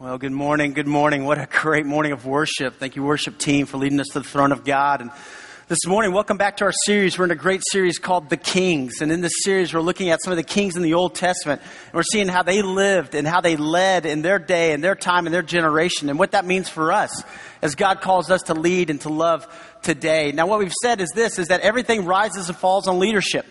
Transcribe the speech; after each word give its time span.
Well, 0.00 0.18
good 0.18 0.32
morning. 0.32 0.72
Good 0.72 0.88
morning. 0.88 1.24
What 1.24 1.38
a 1.38 1.46
great 1.46 1.86
morning 1.86 2.10
of 2.10 2.26
worship. 2.26 2.80
Thank 2.80 2.96
you, 2.96 3.04
worship 3.04 3.38
team, 3.38 3.64
for 3.64 3.76
leading 3.76 4.00
us 4.00 4.08
to 4.08 4.18
the 4.18 4.28
throne 4.28 4.50
of 4.50 4.64
God. 4.64 5.00
And 5.00 5.12
this 5.68 5.86
morning, 5.86 6.12
welcome 6.12 6.36
back 6.36 6.56
to 6.56 6.64
our 6.64 6.72
series. 6.84 7.16
We're 7.16 7.26
in 7.26 7.30
a 7.30 7.36
great 7.36 7.62
series 7.70 8.00
called 8.00 8.28
The 8.28 8.36
Kings. 8.36 9.00
And 9.00 9.12
in 9.12 9.20
this 9.20 9.44
series, 9.44 9.72
we're 9.72 9.82
looking 9.82 10.10
at 10.10 10.20
some 10.20 10.32
of 10.32 10.36
the 10.36 10.42
kings 10.42 10.74
in 10.74 10.82
the 10.82 10.94
Old 10.94 11.14
Testament. 11.14 11.62
And 11.62 11.94
we're 11.94 12.02
seeing 12.02 12.26
how 12.26 12.42
they 12.42 12.60
lived 12.60 13.14
and 13.14 13.24
how 13.24 13.40
they 13.40 13.54
led 13.54 14.04
in 14.04 14.22
their 14.22 14.40
day 14.40 14.72
and 14.72 14.82
their 14.82 14.96
time 14.96 15.28
and 15.28 15.34
their 15.34 15.42
generation 15.42 16.10
and 16.10 16.18
what 16.18 16.32
that 16.32 16.44
means 16.44 16.68
for 16.68 16.90
us 16.90 17.22
as 17.62 17.76
God 17.76 18.00
calls 18.00 18.32
us 18.32 18.42
to 18.42 18.54
lead 18.54 18.90
and 18.90 19.00
to 19.02 19.10
love 19.10 19.46
today. 19.82 20.32
Now, 20.32 20.48
what 20.48 20.58
we've 20.58 20.74
said 20.82 21.00
is 21.00 21.10
this, 21.14 21.38
is 21.38 21.48
that 21.48 21.60
everything 21.60 22.04
rises 22.04 22.48
and 22.48 22.58
falls 22.58 22.88
on 22.88 22.98
leadership. 22.98 23.46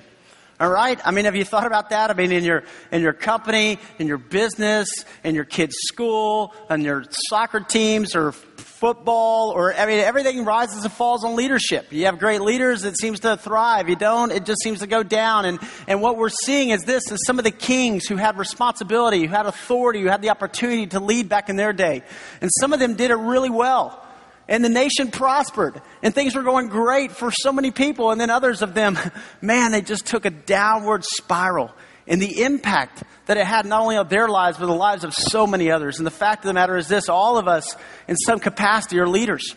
All 0.59 0.69
right? 0.69 0.99
I 1.03 1.11
mean, 1.11 1.25
have 1.25 1.35
you 1.35 1.43
thought 1.43 1.65
about 1.65 1.89
that? 1.89 2.11
I 2.11 2.13
mean, 2.13 2.31
in 2.31 2.43
your, 2.43 2.63
in 2.91 3.01
your 3.01 3.13
company, 3.13 3.79
in 3.97 4.07
your 4.07 4.19
business, 4.19 4.87
in 5.23 5.33
your 5.35 5.45
kids' 5.45 5.75
school, 5.87 6.53
on 6.69 6.81
your 6.81 7.05
soccer 7.27 7.59
teams 7.59 8.15
or 8.15 8.31
football, 8.31 9.51
or, 9.51 9.73
I 9.73 9.85
mean, 9.85 9.99
everything 9.99 10.45
rises 10.45 10.83
and 10.83 10.93
falls 10.93 11.23
on 11.23 11.35
leadership. 11.35 11.87
You 11.91 12.05
have 12.05 12.19
great 12.19 12.41
leaders, 12.41 12.83
it 12.83 12.97
seems 12.97 13.21
to 13.21 13.35
thrive. 13.35 13.89
You 13.89 13.95
don't, 13.95 14.31
it 14.31 14.45
just 14.45 14.61
seems 14.61 14.79
to 14.79 14.87
go 14.87 15.01
down. 15.01 15.45
And, 15.45 15.59
and 15.87 16.01
what 16.01 16.17
we're 16.17 16.29
seeing 16.29 16.69
is 16.69 16.83
this, 16.83 17.11
is 17.11 17.19
some 17.25 17.39
of 17.39 17.45
the 17.45 17.51
kings 17.51 18.05
who 18.05 18.17
had 18.17 18.37
responsibility, 18.37 19.21
who 19.21 19.33
had 19.33 19.47
authority, 19.47 20.01
who 20.01 20.07
had 20.07 20.21
the 20.21 20.29
opportunity 20.29 20.85
to 20.87 20.99
lead 20.99 21.29
back 21.29 21.49
in 21.49 21.55
their 21.55 21.73
day. 21.73 22.03
And 22.41 22.51
some 22.59 22.73
of 22.73 22.79
them 22.79 22.95
did 22.95 23.09
it 23.09 23.15
really 23.15 23.49
well 23.49 24.03
and 24.47 24.63
the 24.63 24.69
nation 24.69 25.11
prospered. 25.11 25.81
And 26.01 26.13
things 26.13 26.35
were 26.35 26.43
going 26.43 26.67
great 26.67 27.11
for 27.11 27.31
so 27.31 27.51
many 27.53 27.71
people. 27.71 28.11
And 28.11 28.19
then 28.19 28.29
others 28.29 28.61
of 28.61 28.73
them 28.73 28.97
man 29.41 29.71
they 29.71 29.81
just 29.81 30.05
took 30.05 30.25
a 30.25 30.29
downward 30.29 31.03
spiral 31.03 31.71
and 32.07 32.21
the 32.21 32.43
impact 32.43 33.03
that 33.27 33.37
it 33.37 33.45
had 33.45 33.65
not 33.65 33.81
only 33.81 33.95
on 33.95 34.07
their 34.09 34.27
lives 34.27 34.57
but 34.57 34.65
the 34.65 34.73
lives 34.73 35.03
of 35.03 35.13
so 35.13 35.47
many 35.47 35.71
others. 35.71 35.97
And 35.97 36.05
the 36.05 36.11
fact 36.11 36.43
of 36.43 36.47
the 36.47 36.53
matter 36.53 36.75
is 36.75 36.87
this 36.87 37.09
all 37.09 37.37
of 37.37 37.47
us 37.47 37.75
in 38.07 38.15
some 38.17 38.39
capacity 38.39 38.99
are 38.99 39.07
leaders. 39.07 39.55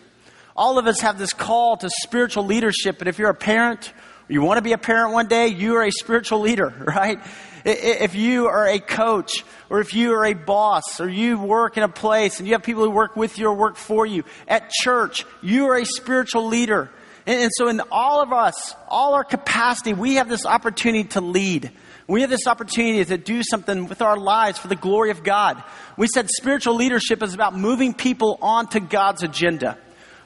All 0.56 0.78
of 0.78 0.86
us 0.86 1.00
have 1.00 1.18
this 1.18 1.34
call 1.34 1.76
to 1.76 1.90
spiritual 2.02 2.46
leadership. 2.46 3.00
And 3.00 3.08
if 3.08 3.18
you're 3.18 3.30
a 3.30 3.34
parent 3.34 3.92
you 4.28 4.42
want 4.42 4.58
to 4.58 4.62
be 4.62 4.72
a 4.72 4.78
parent 4.78 5.12
one 5.12 5.28
day 5.28 5.48
you 5.48 5.76
are 5.76 5.84
a 5.84 5.92
spiritual 5.92 6.40
leader 6.40 6.68
right 6.86 7.20
if 7.66 8.14
you 8.14 8.46
are 8.46 8.68
a 8.68 8.78
coach 8.78 9.44
or 9.68 9.80
if 9.80 9.92
you 9.92 10.12
are 10.12 10.24
a 10.24 10.34
boss 10.34 11.00
or 11.00 11.08
you 11.08 11.38
work 11.38 11.76
in 11.76 11.82
a 11.82 11.88
place 11.88 12.38
and 12.38 12.46
you 12.46 12.54
have 12.54 12.62
people 12.62 12.84
who 12.84 12.90
work 12.90 13.16
with 13.16 13.38
you 13.38 13.48
or 13.48 13.54
work 13.54 13.76
for 13.76 14.06
you 14.06 14.22
at 14.46 14.70
church, 14.70 15.26
you 15.42 15.66
are 15.66 15.76
a 15.76 15.84
spiritual 15.84 16.46
leader. 16.46 16.90
And, 17.26 17.50
so 17.52 17.66
in 17.66 17.82
all 17.90 18.22
of 18.22 18.32
us, 18.32 18.74
all 18.86 19.14
our 19.14 19.24
capacity, 19.24 19.94
we 19.94 20.14
have 20.14 20.28
this 20.28 20.46
opportunity 20.46 21.08
to 21.10 21.20
lead. 21.20 21.72
We 22.06 22.20
have 22.20 22.30
this 22.30 22.46
opportunity 22.46 23.04
to 23.04 23.18
do 23.18 23.42
something 23.42 23.88
with 23.88 24.00
our 24.00 24.16
lives 24.16 24.58
for 24.58 24.68
the 24.68 24.76
glory 24.76 25.10
of 25.10 25.24
God. 25.24 25.60
We 25.96 26.06
said 26.06 26.28
spiritual 26.30 26.76
leadership 26.76 27.20
is 27.20 27.34
about 27.34 27.56
moving 27.56 27.94
people 27.94 28.38
onto 28.40 28.78
God's 28.78 29.24
agenda 29.24 29.76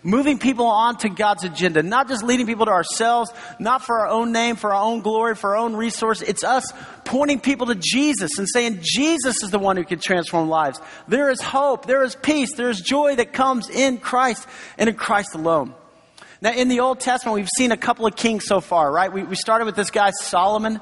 moving 0.03 0.39
people 0.39 0.67
onto 0.67 1.09
God's 1.09 1.45
agenda, 1.45 1.83
not 1.83 2.09
just 2.09 2.23
leading 2.23 2.47
people 2.47 2.67
to 2.67 2.73
ourselves, 2.73 3.33
not 3.59 3.83
for 3.83 3.99
our 4.01 4.09
own 4.09 4.33
name, 4.33 4.57
for 4.57 4.73
our 4.73 4.83
own 4.83 5.01
glory, 5.01 5.35
for 5.35 5.51
our 5.51 5.57
own 5.57 5.75
resource. 5.77 6.23
It's 6.23 6.45
us 6.45 6.73
pointing 7.05 7.41
people 7.41 7.67
to 7.67 7.75
Jesus 7.75 8.39
and 8.39 8.49
saying 8.49 8.81
Jesus 8.83 9.43
is 9.43 9.51
the 9.51 9.59
one 9.59 9.77
who 9.77 9.85
can 9.85 9.99
transform 9.99 10.49
lives. 10.49 10.81
There 11.09 11.31
is 11.31 11.41
hope, 11.41 11.87
there 11.87 12.03
is 12.03 12.15
peace, 12.15 12.55
there 12.55 12.71
is 12.71 12.81
joy 12.81 13.17
that 13.17 13.33
comes 13.33 13.69
in 13.69 13.99
Christ 13.99 14.47
and 14.79 14.89
in 14.89 14.95
Christ 14.95 15.35
alone. 15.35 15.75
Now, 16.43 16.53
in 16.53 16.69
the 16.69 16.81
Old 16.81 17.01
Testament, 17.01 17.35
we've 17.35 17.49
seen 17.57 17.71
a 17.71 17.77
couple 17.77 18.07
of 18.07 18.17
kings 18.17 18.47
so 18.47 18.61
far, 18.61 18.91
right? 18.91 19.13
We, 19.13 19.23
we 19.25 19.37
started 19.37 19.67
with 19.67 19.77
this 19.77 19.91
guy, 19.91 20.11
Solomon. 20.11 20.81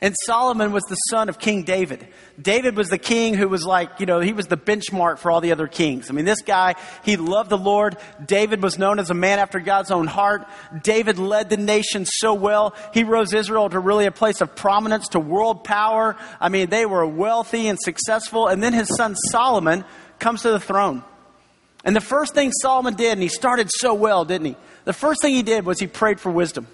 And 0.00 0.14
Solomon 0.26 0.72
was 0.72 0.84
the 0.84 0.96
son 1.10 1.28
of 1.28 1.38
King 1.38 1.62
David. 1.62 2.06
David 2.40 2.76
was 2.76 2.88
the 2.88 2.98
king 2.98 3.34
who 3.34 3.48
was 3.48 3.64
like, 3.64 3.98
you 3.98 4.04
know, 4.04 4.20
he 4.20 4.34
was 4.34 4.46
the 4.46 4.56
benchmark 4.56 5.18
for 5.18 5.30
all 5.30 5.40
the 5.40 5.52
other 5.52 5.66
kings. 5.66 6.10
I 6.10 6.12
mean, 6.12 6.26
this 6.26 6.42
guy, 6.42 6.74
he 7.02 7.16
loved 7.16 7.48
the 7.48 7.56
Lord. 7.56 7.96
David 8.24 8.62
was 8.62 8.78
known 8.78 8.98
as 8.98 9.08
a 9.08 9.14
man 9.14 9.38
after 9.38 9.58
God's 9.58 9.90
own 9.90 10.06
heart. 10.06 10.46
David 10.82 11.18
led 11.18 11.48
the 11.48 11.56
nation 11.56 12.04
so 12.04 12.34
well. 12.34 12.74
He 12.92 13.04
rose 13.04 13.32
Israel 13.32 13.70
to 13.70 13.78
really 13.78 14.04
a 14.04 14.12
place 14.12 14.42
of 14.42 14.54
prominence, 14.54 15.08
to 15.08 15.20
world 15.20 15.64
power. 15.64 16.16
I 16.40 16.50
mean, 16.50 16.68
they 16.68 16.84
were 16.84 17.06
wealthy 17.06 17.68
and 17.68 17.78
successful. 17.80 18.48
And 18.48 18.62
then 18.62 18.74
his 18.74 18.94
son 18.96 19.14
Solomon 19.30 19.84
comes 20.18 20.42
to 20.42 20.50
the 20.50 20.60
throne. 20.60 21.04
And 21.84 21.96
the 21.96 22.00
first 22.00 22.34
thing 22.34 22.52
Solomon 22.52 22.94
did, 22.94 23.12
and 23.12 23.22
he 23.22 23.28
started 23.28 23.70
so 23.70 23.94
well, 23.94 24.24
didn't 24.24 24.46
he? 24.46 24.56
The 24.84 24.92
first 24.92 25.22
thing 25.22 25.34
he 25.34 25.42
did 25.42 25.64
was 25.64 25.78
he 25.78 25.86
prayed 25.86 26.20
for 26.20 26.30
wisdom. 26.30 26.66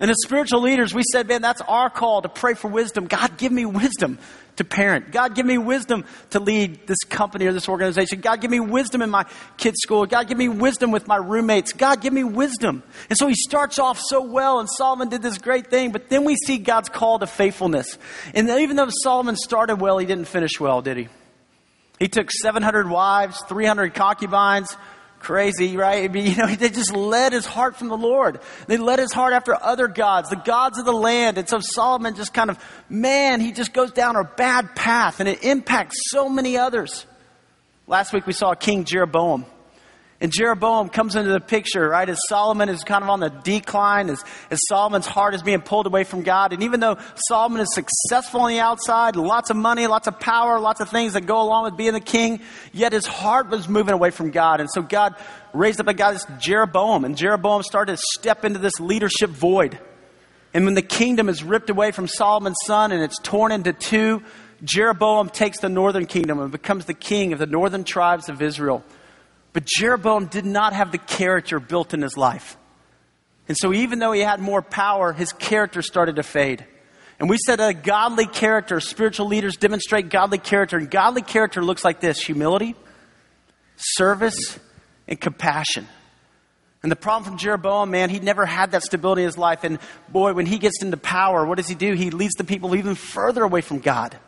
And 0.00 0.10
as 0.10 0.16
spiritual 0.24 0.62
leaders, 0.62 0.94
we 0.94 1.02
said, 1.12 1.28
man, 1.28 1.42
that's 1.42 1.60
our 1.60 1.90
call 1.90 2.22
to 2.22 2.28
pray 2.28 2.54
for 2.54 2.68
wisdom. 2.68 3.06
God, 3.06 3.36
give 3.36 3.52
me 3.52 3.66
wisdom 3.66 4.18
to 4.56 4.64
parent. 4.64 5.12
God, 5.12 5.34
give 5.34 5.46
me 5.46 5.58
wisdom 5.58 6.04
to 6.30 6.40
lead 6.40 6.86
this 6.86 6.98
company 7.08 7.46
or 7.46 7.52
this 7.52 7.68
organization. 7.68 8.20
God, 8.20 8.40
give 8.40 8.50
me 8.50 8.60
wisdom 8.60 9.00
in 9.02 9.10
my 9.10 9.24
kids' 9.56 9.76
school. 9.82 10.04
God, 10.06 10.28
give 10.28 10.36
me 10.36 10.48
wisdom 10.48 10.90
with 10.90 11.06
my 11.06 11.16
roommates. 11.16 11.72
God, 11.72 12.00
give 12.00 12.12
me 12.12 12.24
wisdom. 12.24 12.82
And 13.08 13.18
so 13.18 13.28
he 13.28 13.34
starts 13.34 13.78
off 13.78 13.98
so 13.98 14.22
well, 14.22 14.60
and 14.60 14.68
Solomon 14.68 15.08
did 15.08 15.22
this 15.22 15.38
great 15.38 15.68
thing, 15.68 15.92
but 15.92 16.08
then 16.08 16.24
we 16.24 16.36
see 16.36 16.58
God's 16.58 16.88
call 16.88 17.18
to 17.18 17.26
faithfulness. 17.26 17.98
And 18.34 18.48
even 18.48 18.76
though 18.76 18.88
Solomon 19.02 19.36
started 19.36 19.76
well, 19.76 19.98
he 19.98 20.06
didn't 20.06 20.26
finish 20.26 20.58
well, 20.60 20.82
did 20.82 20.96
he? 20.96 21.08
He 21.98 22.08
took 22.08 22.30
700 22.30 22.88
wives, 22.90 23.42
300 23.48 23.94
concubines, 23.94 24.76
crazy, 25.22 25.76
right? 25.76 26.14
You 26.14 26.36
know, 26.36 26.46
they 26.54 26.68
just 26.68 26.94
led 26.94 27.32
his 27.32 27.46
heart 27.46 27.76
from 27.76 27.88
the 27.88 27.96
Lord. 27.96 28.40
They 28.66 28.76
led 28.76 28.98
his 28.98 29.12
heart 29.12 29.32
after 29.32 29.54
other 29.54 29.88
gods, 29.88 30.30
the 30.30 30.36
gods 30.36 30.78
of 30.78 30.84
the 30.84 30.92
land. 30.92 31.38
And 31.38 31.48
so 31.48 31.60
Solomon 31.60 32.14
just 32.14 32.34
kind 32.34 32.50
of, 32.50 32.58
man, 32.88 33.40
he 33.40 33.52
just 33.52 33.72
goes 33.72 33.92
down 33.92 34.16
a 34.16 34.24
bad 34.24 34.74
path 34.74 35.20
and 35.20 35.28
it 35.28 35.42
impacts 35.42 35.96
so 36.10 36.28
many 36.28 36.56
others. 36.56 37.06
Last 37.86 38.12
week 38.12 38.26
we 38.26 38.32
saw 38.32 38.54
King 38.54 38.84
Jeroboam. 38.84 39.46
And 40.22 40.30
Jeroboam 40.30 40.88
comes 40.88 41.16
into 41.16 41.32
the 41.32 41.40
picture, 41.40 41.88
right, 41.88 42.08
as 42.08 42.16
Solomon 42.28 42.68
is 42.68 42.84
kind 42.84 43.02
of 43.02 43.10
on 43.10 43.18
the 43.18 43.28
decline, 43.28 44.08
as, 44.08 44.22
as 44.52 44.60
Solomon's 44.68 45.04
heart 45.04 45.34
is 45.34 45.42
being 45.42 45.60
pulled 45.60 45.88
away 45.88 46.04
from 46.04 46.22
God. 46.22 46.52
And 46.52 46.62
even 46.62 46.78
though 46.78 46.96
Solomon 47.26 47.60
is 47.60 47.74
successful 47.74 48.42
on 48.42 48.50
the 48.50 48.60
outside, 48.60 49.16
lots 49.16 49.50
of 49.50 49.56
money, 49.56 49.84
lots 49.88 50.06
of 50.06 50.20
power, 50.20 50.60
lots 50.60 50.80
of 50.80 50.88
things 50.88 51.14
that 51.14 51.26
go 51.26 51.42
along 51.42 51.64
with 51.64 51.76
being 51.76 51.92
the 51.92 51.98
king, 51.98 52.40
yet 52.72 52.92
his 52.92 53.04
heart 53.04 53.50
was 53.50 53.68
moving 53.68 53.94
away 53.94 54.10
from 54.10 54.30
God. 54.30 54.60
And 54.60 54.70
so 54.70 54.80
God 54.80 55.16
raised 55.52 55.80
up 55.80 55.88
a 55.88 55.94
guy, 55.94 56.12
this 56.12 56.24
Jeroboam, 56.38 57.04
and 57.04 57.16
Jeroboam 57.16 57.64
started 57.64 57.96
to 57.96 58.02
step 58.16 58.44
into 58.44 58.60
this 58.60 58.78
leadership 58.78 59.30
void. 59.30 59.76
And 60.54 60.64
when 60.64 60.74
the 60.74 60.82
kingdom 60.82 61.28
is 61.28 61.42
ripped 61.42 61.68
away 61.68 61.90
from 61.90 62.06
Solomon's 62.06 62.58
son 62.64 62.92
and 62.92 63.02
it's 63.02 63.18
torn 63.24 63.50
into 63.50 63.72
two, 63.72 64.22
Jeroboam 64.62 65.30
takes 65.30 65.58
the 65.58 65.68
northern 65.68 66.06
kingdom 66.06 66.38
and 66.38 66.52
becomes 66.52 66.84
the 66.84 66.94
king 66.94 67.32
of 67.32 67.40
the 67.40 67.46
northern 67.46 67.82
tribes 67.82 68.28
of 68.28 68.40
Israel. 68.40 68.84
But 69.52 69.64
Jeroboam 69.66 70.26
did 70.26 70.46
not 70.46 70.72
have 70.72 70.92
the 70.92 70.98
character 70.98 71.60
built 71.60 71.92
in 71.92 72.02
his 72.02 72.16
life. 72.16 72.56
And 73.48 73.56
so 73.58 73.72
even 73.72 73.98
though 73.98 74.12
he 74.12 74.20
had 74.20 74.40
more 74.40 74.62
power, 74.62 75.12
his 75.12 75.32
character 75.32 75.82
started 75.82 76.16
to 76.16 76.22
fade. 76.22 76.64
And 77.18 77.28
we 77.28 77.36
said 77.38 77.60
a 77.60 77.74
godly 77.74 78.26
character, 78.26 78.80
spiritual 78.80 79.26
leaders 79.26 79.56
demonstrate 79.56 80.08
godly 80.08 80.38
character. 80.38 80.76
And 80.78 80.90
godly 80.90 81.22
character 81.22 81.62
looks 81.62 81.84
like 81.84 82.00
this 82.00 82.18
humility, 82.22 82.74
service, 83.76 84.58
and 85.06 85.20
compassion. 85.20 85.86
And 86.82 86.90
the 86.90 86.96
problem 86.96 87.24
from 87.24 87.38
Jeroboam, 87.38 87.90
man, 87.90 88.10
he 88.10 88.18
never 88.18 88.44
had 88.44 88.72
that 88.72 88.82
stability 88.82 89.22
in 89.22 89.26
his 89.26 89.38
life. 89.38 89.62
And 89.62 89.78
boy, 90.08 90.32
when 90.32 90.46
he 90.46 90.58
gets 90.58 90.82
into 90.82 90.96
power, 90.96 91.44
what 91.46 91.58
does 91.58 91.68
he 91.68 91.76
do? 91.76 91.92
He 91.92 92.10
leads 92.10 92.34
the 92.34 92.44
people 92.44 92.74
even 92.74 92.94
further 92.94 93.44
away 93.44 93.60
from 93.60 93.78
God. 93.78 94.18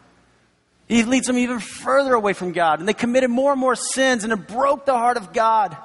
He 0.89 1.03
leads 1.05 1.27
them 1.27 1.39
even 1.39 1.61
further 1.61 2.15
away 2.15 2.35
from 2.35 2.53
God. 2.53 2.79
And 2.79 2.89
they 2.89 2.95
committed 2.95 3.31
more 3.31 3.53
and 3.53 3.61
more 3.61 3.75
sins 3.75 4.25
and 4.25 4.33
it 4.33 4.47
broke 4.49 4.87
the 4.87 4.93
heart 4.93 5.17
of 5.17 5.33
God. 5.33 5.77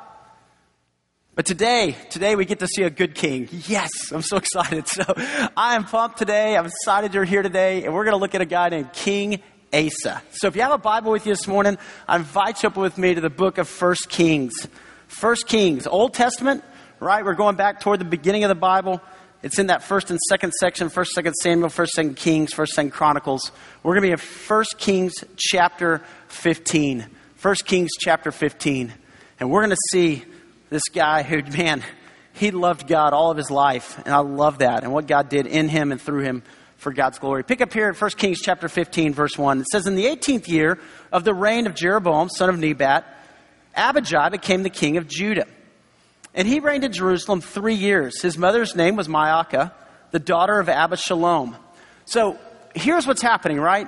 But 1.36 1.46
today, 1.46 1.96
today 2.10 2.36
we 2.36 2.44
get 2.44 2.60
to 2.60 2.68
see 2.68 2.84
a 2.84 2.90
good 2.90 3.16
king. 3.16 3.48
Yes, 3.50 3.90
I'm 4.12 4.22
so 4.22 4.38
excited. 4.38 4.86
So 4.94 5.06
I 5.56 5.76
am 5.76 5.86
pumped 5.86 6.18
today. 6.18 6.58
I'm 6.58 6.66
excited 6.66 7.14
you're 7.14 7.24
here 7.24 7.42
today. 7.42 7.86
And 7.86 7.94
we're 7.94 8.04
going 8.04 8.16
to 8.16 8.20
look 8.20 8.36
at 8.36 8.42
a 8.42 8.46
guy 8.46 8.68
named 8.68 8.92
King 8.92 9.42
Asa. 9.74 10.22
So 10.32 10.48
if 10.48 10.56
you 10.58 10.64
have 10.64 10.74
a 10.74 10.78
Bible 10.78 11.12
with 11.12 11.26
you 11.26 11.32
this 11.32 11.48
morning, 11.48 11.78
I 12.08 12.18
invite 12.18 12.64
you 12.64 12.68
up 12.68 12.76
with 12.76 12.98
me 12.98 13.14
to 13.14 13.22
the 13.22 13.30
book 13.30 13.58
of 13.58 13.70
First 13.70 14.10
Kings. 14.10 14.68
First 15.08 15.48
Kings, 15.48 15.88
Old 15.88 16.14
Testament, 16.14 16.64
right? 17.00 17.24
We're 17.24 17.36
going 17.36 17.56
back 17.56 17.80
toward 17.80 18.02
the 18.02 18.06
beginning 18.06 18.44
of 18.44 18.50
the 18.50 18.56
Bible. 18.56 19.02
It's 19.42 19.58
in 19.58 19.68
that 19.68 19.84
first 19.84 20.10
and 20.10 20.20
second 20.28 20.52
section, 20.54 20.90
first, 20.90 21.12
second 21.12 21.34
Samuel, 21.36 21.70
first, 21.70 21.94
second 21.94 22.18
Kings, 22.18 22.52
first, 22.52 22.74
second 22.74 22.92
Chronicles. 22.92 23.52
We're 23.84 23.94
going 23.94 24.02
to 24.02 24.08
be 24.08 24.12
in 24.12 24.18
First 24.18 24.78
Kings 24.78 25.14
chapter 25.38 26.02
15. 26.28 27.08
First 27.36 27.66
Kings 27.66 27.92
chapter 27.98 28.34
15. 28.34 28.94
And 29.40 29.50
we're 29.50 29.62
going 29.62 29.70
to 29.70 29.78
see 29.92 30.26
this 30.70 30.84
guy 30.90 31.24
who, 31.24 31.42
man, 31.58 31.84
he 32.34 32.52
loved 32.52 32.86
God 32.86 33.14
all 33.14 33.32
of 33.32 33.38
his 33.38 33.50
life. 33.50 33.98
And 34.06 34.14
I 34.14 34.18
love 34.18 34.58
that. 34.58 34.84
And 34.84 34.92
what 34.92 35.08
God 35.08 35.30
did 35.30 35.48
in 35.48 35.70
him 35.70 35.94
and 35.94 36.02
through 36.02 36.24
him 36.24 36.44
for 36.76 36.92
God's 36.92 37.18
glory. 37.18 37.44
Pick 37.44 37.62
up 37.62 37.72
here 37.72 37.88
in 37.88 37.96
1 37.96 38.12
Kings 38.12 38.42
chapter 38.42 38.68
15, 38.68 39.14
verse 39.14 39.38
1. 39.38 39.62
It 39.62 39.68
says, 39.72 39.88
In 39.88 39.96
the 39.96 40.06
18th 40.06 40.50
year 40.50 40.80
of 41.14 41.24
the 41.24 41.34
reign 41.34 41.66
of 41.66 41.76
Jeroboam, 41.76 42.28
son 42.28 42.50
of 42.50 42.60
Nebat, 42.60 43.06
Abijah 43.74 44.30
became 44.32 44.64
the 44.64 44.70
king 44.70 44.98
of 44.98 45.08
Judah. 45.08 45.48
And 46.34 46.48
he 46.48 46.60
reigned 46.60 46.84
in 46.84 46.92
Jerusalem 46.92 47.42
three 47.42 47.76
years. 47.76 48.22
His 48.22 48.38
mother's 48.38 48.76
name 48.76 48.96
was 48.96 49.08
Maacah, 49.08 49.72
the 50.12 50.20
daughter 50.20 50.60
of 50.60 50.68
Abishalom. 50.68 51.56
So 52.06 52.38
here's 52.76 53.08
what's 53.08 53.22
happening, 53.22 53.60
right? 53.60 53.88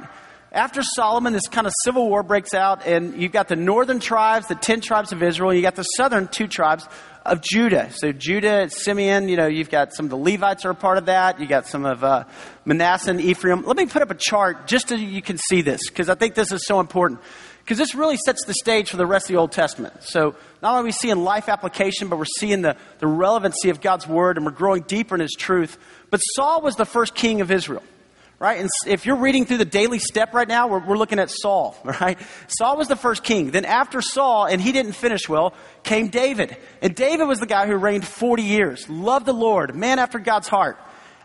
after 0.51 0.83
Solomon, 0.83 1.31
this 1.31 1.47
kind 1.47 1.65
of 1.65 1.73
civil 1.85 2.09
war 2.09 2.23
breaks 2.23 2.53
out, 2.53 2.85
and 2.85 3.21
you've 3.21 3.31
got 3.31 3.47
the 3.47 3.55
northern 3.55 3.99
tribes, 3.99 4.47
the 4.47 4.55
10 4.55 4.81
tribes 4.81 5.13
of 5.13 5.23
Israel, 5.23 5.51
and 5.51 5.57
you 5.57 5.63
got 5.63 5.75
the 5.75 5.83
southern 5.83 6.27
two 6.27 6.47
tribes 6.47 6.85
of 7.25 7.41
Judah. 7.41 7.89
So 7.93 8.11
Judah, 8.11 8.69
Simeon, 8.69 9.29
you 9.29 9.37
know, 9.37 9.47
you've 9.47 9.69
got 9.69 9.93
some 9.93 10.07
of 10.07 10.09
the 10.09 10.17
Levites 10.17 10.65
are 10.65 10.71
a 10.71 10.75
part 10.75 10.97
of 10.97 11.05
that. 11.05 11.39
You 11.39 11.47
got 11.47 11.67
some 11.67 11.85
of 11.85 12.03
uh, 12.03 12.25
Manasseh 12.65 13.11
and 13.11 13.21
Ephraim. 13.21 13.63
Let 13.63 13.77
me 13.77 13.85
put 13.85 14.01
up 14.01 14.11
a 14.11 14.15
chart 14.15 14.67
just 14.67 14.89
so 14.89 14.95
you 14.95 15.21
can 15.21 15.37
see 15.37 15.61
this, 15.61 15.81
because 15.87 16.09
I 16.09 16.15
think 16.15 16.35
this 16.35 16.51
is 16.51 16.65
so 16.65 16.81
important. 16.81 17.21
Because 17.63 17.77
this 17.77 17.95
really 17.95 18.17
sets 18.17 18.45
the 18.45 18.53
stage 18.53 18.89
for 18.89 18.97
the 18.97 19.05
rest 19.05 19.25
of 19.25 19.33
the 19.33 19.39
Old 19.39 19.51
Testament. 19.51 19.93
So 20.01 20.35
not 20.61 20.71
only 20.71 20.81
are 20.81 20.85
we 20.85 20.91
seeing 20.91 21.23
life 21.23 21.47
application, 21.47 22.09
but 22.09 22.17
we're 22.17 22.25
seeing 22.25 22.61
the, 22.61 22.75
the 22.99 23.07
relevancy 23.07 23.69
of 23.69 23.81
God's 23.81 24.07
word, 24.07 24.37
and 24.37 24.45
we're 24.45 24.51
growing 24.51 24.81
deeper 24.83 25.15
in 25.15 25.21
his 25.21 25.35
truth. 25.37 25.77
But 26.09 26.17
Saul 26.19 26.61
was 26.61 26.75
the 26.75 26.85
first 26.85 27.15
king 27.15 27.41
of 27.41 27.51
Israel 27.51 27.83
right? 28.41 28.59
And 28.59 28.69
if 28.87 29.05
you're 29.05 29.17
reading 29.17 29.45
through 29.45 29.59
the 29.59 29.65
daily 29.65 29.99
step 29.99 30.33
right 30.33 30.47
now, 30.47 30.67
we're, 30.67 30.83
we're, 30.83 30.97
looking 30.97 31.19
at 31.19 31.29
Saul, 31.29 31.77
right? 31.83 32.17
Saul 32.47 32.75
was 32.75 32.87
the 32.87 32.95
first 32.95 33.23
king. 33.23 33.51
Then 33.51 33.65
after 33.65 34.01
Saul, 34.01 34.47
and 34.47 34.59
he 34.59 34.71
didn't 34.71 34.93
finish 34.93 35.29
well, 35.29 35.53
came 35.83 36.07
David. 36.07 36.57
And 36.81 36.95
David 36.95 37.25
was 37.25 37.39
the 37.39 37.45
guy 37.45 37.67
who 37.67 37.75
reigned 37.75 38.03
40 38.03 38.41
years, 38.41 38.89
loved 38.89 39.27
the 39.27 39.33
Lord, 39.33 39.75
man 39.75 39.99
after 39.99 40.17
God's 40.17 40.47
heart. 40.47 40.79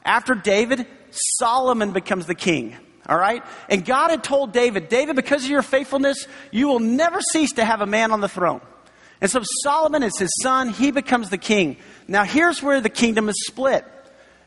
After 0.05 0.35
David, 0.35 0.87
Solomon 1.11 1.93
becomes 1.93 2.27
the 2.27 2.35
king. 2.35 2.77
All 3.09 3.19
right? 3.19 3.43
And 3.69 3.85
God 3.85 4.11
had 4.11 4.25
told 4.25 4.53
David, 4.53 4.89
David, 4.89 5.17
because 5.17 5.45
of 5.45 5.51
your 5.51 5.63
faithfulness, 5.63 6.27
you 6.51 6.69
will 6.69 6.81
never 6.81 7.21
cease 7.33 7.53
to 7.53 7.65
have 7.65 7.81
a 7.81 7.87
man 7.87 8.13
on 8.13 8.21
the 8.21 8.29
throne. 8.29 8.61
And 9.21 9.31
so 9.31 9.41
Solomon 9.63 10.03
is 10.03 10.19
his 10.19 10.31
son. 10.43 10.69
He 10.69 10.91
becomes 10.91 11.31
the 11.31 11.39
king. 11.39 11.77
Now 12.09 12.25
here's 12.25 12.63
where 12.63 12.81
the 12.81 12.91
kingdom 12.91 13.29
is 13.29 13.37
split. 13.47 13.85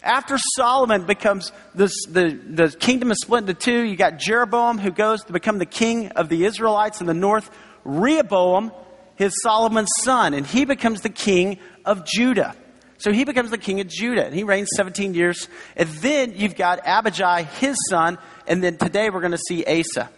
After 0.01 0.37
Solomon 0.55 1.05
becomes 1.05 1.51
this, 1.75 1.93
the, 2.05 2.29
the 2.29 2.69
kingdom 2.69 3.11
is 3.11 3.19
split 3.21 3.41
into 3.41 3.53
two. 3.53 3.81
You 3.83 3.95
got 3.95 4.17
Jeroboam 4.17 4.77
who 4.77 4.91
goes 4.91 5.23
to 5.25 5.33
become 5.33 5.57
the 5.57 5.65
king 5.65 6.09
of 6.11 6.29
the 6.29 6.45
Israelites 6.45 7.01
in 7.01 7.07
the 7.07 7.13
north. 7.13 7.49
Rehoboam, 7.83 8.71
his 9.15 9.33
Solomon's 9.41 9.91
son, 10.01 10.33
and 10.33 10.45
he 10.45 10.65
becomes 10.65 11.01
the 11.01 11.09
king 11.09 11.59
of 11.83 12.05
Judah. 12.05 12.55
So 12.99 13.13
he 13.13 13.23
becomes 13.23 13.49
the 13.49 13.57
king 13.57 13.79
of 13.79 13.87
Judah, 13.87 14.25
and 14.25 14.35
he 14.35 14.43
reigns 14.43 14.67
17 14.75 15.13
years. 15.13 15.47
And 15.75 15.89
then 15.89 16.33
you've 16.35 16.55
got 16.55 16.85
Abijah, 16.85 17.43
his 17.43 17.77
son, 17.89 18.17
and 18.45 18.61
then 18.61 18.77
today 18.77 19.09
we're 19.09 19.21
going 19.21 19.31
to 19.31 19.37
see 19.37 19.65
Asa. 19.65 20.09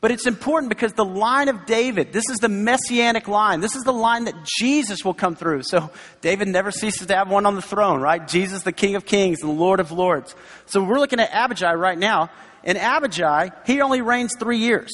But 0.00 0.12
it's 0.12 0.28
important 0.28 0.68
because 0.68 0.92
the 0.92 1.04
line 1.04 1.48
of 1.48 1.66
David, 1.66 2.12
this 2.12 2.30
is 2.30 2.38
the 2.38 2.48
messianic 2.48 3.26
line. 3.26 3.58
This 3.60 3.74
is 3.74 3.82
the 3.82 3.92
line 3.92 4.24
that 4.24 4.36
Jesus 4.60 5.04
will 5.04 5.14
come 5.14 5.34
through. 5.34 5.62
So 5.64 5.90
David 6.20 6.46
never 6.46 6.70
ceases 6.70 7.08
to 7.08 7.16
have 7.16 7.28
one 7.28 7.46
on 7.46 7.56
the 7.56 7.62
throne, 7.62 8.00
right? 8.00 8.26
Jesus, 8.26 8.62
the 8.62 8.70
King 8.70 8.94
of 8.94 9.04
Kings 9.04 9.42
and 9.42 9.50
the 9.50 9.60
Lord 9.60 9.80
of 9.80 9.90
Lords. 9.90 10.36
So 10.66 10.84
we're 10.84 11.00
looking 11.00 11.18
at 11.18 11.30
Abijah 11.32 11.76
right 11.76 11.98
now. 11.98 12.30
And 12.62 12.78
Abijah, 12.78 13.52
he 13.66 13.80
only 13.80 14.00
reigns 14.00 14.36
three 14.38 14.58
years. 14.58 14.90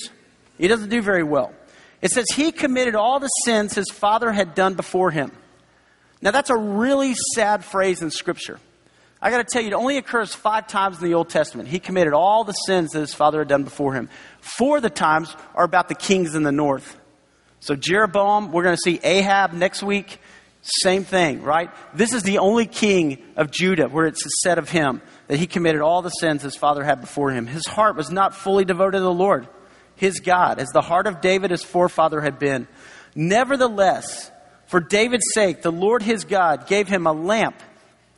He 0.57 0.69
doesn't 0.69 0.89
do 0.89 1.03
very 1.03 1.23
well. 1.23 1.53
It 2.01 2.11
says 2.11 2.25
he 2.35 2.51
committed 2.51 2.95
all 2.95 3.21
the 3.21 3.29
sins 3.45 3.75
his 3.75 3.91
father 3.93 4.33
had 4.33 4.55
done 4.55 4.73
before 4.73 5.11
him. 5.11 5.33
Now 6.25 6.31
that's 6.31 6.51
a 6.51 6.57
really 6.57 7.15
sad 7.35 7.65
phrase 7.65 8.01
in 8.01 8.11
Scripture. 8.11 8.59
I 9.21 9.31
got 9.31 9.39
to 9.39 9.45
tell 9.45 9.63
you, 9.63 9.69
it 9.69 9.75
only 9.75 9.99
occurs 9.99 10.35
five 10.35 10.67
times 10.67 10.99
in 10.99 11.05
the 11.05 11.15
Old 11.15 11.29
Testament. 11.29 11.69
He 11.69 11.79
committed 11.79 12.15
all 12.15 12.45
the 12.45 12.53
sins 12.53 12.93
that 12.93 13.01
his 13.01 13.15
father 13.15 13.39
had 13.39 13.49
done 13.49 13.63
before 13.63 13.95
him. 13.95 14.09
Four 14.41 14.79
of 14.79 14.83
the 14.83 14.91
times 14.91 15.35
are 15.55 15.65
about 15.65 15.89
the 15.89 15.95
kings 15.95 16.35
in 16.35 16.43
the 16.43 16.53
north. 16.53 16.99
So 17.61 17.77
Jeroboam, 17.77 18.53
we're 18.53 18.65
going 18.65 18.77
to 18.77 18.83
see 18.83 19.01
Ahab 19.03 19.53
next 19.53 19.83
week. 19.83 20.19
Same 20.63 21.05
thing, 21.05 21.43
right? 21.43 21.71
This 21.95 22.15
is 22.15 22.23
the 22.23 22.39
only 22.39 22.67
king 22.67 23.23
of 23.37 23.51
Judah 23.51 23.89
where 23.89 24.07
it's 24.07 24.23
said 24.43 24.57
of 24.57 24.71
him 24.71 25.03
that 25.29 25.39
he 25.39 25.47
committed 25.47 25.83
all 25.83 26.01
the 26.01 26.09
sins 26.09 26.43
his 26.43 26.57
father 26.57 26.83
had 26.83 27.03
before 27.03 27.31
him. 27.31 27.47
His 27.47 27.67
heart 27.67 27.97
was 27.97 28.11
not 28.11 28.35
fully 28.35 28.65
devoted 28.65 28.99
to 28.99 29.03
the 29.03 29.13
Lord, 29.13 29.47
his 29.95 30.21
God, 30.21 30.59
as 30.59 30.69
the 30.69 30.81
heart 30.81 31.07
of 31.07 31.21
David, 31.21 31.51
his 31.51 31.63
forefather, 31.63 32.23
had 32.23 32.39
been. 32.39 32.67
Nevertheless, 33.15 34.31
for 34.75 34.81
David's 34.81 35.27
sake, 35.35 35.63
the 35.63 35.71
Lord 35.71 36.03
his 36.03 36.25
God 36.25 36.67
gave 36.67 36.89
him 36.89 37.07
a 37.07 37.13
lamp 37.13 37.55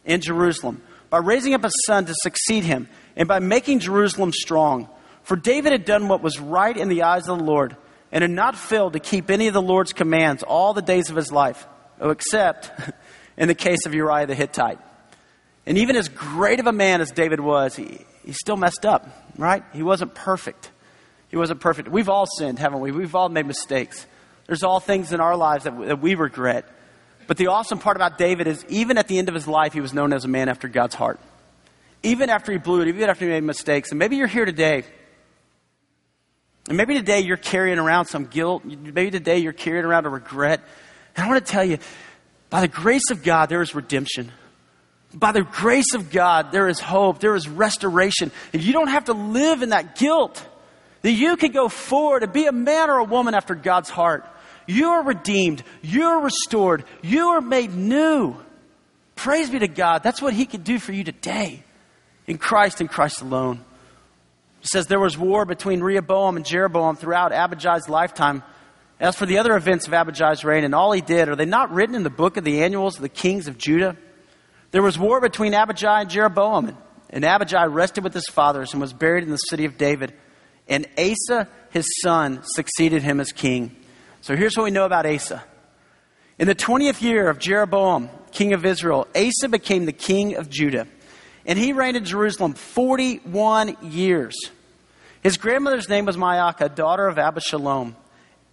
in 0.06 0.22
Jerusalem 0.22 0.80
by 1.10 1.18
raising 1.18 1.52
up 1.52 1.62
a 1.64 1.70
son 1.84 2.06
to 2.06 2.14
succeed 2.22 2.64
him, 2.64 2.88
and 3.14 3.28
by 3.28 3.40
making 3.40 3.80
Jerusalem 3.80 4.32
strong. 4.32 4.88
For 5.22 5.36
David 5.36 5.72
had 5.72 5.84
done 5.84 6.08
what 6.08 6.22
was 6.22 6.40
right 6.40 6.74
in 6.74 6.88
the 6.88 7.02
eyes 7.02 7.28
of 7.28 7.36
the 7.36 7.44
Lord, 7.44 7.76
and 8.10 8.22
had 8.22 8.30
not 8.30 8.56
failed 8.56 8.94
to 8.94 9.00
keep 9.00 9.30
any 9.30 9.48
of 9.48 9.52
the 9.52 9.60
Lord's 9.60 9.92
commands 9.92 10.42
all 10.42 10.72
the 10.72 10.80
days 10.80 11.10
of 11.10 11.16
his 11.16 11.30
life, 11.30 11.66
oh, 12.00 12.08
except 12.08 12.72
in 13.36 13.48
the 13.48 13.54
case 13.54 13.84
of 13.84 13.92
Uriah 13.92 14.26
the 14.26 14.34
Hittite. 14.34 14.78
And 15.66 15.76
even 15.76 15.94
as 15.94 16.08
great 16.08 16.58
of 16.58 16.66
a 16.66 16.72
man 16.72 17.02
as 17.02 17.10
David 17.10 17.40
was, 17.40 17.76
he, 17.76 17.98
he 18.24 18.32
still 18.32 18.56
messed 18.56 18.86
up, 18.86 19.06
right? 19.36 19.62
He 19.74 19.82
wasn't 19.82 20.14
perfect. 20.14 20.70
He 21.28 21.36
wasn't 21.36 21.60
perfect. 21.60 21.88
We've 21.88 22.08
all 22.08 22.24
sinned, 22.38 22.58
haven't 22.58 22.80
we? 22.80 22.92
We've 22.92 23.14
all 23.14 23.28
made 23.28 23.44
mistakes. 23.44 24.06
There's 24.46 24.62
all 24.62 24.80
things 24.80 25.12
in 25.12 25.20
our 25.20 25.36
lives 25.36 25.64
that, 25.64 25.78
that 25.86 26.00
we 26.00 26.14
regret. 26.14 26.66
But 27.26 27.36
the 27.36 27.48
awesome 27.48 27.78
part 27.78 27.96
about 27.96 28.18
David 28.18 28.46
is 28.46 28.64
even 28.68 28.98
at 28.98 29.08
the 29.08 29.18
end 29.18 29.28
of 29.28 29.34
his 29.34 29.48
life, 29.48 29.72
he 29.72 29.80
was 29.80 29.92
known 29.92 30.12
as 30.12 30.24
a 30.24 30.28
man 30.28 30.48
after 30.48 30.68
God's 30.68 30.94
heart. 30.94 31.18
Even 32.02 32.30
after 32.30 32.52
he 32.52 32.58
blew 32.58 32.82
it, 32.82 32.88
even 32.88 33.08
after 33.10 33.24
he 33.24 33.30
made 33.30 33.42
mistakes. 33.42 33.90
And 33.90 33.98
maybe 33.98 34.16
you're 34.16 34.28
here 34.28 34.44
today. 34.44 34.84
And 36.68 36.76
maybe 36.76 36.94
today 36.94 37.20
you're 37.20 37.36
carrying 37.36 37.78
around 37.78 38.06
some 38.06 38.26
guilt. 38.26 38.64
Maybe 38.64 39.10
today 39.10 39.38
you're 39.38 39.52
carrying 39.52 39.84
around 39.84 40.06
a 40.06 40.08
regret. 40.08 40.60
And 41.16 41.24
I 41.24 41.28
want 41.28 41.44
to 41.44 41.52
tell 41.52 41.64
you, 41.64 41.78
by 42.50 42.60
the 42.60 42.68
grace 42.68 43.10
of 43.10 43.24
God, 43.24 43.48
there 43.48 43.62
is 43.62 43.74
redemption. 43.74 44.30
By 45.14 45.32
the 45.32 45.42
grace 45.42 45.94
of 45.94 46.10
God, 46.10 46.52
there 46.52 46.68
is 46.68 46.78
hope. 46.78 47.18
There 47.18 47.34
is 47.34 47.48
restoration. 47.48 48.30
And 48.52 48.62
you 48.62 48.72
don't 48.72 48.88
have 48.88 49.06
to 49.06 49.14
live 49.14 49.62
in 49.62 49.70
that 49.70 49.96
guilt. 49.96 50.44
That 51.02 51.12
you 51.12 51.36
can 51.36 51.52
go 51.52 51.68
forward 51.68 52.22
and 52.22 52.32
be 52.32 52.46
a 52.46 52.52
man 52.52 52.90
or 52.90 52.98
a 52.98 53.04
woman 53.04 53.34
after 53.34 53.54
God's 53.54 53.90
heart. 53.90 54.24
You 54.66 54.88
are 54.88 55.04
redeemed. 55.04 55.62
You're 55.82 56.20
restored. 56.20 56.84
You 57.02 57.28
are 57.28 57.40
made 57.40 57.74
new. 57.74 58.36
Praise 59.14 59.50
be 59.50 59.58
to 59.60 59.68
God. 59.68 60.02
That's 60.02 60.20
what 60.20 60.34
He 60.34 60.46
can 60.46 60.62
do 60.62 60.78
for 60.78 60.92
you 60.92 61.04
today 61.04 61.62
in 62.26 62.38
Christ 62.38 62.80
and 62.80 62.90
Christ 62.90 63.22
alone. 63.22 63.60
It 64.62 64.68
says 64.68 64.86
there 64.86 65.00
was 65.00 65.16
war 65.16 65.44
between 65.44 65.80
Rehoboam 65.80 66.36
and 66.36 66.44
Jeroboam 66.44 66.96
throughout 66.96 67.32
Abijah's 67.32 67.88
lifetime. 67.88 68.42
As 68.98 69.14
for 69.14 69.26
the 69.26 69.38
other 69.38 69.56
events 69.56 69.86
of 69.86 69.92
Abijah's 69.92 70.44
reign 70.44 70.64
and 70.64 70.74
all 70.74 70.90
he 70.92 71.02
did, 71.02 71.28
are 71.28 71.36
they 71.36 71.44
not 71.44 71.72
written 71.72 71.94
in 71.94 72.02
the 72.02 72.10
book 72.10 72.36
of 72.36 72.44
the 72.44 72.62
annuals 72.62 72.96
of 72.96 73.02
the 73.02 73.08
kings 73.08 73.46
of 73.46 73.58
Judah? 73.58 73.96
There 74.70 74.82
was 74.82 74.98
war 74.98 75.20
between 75.20 75.54
Abijah 75.54 75.98
and 76.00 76.10
Jeroboam, 76.10 76.76
and 77.10 77.24
Abijah 77.24 77.68
rested 77.68 78.02
with 78.02 78.14
his 78.14 78.26
fathers 78.26 78.72
and 78.72 78.80
was 78.80 78.92
buried 78.92 79.22
in 79.22 79.30
the 79.30 79.36
city 79.36 79.66
of 79.66 79.78
David. 79.78 80.14
And 80.68 80.86
Asa, 80.98 81.48
his 81.70 81.86
son, 82.02 82.40
succeeded 82.42 83.02
him 83.02 83.20
as 83.20 83.30
king. 83.32 83.76
So 84.20 84.36
here's 84.36 84.56
what 84.56 84.64
we 84.64 84.70
know 84.70 84.84
about 84.84 85.06
Asa. 85.06 85.44
In 86.38 86.46
the 86.46 86.54
20th 86.54 87.00
year 87.00 87.28
of 87.28 87.38
Jeroboam, 87.38 88.10
king 88.32 88.52
of 88.52 88.66
Israel, 88.66 89.06
Asa 89.14 89.48
became 89.48 89.86
the 89.86 89.92
king 89.92 90.36
of 90.36 90.50
Judah. 90.50 90.86
And 91.46 91.58
he 91.58 91.72
reigned 91.72 91.96
in 91.96 92.04
Jerusalem 92.04 92.54
41 92.54 93.76
years. 93.82 94.34
His 95.22 95.38
grandmother's 95.38 95.88
name 95.88 96.04
was 96.04 96.16
Maacah, 96.16 96.74
daughter 96.74 97.06
of 97.06 97.16
Abishalom. 97.16 97.94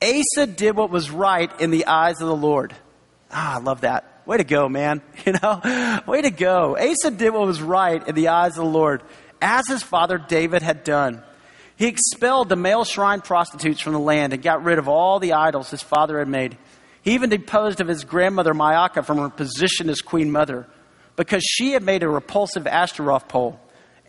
Asa 0.02 0.48
did 0.48 0.76
what 0.76 0.90
was 0.90 1.10
right 1.10 1.52
in 1.60 1.72
the 1.72 1.88
eyes 1.88 2.22
of 2.22 2.28
the 2.28 2.36
Lord. 2.36 2.74
Ah, 3.32 3.56
I 3.56 3.60
love 3.60 3.82
that. 3.82 4.22
Way 4.26 4.38
to 4.38 4.44
go, 4.44 4.70
man. 4.70 5.02
You 5.26 5.34
know, 5.42 6.02
way 6.06 6.22
to 6.22 6.32
go. 6.32 6.78
Asa 6.78 7.12
did 7.12 7.34
what 7.34 7.46
was 7.46 7.62
right 7.62 8.06
in 8.06 8.14
the 8.14 8.28
eyes 8.28 8.58
of 8.58 8.66
the 8.66 8.70
Lord, 8.70 9.02
as 9.42 9.68
his 9.68 9.82
father 9.82 10.18
David 10.18 10.62
had 10.62 10.84
done. 10.84 11.24
He 11.84 11.90
expelled 11.90 12.48
the 12.48 12.56
male 12.56 12.86
shrine 12.86 13.20
prostitutes 13.20 13.82
from 13.82 13.92
the 13.92 14.00
land 14.00 14.32
and 14.32 14.42
got 14.42 14.64
rid 14.64 14.80
of 14.80 14.88
all 14.88 15.20
the 15.20 15.34
idols 15.34 15.70
his 15.70 15.82
father 15.82 16.20
had 16.20 16.30
made. 16.30 16.58
He 17.02 17.12
even 17.12 17.30
deposed 17.30 17.82
of 17.82 17.90
his 17.90 18.06
grandmother 18.06 18.54
Maacah 18.54 19.04
from 19.04 19.18
her 19.18 19.28
position 19.28 19.90
as 19.90 20.00
queen 20.00 20.32
mother 20.32 20.66
because 21.18 21.44
she 21.44 21.74
had 21.74 21.84
made 21.84 22.02
a 22.02 22.08
repulsive 22.08 22.68
Ashtaroth 22.68 23.28
pole. 23.28 23.60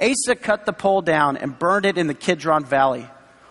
Asa 0.01 0.37
cut 0.37 0.67
the 0.67 0.73
pole 0.73 1.03
down 1.03 1.37
and 1.37 1.59
burned 1.59 1.85
it 1.85 1.99
in 1.99 2.07
the 2.07 2.15
Kidron 2.15 2.65
Valley. 2.65 3.09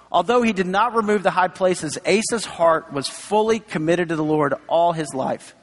Although 0.09 0.41
he 0.41 0.53
did 0.53 0.67
not 0.67 0.95
remove 0.95 1.21
the 1.23 1.31
high 1.31 1.49
places, 1.49 1.99
Asa's 2.05 2.45
heart 2.45 2.93
was 2.93 3.09
fully 3.09 3.59
committed 3.59 4.07
to 4.07 4.15
the 4.15 4.23
Lord 4.23 4.53
all 4.69 4.93
his 4.93 5.13
life. 5.13 5.53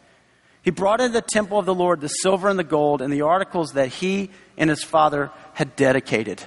He 0.61 0.71
brought 0.71 1.01
into 1.01 1.15
the 1.15 1.23
temple 1.23 1.59
of 1.59 1.65
the 1.65 1.75
Lord 1.75 2.03
the 2.03 2.09
silver 2.09 2.51
and 2.51 2.59
the 2.59 2.65
gold 2.65 3.01
and 3.01 3.11
the 3.11 3.23
articles 3.23 3.73
that 3.73 3.89
he 3.89 4.29
and 4.59 4.69
his 4.69 4.85
father 4.85 5.31
had 5.55 5.77
dedicated. 5.77 6.43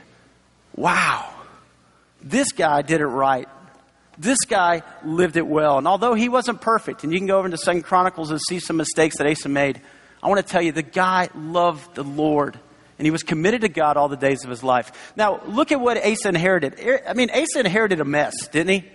Wow. 0.75 1.32
This 2.23 2.51
guy 2.51 2.81
did 2.81 3.01
it 3.01 3.07
right. 3.07 3.47
This 4.17 4.39
guy 4.47 4.83
lived 5.03 5.37
it 5.37 5.47
well. 5.47 5.77
And 5.77 5.87
although 5.87 6.13
he 6.13 6.29
wasn't 6.29 6.61
perfect, 6.61 7.03
and 7.03 7.11
you 7.11 7.19
can 7.19 7.27
go 7.27 7.37
over 7.37 7.45
into 7.45 7.57
Second 7.57 7.83
Chronicles 7.83 8.31
and 8.31 8.39
see 8.47 8.59
some 8.59 8.77
mistakes 8.77 9.17
that 9.17 9.27
Asa 9.27 9.49
made, 9.49 9.81
I 10.21 10.29
want 10.29 10.45
to 10.45 10.49
tell 10.49 10.61
you 10.61 10.71
the 10.71 10.83
guy 10.83 11.29
loved 11.35 11.95
the 11.95 12.03
Lord. 12.03 12.57
And 12.99 13.05
he 13.05 13.11
was 13.11 13.23
committed 13.23 13.61
to 13.61 13.69
God 13.69 13.97
all 13.97 14.07
the 14.07 14.15
days 14.15 14.43
of 14.43 14.49
his 14.49 14.63
life. 14.63 15.13
Now, 15.15 15.41
look 15.45 15.71
at 15.71 15.81
what 15.81 15.97
Asa 15.97 16.29
inherited. 16.29 16.79
Er, 16.79 17.01
I 17.07 17.13
mean, 17.13 17.31
Asa 17.31 17.59
inherited 17.59 17.99
a 17.99 18.05
mess, 18.05 18.47
didn't 18.49 18.81
he? 18.81 18.89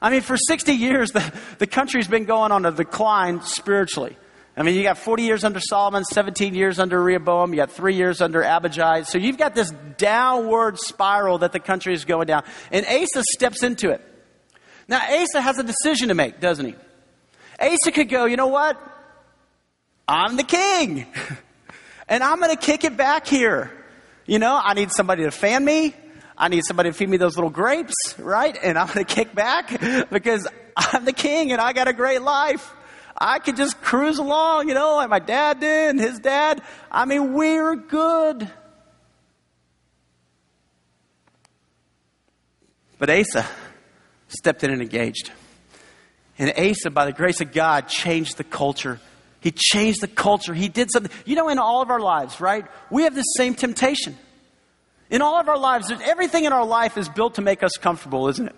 I 0.00 0.10
mean, 0.10 0.22
for 0.22 0.36
60 0.36 0.72
years, 0.72 1.10
the, 1.12 1.32
the 1.58 1.66
country's 1.66 2.08
been 2.08 2.24
going 2.24 2.50
on 2.50 2.64
a 2.64 2.72
decline 2.72 3.42
spiritually. 3.42 4.16
I 4.58 4.62
mean, 4.62 4.74
you 4.74 4.82
got 4.82 4.96
40 4.96 5.22
years 5.22 5.44
under 5.44 5.60
Solomon, 5.60 6.02
17 6.04 6.54
years 6.54 6.78
under 6.78 7.02
Rehoboam, 7.02 7.52
you 7.52 7.56
got 7.56 7.70
three 7.70 7.94
years 7.94 8.22
under 8.22 8.42
Abijah. 8.42 9.04
So 9.04 9.18
you've 9.18 9.36
got 9.36 9.54
this 9.54 9.70
downward 9.98 10.78
spiral 10.78 11.38
that 11.38 11.52
the 11.52 11.60
country 11.60 11.92
is 11.92 12.06
going 12.06 12.26
down. 12.26 12.42
And 12.72 12.86
Asa 12.86 13.22
steps 13.34 13.62
into 13.62 13.90
it. 13.90 14.00
Now, 14.88 15.00
Asa 15.00 15.42
has 15.42 15.58
a 15.58 15.62
decision 15.62 16.08
to 16.08 16.14
make, 16.14 16.40
doesn't 16.40 16.64
he? 16.64 16.74
Asa 17.60 17.92
could 17.92 18.08
go, 18.08 18.24
you 18.24 18.36
know 18.36 18.46
what? 18.46 18.80
I'm 20.08 20.36
the 20.36 20.44
king. 20.44 21.06
and 22.08 22.22
I'm 22.22 22.38
going 22.40 22.56
to 22.56 22.60
kick 22.60 22.84
it 22.84 22.96
back 22.96 23.26
here. 23.26 23.70
You 24.24 24.38
know, 24.38 24.58
I 24.62 24.72
need 24.72 24.90
somebody 24.90 25.24
to 25.24 25.30
fan 25.30 25.64
me. 25.64 25.94
I 26.38 26.48
need 26.48 26.62
somebody 26.66 26.90
to 26.90 26.94
feed 26.94 27.08
me 27.08 27.18
those 27.18 27.36
little 27.36 27.50
grapes, 27.50 27.94
right? 28.18 28.56
And 28.62 28.78
I'm 28.78 28.86
going 28.86 29.04
to 29.04 29.14
kick 29.14 29.34
back 29.34 29.80
because 30.10 30.48
I'm 30.76 31.04
the 31.04 31.12
king 31.12 31.52
and 31.52 31.60
I 31.60 31.74
got 31.74 31.88
a 31.88 31.92
great 31.92 32.22
life. 32.22 32.72
I 33.18 33.38
could 33.38 33.56
just 33.56 33.80
cruise 33.80 34.18
along, 34.18 34.68
you 34.68 34.74
know, 34.74 34.96
like 34.96 35.08
my 35.08 35.18
dad 35.18 35.60
did 35.60 35.90
and 35.90 36.00
his 36.00 36.18
dad. 36.18 36.62
I 36.90 37.04
mean, 37.06 37.32
we're 37.32 37.76
good. 37.76 38.50
But 42.98 43.10
Asa 43.10 43.46
stepped 44.28 44.64
in 44.64 44.70
and 44.70 44.82
engaged. 44.82 45.30
And 46.38 46.52
Asa, 46.58 46.90
by 46.90 47.06
the 47.06 47.12
grace 47.12 47.40
of 47.40 47.52
God, 47.52 47.88
changed 47.88 48.36
the 48.36 48.44
culture. 48.44 49.00
He 49.40 49.50
changed 49.50 50.00
the 50.00 50.08
culture. 50.08 50.52
He 50.52 50.68
did 50.68 50.90
something. 50.90 51.12
You 51.24 51.36
know, 51.36 51.48
in 51.48 51.58
all 51.58 51.82
of 51.82 51.90
our 51.90 52.00
lives, 52.00 52.40
right? 52.40 52.66
We 52.90 53.04
have 53.04 53.14
the 53.14 53.22
same 53.22 53.54
temptation. 53.54 54.16
In 55.08 55.22
all 55.22 55.40
of 55.40 55.48
our 55.48 55.58
lives, 55.58 55.90
everything 55.90 56.44
in 56.44 56.52
our 56.52 56.66
life 56.66 56.98
is 56.98 57.08
built 57.08 57.36
to 57.36 57.42
make 57.42 57.62
us 57.62 57.76
comfortable, 57.76 58.28
isn't 58.28 58.48
it? 58.48 58.56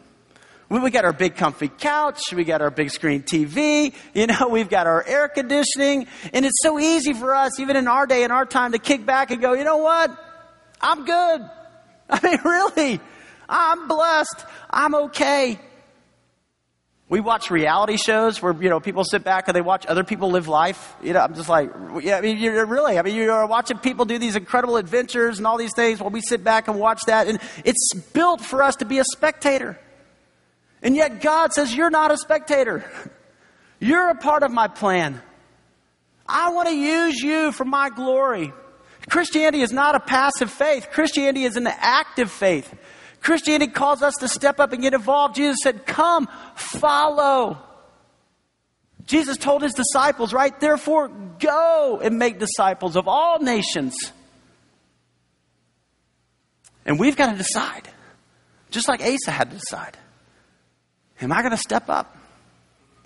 We 0.70 0.90
got 0.90 1.06
our 1.06 1.14
big 1.14 1.36
comfy 1.36 1.68
couch, 1.68 2.20
we 2.34 2.44
got 2.44 2.60
our 2.60 2.70
big 2.70 2.90
screen 2.90 3.22
TV, 3.22 3.94
you 4.12 4.26
know, 4.26 4.48
we've 4.50 4.68
got 4.68 4.86
our 4.86 5.02
air 5.02 5.28
conditioning, 5.28 6.06
and 6.32 6.44
it's 6.44 6.60
so 6.62 6.78
easy 6.78 7.14
for 7.14 7.34
us, 7.34 7.58
even 7.58 7.76
in 7.76 7.88
our 7.88 8.06
day 8.06 8.22
and 8.22 8.32
our 8.32 8.44
time, 8.44 8.72
to 8.72 8.78
kick 8.78 9.06
back 9.06 9.30
and 9.30 9.40
go, 9.40 9.54
you 9.54 9.64
know 9.64 9.78
what? 9.78 10.10
I'm 10.80 11.06
good. 11.06 11.50
I 12.10 12.20
mean, 12.22 12.38
really, 12.44 13.00
I'm 13.48 13.88
blessed. 13.88 14.44
I'm 14.68 14.94
okay. 14.94 15.58
We 17.08 17.20
watch 17.20 17.50
reality 17.50 17.96
shows 17.96 18.42
where, 18.42 18.52
you 18.62 18.68
know, 18.68 18.80
people 18.80 19.02
sit 19.02 19.24
back 19.24 19.48
and 19.48 19.56
they 19.56 19.62
watch 19.62 19.86
other 19.86 20.04
people 20.04 20.30
live 20.30 20.46
life. 20.46 20.94
You 21.02 21.14
know, 21.14 21.20
I'm 21.20 21.34
just 21.34 21.48
like, 21.48 21.70
yeah, 22.02 22.18
I 22.18 22.20
mean, 22.20 22.36
you're 22.36 22.66
really, 22.66 22.98
I 22.98 23.02
mean, 23.02 23.14
you're 23.14 23.46
watching 23.46 23.78
people 23.78 24.04
do 24.04 24.18
these 24.18 24.36
incredible 24.36 24.76
adventures 24.76 25.38
and 25.38 25.46
all 25.46 25.56
these 25.56 25.72
things 25.74 26.00
while 26.00 26.10
we 26.10 26.20
sit 26.20 26.44
back 26.44 26.68
and 26.68 26.78
watch 26.78 27.00
that. 27.06 27.26
And 27.26 27.40
it's 27.64 27.94
built 28.12 28.42
for 28.42 28.62
us 28.62 28.76
to 28.76 28.84
be 28.84 28.98
a 28.98 29.04
spectator. 29.04 29.78
And 30.82 30.94
yet 30.94 31.20
God 31.20 31.52
says, 31.52 31.74
You're 31.74 31.90
not 31.90 32.10
a 32.10 32.16
spectator. 32.16 32.84
You're 33.80 34.10
a 34.10 34.16
part 34.16 34.42
of 34.42 34.50
my 34.50 34.68
plan. 34.68 35.20
I 36.26 36.50
want 36.52 36.68
to 36.68 36.74
use 36.74 37.20
you 37.20 37.52
for 37.52 37.64
my 37.64 37.90
glory. 37.90 38.52
Christianity 39.08 39.62
is 39.62 39.72
not 39.72 39.94
a 39.94 40.00
passive 40.00 40.50
faith. 40.50 40.88
Christianity 40.90 41.44
is 41.44 41.56
an 41.56 41.66
active 41.66 42.30
faith. 42.30 42.72
Christianity 43.20 43.72
calls 43.72 44.02
us 44.02 44.14
to 44.20 44.28
step 44.28 44.60
up 44.60 44.72
and 44.72 44.82
get 44.82 44.94
involved. 44.94 45.36
Jesus 45.36 45.58
said, 45.62 45.86
Come, 45.86 46.28
follow. 46.54 47.58
Jesus 49.06 49.38
told 49.38 49.62
his 49.62 49.72
disciples, 49.72 50.34
right? 50.34 50.58
Therefore, 50.60 51.08
go 51.08 52.00
and 52.02 52.18
make 52.18 52.38
disciples 52.38 52.94
of 52.94 53.08
all 53.08 53.38
nations. 53.38 53.94
And 56.84 56.98
we've 56.98 57.16
got 57.16 57.32
to 57.32 57.36
decide, 57.36 57.88
just 58.70 58.86
like 58.86 59.00
Asa 59.00 59.30
had 59.30 59.50
to 59.50 59.56
decide. 59.56 59.96
Am 61.20 61.32
I 61.32 61.40
going 61.40 61.50
to 61.52 61.56
step 61.56 61.88
up? 61.88 62.16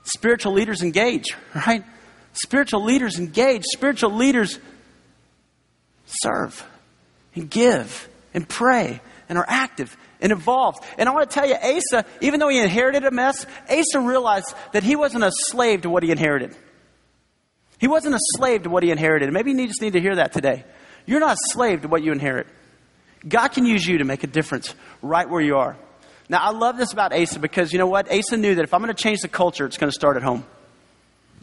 Spiritual 0.04 0.52
leaders 0.52 0.83
engage, 0.83 1.26
right? 1.54 1.85
Spiritual 2.33 2.85
leaders 2.85 3.19
engage. 3.19 3.62
Spiritual 3.64 4.12
leaders 4.12 4.59
serve 6.07 6.66
and 7.35 7.49
give 7.49 8.09
and 8.35 8.49
pray 8.49 9.00
and 9.28 9.38
are 9.38 9.45
active 9.47 9.97
and 10.21 10.33
involved. 10.33 10.83
And 10.99 11.09
I 11.09 11.12
want 11.12 11.31
to 11.31 11.35
tell 11.35 11.49
you, 11.49 11.54
Asa, 11.54 12.04
even 12.21 12.40
though 12.40 12.49
he 12.49 12.59
inherited 12.59 13.04
a 13.04 13.11
mess, 13.11 13.47
Asa 13.69 14.00
realized 14.00 14.54
that 14.73 14.83
he 14.83 14.97
wasn't 14.97 15.25
a 15.25 15.33
slave 15.33 15.83
to 15.83 15.90
what 15.90 16.02
he 16.02 16.11
inherited. 16.11 16.57
He 17.78 17.88
wasn't 17.88 18.14
a 18.14 18.21
slave 18.37 18.62
to 18.62 18.71
what 18.71 18.83
he 18.83 18.90
inherited. 18.90 19.33
Maybe 19.33 19.52
you 19.52 19.66
just 19.66 19.83
need 19.83 19.95
to 19.95 20.00
hear 20.00 20.16
that 20.16 20.33
today. 20.33 20.64
You're 21.07 21.21
not 21.21 21.35
a 21.35 21.52
slave 21.52 21.83
to 21.83 21.88
what 21.88 22.02
you 22.02 22.12
inherit. 22.12 22.47
God 23.28 23.49
can 23.49 23.66
use 23.66 23.87
you 23.87 23.99
to 23.99 24.04
make 24.04 24.23
a 24.23 24.28
difference 24.28 24.75
right 25.00 25.28
where 25.28 25.40
you 25.40 25.57
are. 25.57 25.76
Now, 26.29 26.38
I 26.38 26.50
love 26.50 26.76
this 26.76 26.93
about 26.93 27.12
Asa 27.12 27.38
because 27.38 27.73
you 27.73 27.79
know 27.79 27.87
what? 27.87 28.11
Asa 28.12 28.37
knew 28.37 28.55
that 28.55 28.62
if 28.62 28.73
I'm 28.75 28.83
going 28.83 28.95
to 28.95 29.02
change 29.02 29.21
the 29.21 29.29
culture, 29.29 29.67
it's 29.67 29.76
going 29.76 29.91
to 29.91 29.95
start 29.95 30.17
at 30.17 30.23
home. 30.23 30.45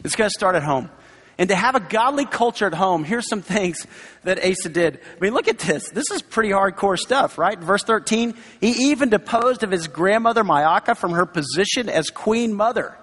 It's 0.04 0.16
going 0.16 0.28
to 0.28 0.34
start 0.34 0.56
at 0.56 0.62
home. 0.62 0.90
And 1.38 1.48
to 1.48 1.54
have 1.54 1.74
a 1.74 1.80
godly 1.80 2.26
culture 2.26 2.66
at 2.66 2.74
home, 2.74 3.02
here's 3.02 3.28
some 3.28 3.42
things 3.56 3.86
that 4.24 4.38
Asa 4.44 4.68
did. 4.68 5.00
I 5.16 5.20
mean, 5.20 5.32
look 5.32 5.48
at 5.48 5.58
this. 5.58 5.88
This 5.90 6.10
is 6.10 6.22
pretty 6.22 6.50
hardcore 6.50 6.98
stuff, 6.98 7.38
right? 7.38 7.58
Verse 7.58 7.82
13, 7.84 8.34
he 8.60 8.90
even 8.90 9.08
deposed 9.08 9.62
of 9.62 9.70
his 9.70 9.88
grandmother 9.88 10.44
Maacah 10.44 10.96
from 10.96 11.12
her 11.12 11.26
position 11.26 11.88
as 11.88 12.10
queen 12.10 12.52
mother 12.52 12.96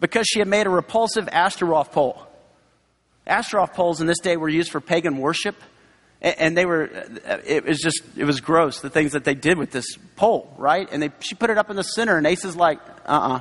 because 0.00 0.26
she 0.26 0.38
had 0.38 0.48
made 0.48 0.66
a 0.66 0.70
repulsive 0.70 1.28
Ashtaroth 1.28 1.92
pole. 1.92 2.22
Ashtaroth 3.26 3.72
poles 3.72 4.00
in 4.00 4.06
this 4.06 4.20
day 4.20 4.36
were 4.36 4.48
used 4.48 4.70
for 4.70 4.80
pagan 4.80 5.18
worship 5.18 5.56
and 6.22 6.56
they 6.56 6.64
were 6.66 6.90
it 7.44 7.64
was 7.64 7.78
just 7.78 8.02
it 8.16 8.24
was 8.24 8.40
gross 8.40 8.80
the 8.80 8.90
things 8.90 9.12
that 9.12 9.24
they 9.24 9.34
did 9.34 9.58
with 9.58 9.70
this 9.70 9.86
pole 10.16 10.52
right? 10.56 10.88
And 10.90 11.02
they 11.02 11.10
she 11.20 11.34
put 11.34 11.50
it 11.50 11.58
up 11.58 11.70
in 11.70 11.76
the 11.76 11.84
center 11.84 12.16
and 12.16 12.26
Asa's 12.26 12.56
like 12.56 12.80
uh-uh. 13.06 13.40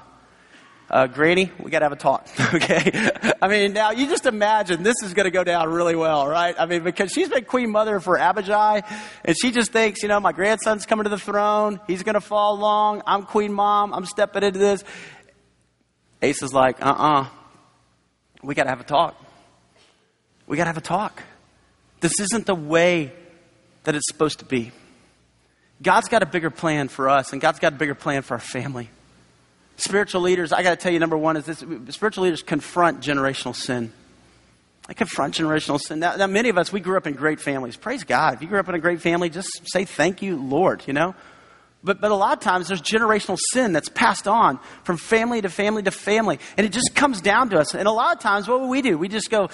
Uh, 0.87 1.07
granny 1.07 1.51
we 1.59 1.71
got 1.71 1.79
to 1.79 1.85
have 1.85 1.91
a 1.91 1.95
talk. 1.95 2.27
Okay? 2.53 3.09
I 3.41 3.47
mean 3.47 3.73
now 3.73 3.91
you 3.91 4.07
just 4.07 4.25
imagine 4.27 4.83
this 4.83 4.97
is 5.03 5.13
going 5.13 5.23
to 5.23 5.31
go 5.31 5.43
down 5.43 5.69
really 5.69 5.95
well 5.95 6.27
right? 6.27 6.55
I 6.57 6.67
mean 6.67 6.83
because 6.83 7.11
she's 7.11 7.29
been 7.29 7.45
queen 7.45 7.71
mother 7.71 7.99
for 7.99 8.19
abijah 8.19 8.83
and 9.23 9.35
she 9.39 9.51
just 9.51 9.71
thinks 9.71 10.03
you 10.03 10.09
know 10.09 10.19
my 10.19 10.31
grandson's 10.31 10.85
coming 10.85 11.05
to 11.05 11.09
the 11.09 11.17
throne 11.17 11.79
he's 11.87 12.03
going 12.03 12.13
to 12.13 12.21
fall 12.21 12.55
along 12.55 13.01
i'm 13.07 13.23
queen 13.23 13.51
mom 13.51 13.93
i'm 13.93 14.05
stepping 14.05 14.43
into 14.43 14.59
this. 14.59 14.83
Asa's 16.21 16.53
like 16.53 16.85
uh-uh. 16.85 17.27
We 18.43 18.53
got 18.53 18.65
to 18.65 18.69
have 18.69 18.81
a 18.81 18.83
talk. 18.83 19.15
We 20.45 20.55
got 20.55 20.65
to 20.65 20.69
have 20.69 20.77
a 20.77 20.81
talk 20.81 21.23
this 22.05 22.19
isn't 22.19 22.45
the 22.45 22.53
way 22.53 23.11
that 23.85 23.95
it's 23.95 24.07
supposed 24.07 24.37
to 24.39 24.45
be. 24.45 24.71
God's 25.81 26.07
got 26.07 26.21
a 26.21 26.27
bigger 26.27 26.51
plan 26.51 26.87
for 26.87 27.09
us, 27.09 27.31
and 27.31 27.41
God's 27.41 27.57
got 27.57 27.73
a 27.73 27.75
bigger 27.77 27.95
plan 27.95 28.21
for 28.21 28.35
our 28.35 28.39
family. 28.39 28.91
Spiritual 29.77 30.21
leaders, 30.21 30.53
I 30.53 30.61
got 30.61 30.69
to 30.69 30.75
tell 30.75 30.93
you, 30.93 30.99
number 30.99 31.17
one 31.17 31.35
is 31.35 31.45
this 31.45 31.63
spiritual 31.95 32.25
leaders 32.25 32.43
confront 32.43 33.01
generational 33.01 33.55
sin. 33.55 33.91
They 34.87 34.93
confront 34.93 35.33
generational 35.33 35.79
sin. 35.81 35.97
Now, 35.99 36.15
now, 36.15 36.27
many 36.27 36.49
of 36.49 36.59
us, 36.59 36.71
we 36.71 36.79
grew 36.79 36.95
up 36.95 37.07
in 37.07 37.13
great 37.13 37.39
families. 37.39 37.75
Praise 37.75 38.03
God. 38.03 38.35
If 38.35 38.43
you 38.43 38.47
grew 38.47 38.59
up 38.59 38.69
in 38.69 38.75
a 38.75 38.79
great 38.79 39.01
family, 39.01 39.31
just 39.31 39.49
say 39.65 39.83
thank 39.83 40.21
you, 40.21 40.37
Lord, 40.37 40.83
you 40.85 40.93
know? 40.93 41.15
But, 41.83 42.01
but 42.01 42.11
a 42.11 42.15
lot 42.15 42.37
of 42.37 42.43
times 42.43 42.67
there's 42.67 42.83
generational 42.83 43.39
sin 43.51 43.73
that's 43.73 43.89
passed 43.89 44.27
on 44.27 44.59
from 44.83 44.97
family 44.97 45.41
to 45.41 45.49
family 45.49 45.81
to 45.81 45.91
family. 45.91 46.39
And 46.55 46.67
it 46.67 46.71
just 46.71 46.93
comes 46.93 47.19
down 47.19 47.49
to 47.49 47.57
us. 47.57 47.73
And 47.73 47.87
a 47.87 47.91
lot 47.91 48.15
of 48.15 48.21
times, 48.21 48.47
what 48.47 48.61
will 48.61 48.69
we 48.69 48.83
do? 48.83 48.95
We 48.95 49.07
just 49.07 49.31
go, 49.31 49.49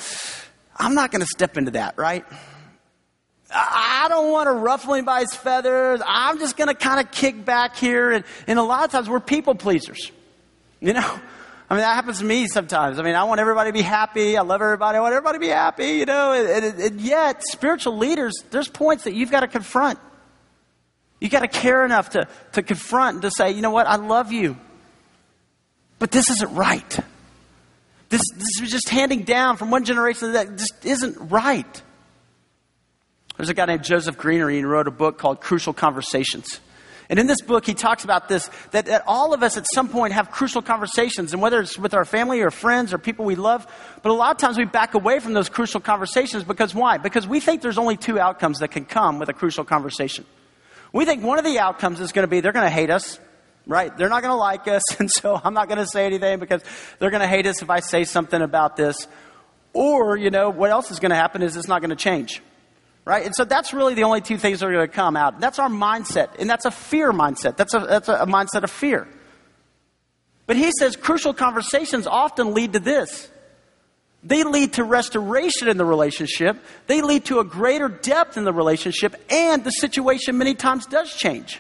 I'm 0.76 0.96
not 0.96 1.12
going 1.12 1.22
to 1.22 1.28
step 1.28 1.58
into 1.58 1.72
that, 1.72 1.98
right? 1.98 2.26
I 3.54 4.06
don't 4.10 4.32
want 4.32 4.48
to 4.48 4.54
ruffle 4.54 4.94
anybody's 4.94 5.34
feathers. 5.34 6.02
I'm 6.06 6.40
just 6.40 6.56
going 6.56 6.70
to 6.70 6.74
kind 6.74 7.00
of 7.00 7.12
kick 7.12 7.44
back 7.44 7.76
here. 7.76 8.12
And, 8.12 8.24
and 8.48 8.58
a 8.58 8.64
lot 8.64 8.86
of 8.86 8.92
times 8.92 9.10
we're 9.10 9.20
people 9.20 9.56
pleasers. 9.56 10.12
You 10.80 10.94
know? 10.94 11.02
I 11.70 11.74
mean, 11.74 11.84
that 11.84 11.96
happens 11.96 12.20
to 12.20 12.26
me 12.26 12.48
sometimes. 12.48 13.00
I 13.00 13.04
mean, 13.04 13.16
I 13.16 13.24
want 13.24 13.40
everybody 13.40 13.70
to 13.70 13.74
be 13.74 13.82
happy. 13.82 14.38
I 14.38 14.42
love 14.42 14.62
everybody. 14.62 14.98
I 14.98 15.02
want 15.02 15.14
everybody 15.14 15.38
to 15.38 15.40
be 15.40 15.48
happy, 15.48 15.92
you 15.92 16.06
know? 16.06 16.34
And, 16.34 16.66
and, 16.66 16.80
and 16.82 17.02
yet, 17.02 17.42
spiritual 17.44 17.98
leaders, 17.98 18.34
there's 18.50 18.68
points 18.68 19.06
that 19.06 19.14
you've 19.14 19.32
got 19.32 19.40
to 19.42 19.48
confront. 19.48 19.98
You've 21.22 21.32
got 21.32 21.42
to 21.42 21.48
care 21.48 21.86
enough 21.86 22.10
to, 22.12 22.28
to 22.54 22.64
confront 22.64 23.16
and 23.16 23.22
to 23.22 23.32
say, 23.32 23.52
you 23.52 23.62
know 23.62 23.72
what? 23.72 23.88
I 23.88 23.96
love 23.96 24.34
you. 24.34 24.58
But 26.00 26.12
this 26.12 26.30
isn't 26.30 26.54
right. 26.56 27.00
This, 28.12 28.22
this 28.36 28.60
was 28.60 28.70
just 28.70 28.90
handing 28.90 29.24
down 29.24 29.56
from 29.56 29.72
one 29.72 29.86
generation 29.86 30.34
to 30.34 30.46
just 30.46 30.86
isn't 30.86 31.32
right. 31.32 31.82
There's 33.38 33.48
a 33.48 33.54
guy 33.54 33.66
named 33.66 33.86
Joseph 33.86 34.18
Grenny 34.18 34.58
and 34.58 34.70
wrote 34.70 34.90
a 34.90 34.92
book 34.92 35.18
called 35.18 35.40
Crucial 35.40 35.72
Conversations. 35.72 36.60
And 37.10 37.20
in 37.20 37.28
this 37.28 37.42
book, 37.42 37.66
he 37.66 37.74
talks 37.74 38.04
about 38.04 38.28
this 38.28 38.50
that, 38.72 38.88
that, 38.88 39.04
all 39.08 39.34
of 39.34 39.44
us 39.44 39.56
at 39.56 39.66
some 39.74 39.88
point 39.88 40.12
have 40.12 40.30
crucial 40.30 40.62
conversations, 40.62 41.32
and 41.32 41.42
whether 41.42 41.62
it's 41.62 41.78
with 41.78 41.94
our 41.94 42.04
family 42.04 42.42
or 42.42 42.52
friends 42.52 42.94
or 42.94 42.98
people 42.98 43.24
we 43.24 43.36
love, 43.36 43.66
but 44.04 44.10
a 44.10 44.14
lot 44.14 44.32
of 44.32 44.38
times 44.38 44.58
we 44.58 44.66
back 44.66 44.94
away 44.94 45.20
from 45.20 45.32
those 45.32 45.48
crucial 45.48 45.80
conversations 45.80 46.44
because 46.44 46.76
why? 46.76 46.98
Because 46.98 47.26
we 47.26 47.40
think 47.40 47.62
there's 47.62 47.78
only 47.78 47.96
two 47.96 48.20
outcomes 48.20 48.60
that 48.60 48.72
can 48.72 48.84
come 48.84 49.20
with 49.20 49.30
a 49.30 49.34
crucial 49.34 49.64
conversation. 49.64 50.26
We 50.92 51.06
think 51.06 51.24
one 51.24 51.40
of 51.40 51.46
the 51.46 51.60
outcomes 51.60 52.02
is 52.02 52.12
going 52.12 52.24
to 52.24 52.30
be 52.30 52.42
they're 52.42 52.52
going 52.52 52.66
to 52.66 52.70
hate 52.70 52.90
us, 52.90 53.20
right? 53.68 53.96
They're 53.98 54.10
not 54.10 54.22
going 54.22 54.34
to 54.34 54.38
like 54.38 54.68
us, 54.68 54.84
and 55.00 55.10
so 55.10 55.40
I'm 55.42 55.54
not 55.54 55.68
going 55.68 55.80
to 55.80 55.88
say 55.88 56.06
anything 56.06 56.40
because 56.40 56.62
they're 57.00 57.12
going 57.12 57.22
to 57.22 57.28
hate 57.28 57.48
us 57.48 57.62
if 57.62 57.70
I 57.70 57.80
say 57.80 58.04
something 58.04 58.42
about 58.42 58.76
this. 58.76 59.08
Or, 59.74 60.18
you 60.18 60.32
know, 60.32 60.50
what 60.50 60.70
else 60.70 60.92
is 60.92 61.00
going 61.00 61.12
to 61.12 61.16
happen 61.16 61.42
is 61.42 61.56
it's 61.56 61.68
not 61.68 61.82
going 61.82 61.92
to 61.92 61.96
change. 61.96 62.42
Right? 63.04 63.26
And 63.26 63.34
so 63.36 63.46
that's 63.46 63.74
really 63.74 63.96
the 63.96 64.04
only 64.04 64.22
two 64.22 64.38
things 64.38 64.60
that 64.60 64.68
are 64.68 64.72
going 64.72 64.88
to 64.88 64.94
come 64.94 65.18
out. 65.18 65.40
That's 65.40 65.58
our 65.60 65.70
mindset. 65.70 66.40
And 66.40 66.50
that's 66.50 66.66
a 66.66 66.72
fear 66.72 67.12
mindset. 67.12 67.58
That's 67.58 67.74
a, 67.74 67.80
that's 67.80 68.10
a 68.10 68.26
mindset 68.26 68.64
of 68.64 68.70
fear. 68.70 69.08
But 70.46 70.58
he 70.58 70.72
says 70.80 70.96
crucial 70.96 71.34
conversations 71.34 72.06
often 72.06 72.54
lead 72.54 72.74
to 72.74 72.80
this 72.80 73.30
They 74.24 74.44
lead 74.44 74.74
to 74.74 74.84
restoration 74.84 75.68
in 75.68 75.78
the 75.78 75.86
relationship. 75.86 76.58
They 76.88 77.02
lead 77.02 77.26
to 77.26 77.40
a 77.40 77.44
greater 77.44 77.88
depth 77.88 78.38
in 78.38 78.44
the 78.44 78.54
relationship, 78.54 79.16
and 79.30 79.64
the 79.64 79.72
situation 79.72 80.38
many 80.38 80.54
times 80.54 80.86
does 80.86 81.16
change. 81.16 81.60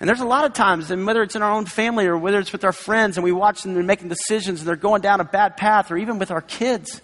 And 0.00 0.08
there's 0.08 0.20
a 0.20 0.26
lot 0.26 0.44
of 0.44 0.52
times, 0.52 0.90
and 0.90 1.06
whether 1.06 1.22
it's 1.22 1.34
in 1.34 1.42
our 1.42 1.50
own 1.50 1.66
family 1.66 2.06
or 2.06 2.16
whether 2.16 2.38
it's 2.38 2.52
with 2.52 2.64
our 2.64 2.72
friends, 2.72 3.16
and 3.16 3.24
we 3.24 3.32
watch 3.32 3.62
them 3.62 3.74
they're 3.74 3.82
making 3.82 4.08
decisions 4.08 4.60
and 4.60 4.68
they're 4.68 4.76
going 4.76 5.02
down 5.02 5.20
a 5.20 5.24
bad 5.24 5.56
path, 5.56 5.90
or 5.90 5.96
even 5.96 6.18
with 6.18 6.30
our 6.30 6.40
kids. 6.40 7.02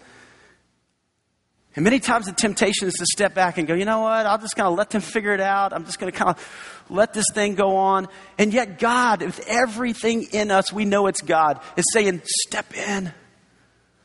And 1.77 1.83
many 1.83 1.99
times 1.99 2.27
the 2.27 2.33
temptation 2.33 2.87
is 2.87 2.95
to 2.95 3.07
step 3.07 3.35
back 3.35 3.59
and 3.59 3.67
go, 3.67 3.75
you 3.75 3.85
know 3.85 4.01
what? 4.01 4.27
I'm 4.27 4.41
just 4.41 4.55
going 4.55 4.71
to 4.71 4.77
let 4.77 4.91
them 4.91 5.01
figure 5.01 5.35
it 5.35 5.41
out. 5.41 5.73
I'm 5.73 5.85
just 5.85 5.99
going 5.99 6.13
to 6.13 6.17
kind 6.17 6.31
of 6.31 6.85
let 6.89 7.13
this 7.13 7.25
thing 7.33 7.57
go 7.57 7.77
on. 7.77 8.07
And 8.39 8.53
yet, 8.53 8.79
God, 8.79 9.23
with 9.23 9.45
everything 9.49 10.29
in 10.31 10.53
us, 10.53 10.73
we 10.73 10.85
know 10.85 11.09
it's 11.09 11.21
God, 11.21 11.61
is 11.77 11.85
saying, 11.93 12.23
step 12.25 12.73
in. 12.75 13.13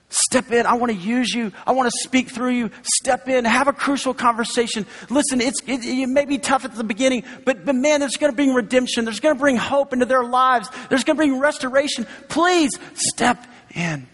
Step 0.09 0.51
in. 0.51 0.65
I 0.65 0.73
want 0.73 0.91
to 0.91 0.97
use 0.97 1.31
you. 1.33 1.51
I 1.67 1.71
want 1.71 1.85
to 1.85 1.97
speak 2.03 2.29
through 2.29 2.49
you. 2.49 2.71
Step 2.81 3.27
in. 3.27 3.45
Have 3.45 3.67
a 3.67 3.73
crucial 3.73 4.15
conversation. 4.15 4.87
Listen, 5.09 5.39
it's, 5.39 5.61
it, 5.67 5.85
it 5.85 6.07
may 6.07 6.25
be 6.25 6.39
tough 6.39 6.65
at 6.65 6.73
the 6.73 6.83
beginning, 6.83 7.23
but, 7.45 7.63
but 7.63 7.75
man, 7.75 8.01
it's 8.01 8.17
going 8.17 8.31
to 8.31 8.35
bring 8.35 8.53
redemption. 8.55 9.05
There's 9.05 9.19
going 9.19 9.35
to 9.35 9.39
bring 9.39 9.55
hope 9.55 9.93
into 9.93 10.05
their 10.05 10.23
lives. 10.23 10.67
There's 10.89 11.03
going 11.03 11.15
to 11.15 11.19
bring 11.19 11.39
restoration. 11.39 12.07
Please 12.27 12.71
step 12.95 13.45
in. 13.75 14.07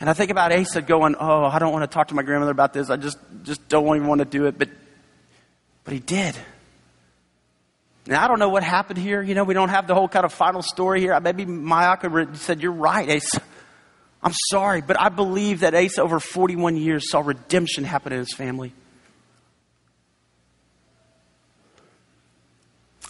And 0.00 0.08
I 0.08 0.14
think 0.14 0.30
about 0.30 0.50
Asa 0.50 0.80
going, 0.80 1.14
Oh, 1.20 1.44
I 1.44 1.58
don't 1.58 1.72
want 1.72 1.82
to 1.82 1.94
talk 1.94 2.08
to 2.08 2.14
my 2.14 2.22
grandmother 2.22 2.52
about 2.52 2.72
this. 2.72 2.88
I 2.88 2.96
just, 2.96 3.18
just 3.42 3.68
don't 3.68 3.96
even 3.96 4.08
want 4.08 4.20
to 4.20 4.24
do 4.24 4.46
it. 4.46 4.58
But, 4.58 4.70
but 5.84 5.92
he 5.92 6.00
did. 6.00 6.36
Now, 8.10 8.24
I 8.24 8.26
don't 8.26 8.40
know 8.40 8.48
what 8.48 8.64
happened 8.64 8.98
here. 8.98 9.22
You 9.22 9.36
know, 9.36 9.44
we 9.44 9.54
don't 9.54 9.68
have 9.68 9.86
the 9.86 9.94
whole 9.94 10.08
kind 10.08 10.24
of 10.24 10.32
final 10.32 10.62
story 10.62 11.00
here. 11.00 11.18
Maybe 11.20 11.46
Maacah 11.46 12.34
said, 12.36 12.60
You're 12.60 12.72
right, 12.72 13.08
Asa. 13.08 13.40
I'm 14.20 14.32
sorry, 14.50 14.80
but 14.80 15.00
I 15.00 15.10
believe 15.10 15.60
that 15.60 15.76
Asa, 15.76 16.02
over 16.02 16.18
41 16.18 16.76
years, 16.76 17.08
saw 17.08 17.20
redemption 17.20 17.84
happen 17.84 18.12
in 18.12 18.18
his 18.18 18.34
family. 18.34 18.72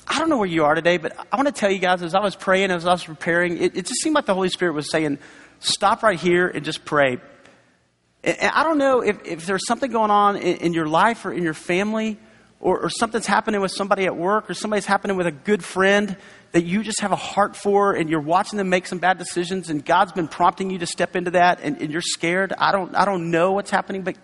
I 0.07 0.19
don't 0.19 0.29
know 0.29 0.37
where 0.37 0.47
you 0.47 0.65
are 0.65 0.75
today, 0.75 0.99
but 0.99 1.17
I 1.33 1.37
want 1.37 1.49
to 1.49 1.53
tell 1.53 1.71
you 1.71 1.79
guys, 1.79 2.03
as 2.03 2.15
I 2.15 2.21
was 2.21 2.37
praying, 2.37 2.71
as 2.71 2.85
I 2.85 2.93
was 2.93 3.05
preparing, 3.05 3.57
it, 3.57 3.77
it 3.77 3.87
just 3.87 4.03
seemed 4.03 4.15
like 4.15 4.27
the 4.27 4.35
Holy 4.35 4.51
Spirit 4.51 4.75
was 4.75 4.91
saying, 4.91 5.19
stop 5.61 6.03
right 6.03 6.21
here 6.21 6.47
and 6.47 6.63
just 6.63 6.85
pray. 6.85 7.19
And 8.23 8.37
I 8.39 8.65
don't 8.65 8.77
know 8.77 9.01
if, 9.01 9.25
if 9.25 9.47
there's 9.47 9.67
something 9.67 9.91
going 9.91 10.11
on 10.11 10.37
in, 10.37 10.59
in 10.59 10.73
your 10.75 10.87
life 10.87 11.25
or 11.25 11.33
in 11.33 11.43
your 11.43 11.55
family 11.55 12.19
or, 12.61 12.79
or, 12.79 12.91
something's 12.91 13.27
happening 13.27 13.61
with 13.61 13.73
somebody 13.73 14.05
at 14.05 14.15
work 14.15 14.51
or 14.51 14.55
somebody's 14.55 14.85
happening 14.85 15.17
with 15.17 15.27
a 15.27 15.33
good 15.33 15.65
friend 15.65 16.17
that 16.53 16.65
you 16.65 16.83
just 16.83 17.01
have 17.01 17.11
a 17.11 17.17
heart 17.17 17.57
for 17.57 17.95
and 17.95 18.11
you're 18.11 18.21
watching 18.21 18.59
them 18.59 18.69
make 18.69 18.87
some 18.87 18.99
bad 18.99 19.17
decisions 19.17 19.71
and 19.71 19.85
God's 19.85 20.13
been 20.13 20.29
prompting 20.29 20.71
you 20.71 20.79
to 20.79 20.87
step 20.87 21.17
into 21.17 21.31
that 21.33 21.61
and, 21.63 21.81
and 21.81 21.91
you're 21.91 22.03
scared. 22.03 22.53
I 22.59 22.71
don't, 22.73 22.95
I 22.95 23.05
don't 23.05 23.31
know 23.31 23.53
what's 23.53 23.71
happening, 23.71 24.03
but 24.03 24.17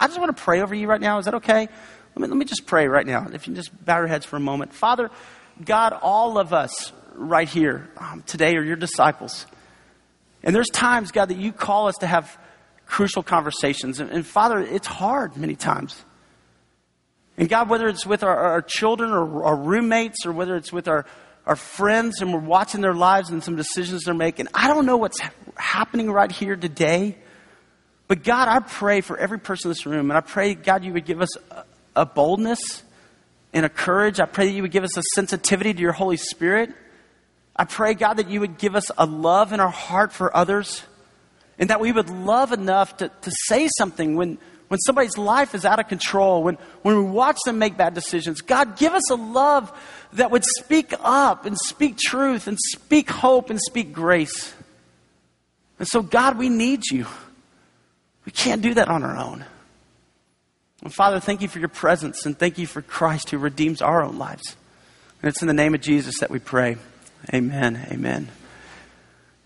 I 0.00 0.06
just 0.06 0.18
want 0.18 0.34
to 0.34 0.42
pray 0.42 0.62
over 0.62 0.74
you 0.74 0.88
right 0.88 1.00
now. 1.00 1.18
Is 1.18 1.26
that 1.26 1.34
okay? 1.34 1.68
Let 2.14 2.22
me, 2.22 2.28
let 2.28 2.36
me 2.36 2.44
just 2.44 2.66
pray 2.66 2.88
right 2.88 3.06
now. 3.06 3.28
If 3.32 3.46
you 3.46 3.54
just 3.54 3.84
bow 3.84 3.98
your 3.98 4.06
heads 4.06 4.24
for 4.24 4.36
a 4.36 4.40
moment. 4.40 4.72
Father, 4.72 5.10
God, 5.62 5.92
all 5.92 6.38
of 6.38 6.52
us 6.52 6.92
right 7.14 7.48
here 7.48 7.90
um, 7.98 8.22
today 8.26 8.56
are 8.56 8.64
your 8.64 8.76
disciples. 8.76 9.46
And 10.42 10.54
there's 10.54 10.70
times, 10.70 11.12
God, 11.12 11.26
that 11.28 11.36
you 11.36 11.52
call 11.52 11.88
us 11.88 11.96
to 12.00 12.06
have 12.06 12.38
crucial 12.86 13.22
conversations. 13.22 14.00
And, 14.00 14.10
and 14.10 14.26
Father, 14.26 14.58
it's 14.58 14.86
hard 14.86 15.36
many 15.36 15.56
times. 15.56 16.02
And 17.42 17.48
God, 17.48 17.68
whether 17.68 17.88
it's 17.88 18.06
with 18.06 18.22
our, 18.22 18.36
our 18.36 18.62
children 18.62 19.10
or 19.10 19.42
our 19.42 19.56
roommates 19.56 20.26
or 20.26 20.30
whether 20.30 20.54
it's 20.54 20.72
with 20.72 20.86
our, 20.86 21.04
our 21.44 21.56
friends 21.56 22.20
and 22.20 22.32
we're 22.32 22.38
watching 22.38 22.82
their 22.82 22.94
lives 22.94 23.30
and 23.30 23.42
some 23.42 23.56
decisions 23.56 24.04
they're 24.04 24.14
making, 24.14 24.46
I 24.54 24.68
don't 24.68 24.86
know 24.86 24.96
what's 24.96 25.18
happening 25.56 26.08
right 26.08 26.30
here 26.30 26.54
today. 26.54 27.18
But 28.06 28.22
God, 28.22 28.46
I 28.46 28.60
pray 28.60 29.00
for 29.00 29.18
every 29.18 29.40
person 29.40 29.66
in 29.66 29.70
this 29.72 29.86
room, 29.86 30.12
and 30.12 30.16
I 30.16 30.20
pray, 30.20 30.54
God, 30.54 30.84
you 30.84 30.92
would 30.92 31.04
give 31.04 31.20
us 31.20 31.36
a, 31.50 31.64
a 31.96 32.06
boldness 32.06 32.84
and 33.52 33.66
a 33.66 33.68
courage. 33.68 34.20
I 34.20 34.26
pray 34.26 34.46
that 34.46 34.52
you 34.52 34.62
would 34.62 34.70
give 34.70 34.84
us 34.84 34.96
a 34.96 35.02
sensitivity 35.16 35.74
to 35.74 35.80
your 35.80 35.90
Holy 35.90 36.18
Spirit. 36.18 36.72
I 37.56 37.64
pray, 37.64 37.94
God, 37.94 38.18
that 38.18 38.30
you 38.30 38.38
would 38.38 38.56
give 38.56 38.76
us 38.76 38.88
a 38.96 39.04
love 39.04 39.52
in 39.52 39.58
our 39.58 39.68
heart 39.68 40.12
for 40.12 40.36
others 40.36 40.84
and 41.58 41.70
that 41.70 41.80
we 41.80 41.90
would 41.90 42.08
love 42.08 42.52
enough 42.52 42.98
to, 42.98 43.08
to 43.08 43.32
say 43.48 43.68
something 43.76 44.14
when, 44.14 44.38
when 44.72 44.78
somebody's 44.78 45.18
life 45.18 45.54
is 45.54 45.66
out 45.66 45.80
of 45.80 45.88
control, 45.88 46.42
when, 46.42 46.56
when 46.80 46.96
we 46.96 47.02
watch 47.02 47.36
them 47.44 47.58
make 47.58 47.76
bad 47.76 47.92
decisions. 47.92 48.40
God, 48.40 48.78
give 48.78 48.94
us 48.94 49.10
a 49.10 49.16
love 49.16 49.70
that 50.14 50.30
would 50.30 50.44
speak 50.60 50.94
up 51.02 51.44
and 51.44 51.58
speak 51.66 51.98
truth 51.98 52.46
and 52.46 52.56
speak 52.58 53.10
hope 53.10 53.50
and 53.50 53.60
speak 53.60 53.92
grace. 53.92 54.54
And 55.78 55.86
so, 55.86 56.00
God, 56.00 56.38
we 56.38 56.48
need 56.48 56.84
you. 56.90 57.06
We 58.24 58.32
can't 58.32 58.62
do 58.62 58.72
that 58.72 58.88
on 58.88 59.02
our 59.02 59.14
own. 59.14 59.44
And 60.82 60.94
Father, 60.94 61.20
thank 61.20 61.42
you 61.42 61.48
for 61.48 61.58
your 61.58 61.68
presence 61.68 62.24
and 62.24 62.38
thank 62.38 62.56
you 62.56 62.66
for 62.66 62.80
Christ 62.80 63.28
who 63.28 63.36
redeems 63.36 63.82
our 63.82 64.02
own 64.02 64.16
lives. 64.16 64.56
And 65.20 65.28
it's 65.28 65.42
in 65.42 65.48
the 65.48 65.52
name 65.52 65.74
of 65.74 65.82
Jesus 65.82 66.14
that 66.20 66.30
we 66.30 66.38
pray. 66.38 66.78
Amen. 67.34 67.88
Amen. 67.90 68.30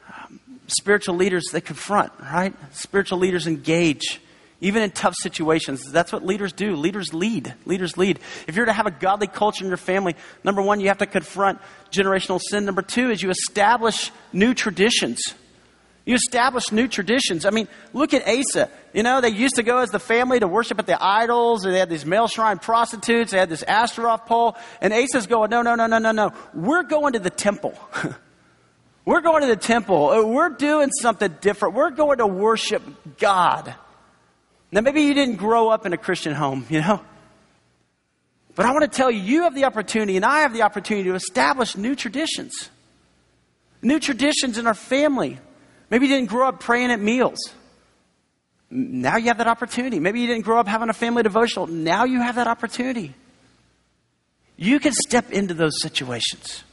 Um, 0.06 0.38
spiritual 0.68 1.16
leaders, 1.16 1.46
they 1.52 1.60
confront, 1.60 2.12
right? 2.20 2.54
Spiritual 2.70 3.18
leaders 3.18 3.48
engage, 3.48 4.20
even 4.60 4.82
in 4.82 4.90
tough 4.90 5.14
situations. 5.20 5.90
That's 5.92 6.12
what 6.12 6.24
leaders 6.24 6.52
do. 6.52 6.76
Leaders 6.76 7.12
lead. 7.12 7.54
Leaders 7.66 7.98
lead. 7.98 8.20
If 8.46 8.56
you're 8.56 8.66
to 8.66 8.72
have 8.72 8.86
a 8.86 8.90
godly 8.90 9.26
culture 9.26 9.64
in 9.64 9.68
your 9.68 9.76
family, 9.76 10.16
number 10.44 10.62
one, 10.62 10.80
you 10.80 10.88
have 10.88 10.98
to 10.98 11.06
confront 11.06 11.60
generational 11.90 12.40
sin. 12.40 12.64
Number 12.64 12.82
two 12.82 13.10
is 13.10 13.22
you 13.22 13.30
establish 13.30 14.10
new 14.32 14.54
traditions. 14.54 15.20
You 16.06 16.14
establish 16.14 16.70
new 16.70 16.86
traditions. 16.86 17.44
I 17.44 17.50
mean, 17.50 17.66
look 17.92 18.14
at 18.14 18.26
Asa. 18.26 18.70
You 18.94 19.02
know, 19.02 19.20
they 19.20 19.28
used 19.28 19.56
to 19.56 19.64
go 19.64 19.78
as 19.78 19.90
the 19.90 19.98
family 19.98 20.38
to 20.38 20.46
worship 20.46 20.78
at 20.78 20.86
the 20.86 20.96
idols, 21.04 21.62
they 21.62 21.78
had 21.78 21.90
these 21.90 22.06
male 22.06 22.28
shrine 22.28 22.60
prostitutes, 22.60 23.32
they 23.32 23.38
had 23.38 23.50
this 23.50 23.64
Ashtaroth 23.64 24.24
pole, 24.24 24.56
and 24.80 24.92
Asa's 24.92 25.26
going, 25.26 25.50
no, 25.50 25.62
no, 25.62 25.74
no, 25.74 25.88
no, 25.88 25.98
no, 25.98 26.12
no. 26.12 26.32
We're 26.54 26.84
going 26.84 27.14
to 27.14 27.18
the 27.18 27.28
temple. 27.28 27.76
We're 29.04 29.20
going 29.20 29.42
to 29.42 29.48
the 29.48 29.56
temple. 29.56 30.32
We're 30.32 30.48
doing 30.48 30.90
something 31.00 31.36
different. 31.40 31.74
We're 31.74 31.90
going 31.90 32.18
to 32.18 32.26
worship 32.26 32.82
God. 33.18 33.74
Now, 34.72 34.80
maybe 34.80 35.02
you 35.02 35.14
didn't 35.14 35.36
grow 35.36 35.68
up 35.68 35.86
in 35.86 35.92
a 35.92 35.96
Christian 35.96 36.34
home, 36.34 36.66
you 36.68 36.80
know? 36.80 37.00
But 38.54 38.66
I 38.66 38.72
want 38.72 38.90
to 38.90 38.96
tell 38.96 39.10
you, 39.10 39.20
you 39.20 39.42
have 39.42 39.54
the 39.54 39.64
opportunity, 39.64 40.16
and 40.16 40.24
I 40.24 40.40
have 40.40 40.52
the 40.52 40.62
opportunity 40.62 41.08
to 41.10 41.14
establish 41.14 41.76
new 41.76 41.94
traditions. 41.94 42.70
New 43.82 44.00
traditions 44.00 44.58
in 44.58 44.66
our 44.66 44.74
family. 44.74 45.38
Maybe 45.90 46.06
you 46.06 46.14
didn't 46.14 46.30
grow 46.30 46.48
up 46.48 46.60
praying 46.60 46.90
at 46.90 47.00
meals. 47.00 47.38
Now 48.70 49.16
you 49.16 49.26
have 49.26 49.38
that 49.38 49.46
opportunity. 49.46 50.00
Maybe 50.00 50.20
you 50.20 50.26
didn't 50.26 50.44
grow 50.44 50.58
up 50.58 50.66
having 50.66 50.88
a 50.88 50.94
family 50.94 51.22
devotional. 51.22 51.66
Now 51.66 52.04
you 52.04 52.20
have 52.20 52.34
that 52.34 52.48
opportunity. 52.48 53.14
You 54.56 54.80
can 54.80 54.92
step 54.92 55.30
into 55.30 55.54
those 55.54 55.80
situations. 55.80 56.64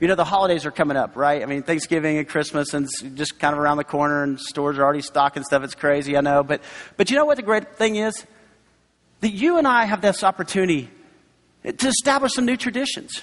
You 0.00 0.08
know, 0.08 0.14
the 0.14 0.24
holidays 0.24 0.64
are 0.64 0.70
coming 0.70 0.96
up, 0.96 1.14
right? 1.14 1.42
I 1.42 1.46
mean, 1.46 1.62
Thanksgiving 1.62 2.16
and 2.16 2.26
Christmas 2.26 2.72
and 2.72 2.88
just 3.16 3.38
kind 3.38 3.52
of 3.52 3.60
around 3.60 3.76
the 3.76 3.84
corner 3.84 4.22
and 4.22 4.40
stores 4.40 4.78
are 4.78 4.82
already 4.82 5.02
stocking 5.02 5.44
stuff. 5.44 5.62
It's 5.62 5.74
crazy, 5.74 6.16
I 6.16 6.22
know. 6.22 6.42
But, 6.42 6.62
but 6.96 7.10
you 7.10 7.16
know 7.16 7.26
what 7.26 7.36
the 7.36 7.42
great 7.42 7.76
thing 7.76 7.96
is? 7.96 8.24
That 9.20 9.30
you 9.30 9.58
and 9.58 9.68
I 9.68 9.84
have 9.84 10.00
this 10.00 10.24
opportunity 10.24 10.88
to 11.64 11.88
establish 11.88 12.32
some 12.32 12.46
new 12.46 12.56
traditions. 12.56 13.22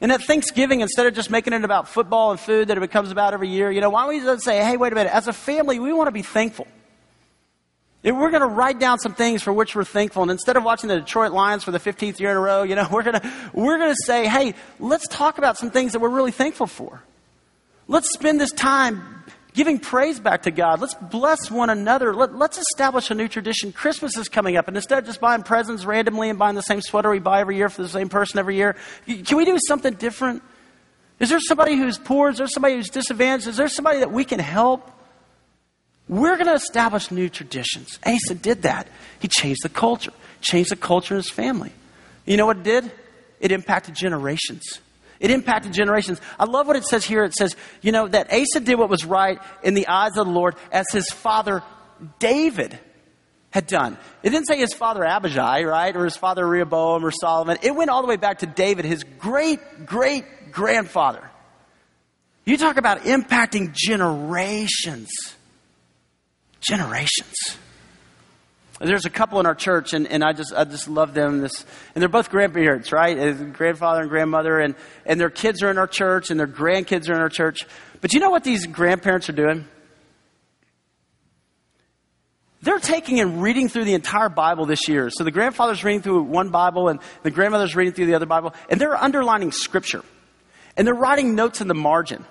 And 0.00 0.10
at 0.10 0.22
Thanksgiving, 0.22 0.80
instead 0.80 1.06
of 1.06 1.14
just 1.14 1.30
making 1.30 1.52
it 1.52 1.62
about 1.62 1.88
football 1.88 2.32
and 2.32 2.40
food 2.40 2.68
that 2.68 2.76
it 2.76 2.80
becomes 2.80 3.12
about 3.12 3.32
every 3.32 3.48
year, 3.48 3.70
you 3.70 3.80
know, 3.80 3.90
why 3.90 4.02
don't 4.02 4.10
we 4.10 4.20
just 4.20 4.44
say, 4.44 4.64
hey, 4.64 4.76
wait 4.76 4.92
a 4.92 4.96
minute, 4.96 5.14
as 5.14 5.28
a 5.28 5.32
family, 5.32 5.78
we 5.78 5.92
want 5.92 6.08
to 6.08 6.12
be 6.12 6.22
thankful. 6.22 6.66
If 8.08 8.16
we're 8.16 8.30
going 8.30 8.40
to 8.40 8.48
write 8.48 8.78
down 8.78 8.98
some 8.98 9.12
things 9.12 9.42
for 9.42 9.52
which 9.52 9.76
we're 9.76 9.84
thankful, 9.84 10.22
and 10.22 10.30
instead 10.30 10.56
of 10.56 10.64
watching 10.64 10.88
the 10.88 10.98
Detroit 10.98 11.30
Lions 11.30 11.62
for 11.62 11.72
the 11.72 11.78
15th 11.78 12.18
year 12.18 12.30
in 12.30 12.38
a 12.38 12.40
row, 12.40 12.62
you 12.62 12.74
know, 12.74 12.88
we're 12.92 13.02
going 13.02 13.20
to, 13.20 13.32
we're 13.52 13.76
going 13.76 13.90
to 13.90 14.02
say, 14.06 14.26
hey, 14.26 14.54
let's 14.80 15.06
talk 15.08 15.36
about 15.36 15.58
some 15.58 15.70
things 15.70 15.92
that 15.92 15.98
we're 15.98 16.08
really 16.08 16.30
thankful 16.30 16.66
for. 16.66 17.02
Let's 17.86 18.10
spend 18.14 18.40
this 18.40 18.50
time 18.50 19.24
giving 19.52 19.78
praise 19.78 20.20
back 20.20 20.44
to 20.44 20.50
God. 20.50 20.80
Let's 20.80 20.94
bless 20.94 21.50
one 21.50 21.68
another. 21.68 22.14
Let, 22.14 22.30
us 22.30 22.56
establish 22.56 23.10
a 23.10 23.14
new 23.14 23.28
tradition. 23.28 23.72
Christmas 23.72 24.16
is 24.16 24.26
coming 24.30 24.56
up, 24.56 24.68
and 24.68 24.76
instead 24.78 25.00
of 25.00 25.04
just 25.04 25.20
buying 25.20 25.42
presents 25.42 25.84
randomly 25.84 26.30
and 26.30 26.38
buying 26.38 26.54
the 26.54 26.62
same 26.62 26.80
sweater 26.80 27.10
we 27.10 27.18
buy 27.18 27.42
every 27.42 27.58
year 27.58 27.68
for 27.68 27.82
the 27.82 27.90
same 27.90 28.08
person 28.08 28.38
every 28.38 28.56
year, 28.56 28.74
can 29.06 29.36
we 29.36 29.44
do 29.44 29.58
something 29.66 29.92
different? 29.92 30.42
Is 31.20 31.28
there 31.28 31.40
somebody 31.40 31.76
who's 31.76 31.98
poor? 31.98 32.30
Is 32.30 32.38
there 32.38 32.46
somebody 32.46 32.76
who's 32.76 32.88
disadvantaged? 32.88 33.48
Is 33.48 33.58
there 33.58 33.68
somebody 33.68 33.98
that 33.98 34.10
we 34.10 34.24
can 34.24 34.38
help? 34.38 34.92
We're 36.08 36.36
going 36.36 36.46
to 36.46 36.54
establish 36.54 37.10
new 37.10 37.28
traditions. 37.28 37.98
Asa 38.04 38.34
did 38.34 38.62
that. 38.62 38.88
He 39.20 39.28
changed 39.28 39.62
the 39.62 39.68
culture, 39.68 40.12
changed 40.40 40.70
the 40.70 40.76
culture 40.76 41.14
in 41.14 41.18
his 41.18 41.30
family. 41.30 41.72
You 42.24 42.36
know 42.36 42.46
what 42.46 42.58
it 42.58 42.62
did? 42.62 42.90
It 43.40 43.52
impacted 43.52 43.94
generations. 43.94 44.80
It 45.20 45.30
impacted 45.30 45.72
generations. 45.72 46.20
I 46.38 46.44
love 46.44 46.66
what 46.66 46.76
it 46.76 46.84
says 46.84 47.04
here. 47.04 47.24
It 47.24 47.34
says, 47.34 47.56
you 47.82 47.92
know, 47.92 48.08
that 48.08 48.32
Asa 48.32 48.60
did 48.60 48.78
what 48.78 48.88
was 48.88 49.04
right 49.04 49.38
in 49.62 49.74
the 49.74 49.88
eyes 49.88 50.16
of 50.16 50.26
the 50.26 50.32
Lord 50.32 50.54
as 50.70 50.86
his 50.92 51.08
father 51.10 51.62
David 52.18 52.78
had 53.50 53.66
done. 53.66 53.96
It 54.22 54.30
didn't 54.30 54.46
say 54.46 54.58
his 54.58 54.74
father 54.74 55.04
Abijah, 55.04 55.64
right? 55.66 55.94
Or 55.96 56.04
his 56.04 56.16
father 56.16 56.46
Rehoboam 56.46 57.04
or 57.04 57.10
Solomon. 57.10 57.58
It 57.62 57.74
went 57.74 57.90
all 57.90 58.02
the 58.02 58.08
way 58.08 58.16
back 58.16 58.40
to 58.40 58.46
David, 58.46 58.84
his 58.84 59.04
great, 59.18 59.86
great 59.86 60.52
grandfather. 60.52 61.28
You 62.44 62.56
talk 62.56 62.76
about 62.76 63.00
impacting 63.02 63.74
generations. 63.74 65.08
Generations. 66.60 67.58
There's 68.80 69.06
a 69.06 69.10
couple 69.10 69.40
in 69.40 69.46
our 69.46 69.56
church, 69.56 69.92
and, 69.92 70.06
and 70.06 70.22
I 70.22 70.32
just 70.32 70.52
I 70.54 70.64
just 70.64 70.88
love 70.88 71.12
them. 71.12 71.40
This, 71.40 71.64
and 71.94 72.02
they're 72.02 72.08
both 72.08 72.30
grandparents, 72.30 72.92
right? 72.92 73.18
Uh, 73.18 73.32
grandfather 73.32 74.02
and 74.02 74.08
grandmother, 74.08 74.60
and, 74.60 74.76
and 75.04 75.20
their 75.20 75.30
kids 75.30 75.62
are 75.64 75.70
in 75.70 75.78
our 75.78 75.88
church, 75.88 76.30
and 76.30 76.38
their 76.38 76.46
grandkids 76.46 77.08
are 77.08 77.14
in 77.14 77.20
our 77.20 77.28
church. 77.28 77.66
But 78.00 78.12
you 78.12 78.20
know 78.20 78.30
what 78.30 78.44
these 78.44 78.66
grandparents 78.66 79.28
are 79.28 79.32
doing? 79.32 79.66
They're 82.62 82.78
taking 82.78 83.18
and 83.20 83.42
reading 83.42 83.68
through 83.68 83.84
the 83.84 83.94
entire 83.94 84.28
Bible 84.28 84.66
this 84.66 84.88
year. 84.88 85.10
So 85.10 85.24
the 85.24 85.30
grandfather's 85.30 85.82
reading 85.82 86.02
through 86.02 86.22
one 86.22 86.50
Bible, 86.50 86.88
and 86.88 87.00
the 87.24 87.32
grandmother's 87.32 87.74
reading 87.74 87.94
through 87.94 88.06
the 88.06 88.14
other 88.14 88.26
Bible, 88.26 88.54
and 88.68 88.80
they're 88.80 88.96
underlining 88.96 89.50
Scripture, 89.50 90.04
and 90.76 90.86
they're 90.86 90.94
writing 90.94 91.34
notes 91.34 91.60
in 91.60 91.66
the 91.66 91.74
margin. 91.74 92.24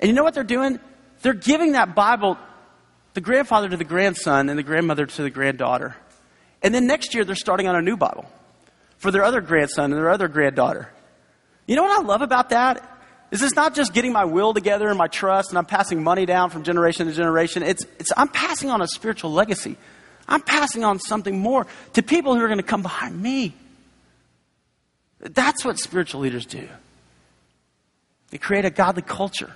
And 0.00 0.08
you 0.08 0.14
know 0.14 0.24
what 0.24 0.32
they're 0.32 0.42
doing? 0.42 0.80
They're 1.20 1.34
giving 1.34 1.72
that 1.72 1.94
Bible 1.94 2.38
the 3.14 3.20
grandfather 3.20 3.68
to 3.68 3.76
the 3.76 3.84
grandson 3.84 4.48
and 4.48 4.58
the 4.58 4.62
grandmother 4.62 5.06
to 5.06 5.22
the 5.22 5.30
granddaughter. 5.30 5.96
And 6.62 6.74
then 6.74 6.86
next 6.86 7.14
year, 7.14 7.24
they're 7.24 7.34
starting 7.34 7.68
on 7.68 7.76
a 7.76 7.82
new 7.82 7.96
Bible 7.96 8.30
for 8.98 9.10
their 9.10 9.24
other 9.24 9.40
grandson 9.40 9.86
and 9.86 9.94
their 9.94 10.10
other 10.10 10.28
granddaughter. 10.28 10.88
You 11.66 11.76
know 11.76 11.82
what 11.82 11.98
I 11.98 12.02
love 12.02 12.22
about 12.22 12.50
that? 12.50 12.88
Is 13.30 13.42
it's 13.42 13.56
not 13.56 13.74
just 13.74 13.94
getting 13.94 14.12
my 14.12 14.24
will 14.24 14.52
together 14.52 14.88
and 14.88 14.98
my 14.98 15.08
trust 15.08 15.50
and 15.50 15.58
I'm 15.58 15.64
passing 15.64 16.02
money 16.02 16.26
down 16.26 16.50
from 16.50 16.64
generation 16.64 17.06
to 17.06 17.12
generation. 17.12 17.62
It's, 17.62 17.84
it's 17.98 18.12
I'm 18.16 18.28
passing 18.28 18.70
on 18.70 18.82
a 18.82 18.86
spiritual 18.86 19.32
legacy. 19.32 19.76
I'm 20.28 20.42
passing 20.42 20.84
on 20.84 20.98
something 20.98 21.38
more 21.38 21.66
to 21.94 22.02
people 22.02 22.34
who 22.34 22.42
are 22.42 22.48
going 22.48 22.58
to 22.58 22.62
come 22.62 22.82
behind 22.82 23.20
me. 23.20 23.54
That's 25.18 25.64
what 25.64 25.78
spiritual 25.78 26.20
leaders 26.20 26.46
do. 26.46 26.68
They 28.30 28.38
create 28.38 28.64
a 28.64 28.70
godly 28.70 29.02
culture. 29.02 29.52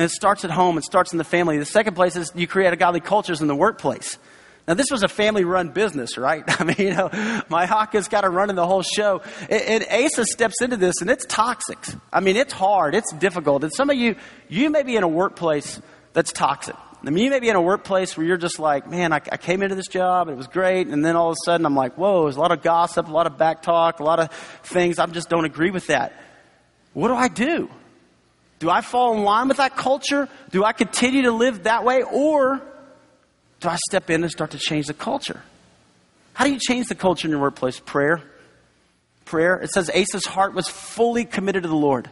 And 0.00 0.06
it 0.06 0.12
starts 0.12 0.46
at 0.46 0.50
home, 0.50 0.78
it 0.78 0.84
starts 0.84 1.12
in 1.12 1.18
the 1.18 1.24
family. 1.24 1.58
The 1.58 1.66
second 1.66 1.92
place 1.92 2.16
is 2.16 2.32
you 2.34 2.46
create 2.46 2.72
a 2.72 2.76
godly 2.76 3.00
cultures 3.00 3.42
in 3.42 3.48
the 3.48 3.54
workplace. 3.54 4.18
Now, 4.66 4.72
this 4.72 4.90
was 4.90 5.02
a 5.02 5.08
family 5.08 5.44
run 5.44 5.68
business, 5.68 6.16
right? 6.16 6.42
I 6.58 6.64
mean, 6.64 6.76
you 6.78 6.94
know, 6.94 7.10
Maacah 7.10 7.92
has 7.92 8.08
got 8.08 8.22
to 8.22 8.30
run 8.30 8.48
in 8.48 8.56
the 8.56 8.66
whole 8.66 8.80
show. 8.80 9.20
And, 9.50 9.84
Asa 9.90 10.24
steps 10.24 10.62
into 10.62 10.78
this, 10.78 11.02
and 11.02 11.10
it's 11.10 11.26
toxic. 11.26 11.76
I 12.10 12.20
mean, 12.20 12.36
it's 12.36 12.54
hard, 12.54 12.94
it's 12.94 13.12
difficult. 13.12 13.62
And 13.62 13.74
some 13.74 13.90
of 13.90 13.96
you, 13.98 14.16
you 14.48 14.70
may 14.70 14.84
be 14.84 14.96
in 14.96 15.02
a 15.02 15.08
workplace 15.08 15.82
that's 16.14 16.32
toxic. 16.32 16.76
I 17.04 17.10
mean, 17.10 17.22
you 17.22 17.28
may 17.28 17.40
be 17.40 17.50
in 17.50 17.56
a 17.56 17.60
workplace 17.60 18.16
where 18.16 18.24
you're 18.24 18.38
just 18.38 18.58
like, 18.58 18.88
man, 18.88 19.12
I, 19.12 19.16
I 19.16 19.36
came 19.36 19.62
into 19.62 19.74
this 19.74 19.88
job, 19.88 20.28
and 20.28 20.34
it 20.34 20.38
was 20.38 20.46
great. 20.46 20.86
And 20.86 21.04
then 21.04 21.14
all 21.14 21.28
of 21.28 21.32
a 21.32 21.44
sudden, 21.44 21.66
I'm 21.66 21.76
like, 21.76 21.98
whoa, 21.98 22.22
there's 22.22 22.36
a 22.36 22.40
lot 22.40 22.52
of 22.52 22.62
gossip, 22.62 23.06
a 23.06 23.12
lot 23.12 23.26
of 23.26 23.36
back 23.36 23.60
talk, 23.60 24.00
a 24.00 24.02
lot 24.02 24.18
of 24.18 24.32
things. 24.62 24.98
I 24.98 25.04
just 25.04 25.28
don't 25.28 25.44
agree 25.44 25.70
with 25.70 25.88
that. 25.88 26.14
What 26.94 27.08
do 27.08 27.16
I 27.16 27.28
do? 27.28 27.68
Do 28.60 28.68
I 28.68 28.82
fall 28.82 29.16
in 29.16 29.24
line 29.24 29.48
with 29.48 29.56
that 29.56 29.74
culture? 29.74 30.28
Do 30.50 30.64
I 30.64 30.72
continue 30.72 31.22
to 31.22 31.32
live 31.32 31.64
that 31.64 31.82
way? 31.82 32.02
Or 32.02 32.60
do 33.60 33.68
I 33.68 33.76
step 33.88 34.10
in 34.10 34.22
and 34.22 34.30
start 34.30 34.52
to 34.52 34.58
change 34.58 34.86
the 34.86 34.94
culture? 34.94 35.42
How 36.34 36.44
do 36.44 36.52
you 36.52 36.58
change 36.58 36.88
the 36.88 36.94
culture 36.94 37.26
in 37.26 37.32
your 37.32 37.40
workplace? 37.40 37.80
Prayer. 37.80 38.22
Prayer. 39.24 39.56
It 39.56 39.70
says 39.70 39.90
Asa's 39.90 40.26
heart 40.26 40.54
was 40.54 40.68
fully 40.68 41.24
committed 41.24 41.62
to 41.62 41.70
the 41.70 41.74
Lord. 41.74 42.10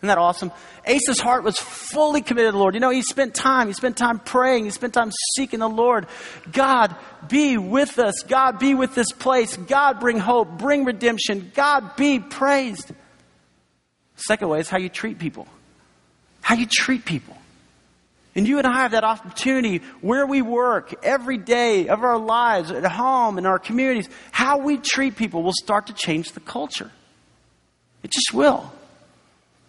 Isn't 0.00 0.08
that 0.08 0.18
awesome? 0.18 0.50
Asa's 0.86 1.20
heart 1.20 1.44
was 1.44 1.58
fully 1.58 2.22
committed 2.22 2.48
to 2.48 2.52
the 2.52 2.58
Lord. 2.58 2.74
You 2.74 2.80
know, 2.80 2.90
he 2.90 3.02
spent 3.02 3.32
time. 3.32 3.68
He 3.68 3.72
spent 3.72 3.96
time 3.96 4.18
praying. 4.18 4.64
He 4.64 4.70
spent 4.70 4.94
time 4.94 5.12
seeking 5.36 5.60
the 5.60 5.68
Lord. 5.68 6.08
God, 6.50 6.94
be 7.28 7.56
with 7.56 8.00
us. 8.00 8.14
God, 8.26 8.58
be 8.58 8.74
with 8.74 8.96
this 8.96 9.12
place. 9.12 9.56
God, 9.56 10.00
bring 10.00 10.18
hope. 10.18 10.58
Bring 10.58 10.84
redemption. 10.84 11.52
God, 11.54 11.94
be 11.96 12.18
praised. 12.18 12.90
Second 14.16 14.48
way 14.48 14.58
is 14.58 14.68
how 14.68 14.78
you 14.78 14.88
treat 14.88 15.20
people 15.20 15.46
how 16.44 16.54
you 16.54 16.66
treat 16.66 17.06
people. 17.06 17.34
And 18.36 18.46
you 18.46 18.58
and 18.58 18.66
I 18.66 18.82
have 18.82 18.90
that 18.90 19.02
opportunity 19.02 19.78
where 20.02 20.26
we 20.26 20.42
work 20.42 20.94
every 21.02 21.38
day 21.38 21.88
of 21.88 22.02
our 22.02 22.18
lives, 22.18 22.70
at 22.70 22.84
home, 22.84 23.38
in 23.38 23.46
our 23.46 23.58
communities. 23.58 24.10
How 24.30 24.58
we 24.58 24.76
treat 24.76 25.16
people 25.16 25.42
will 25.42 25.54
start 25.54 25.86
to 25.86 25.94
change 25.94 26.32
the 26.32 26.40
culture. 26.40 26.90
It 28.02 28.10
just 28.10 28.34
will. 28.34 28.70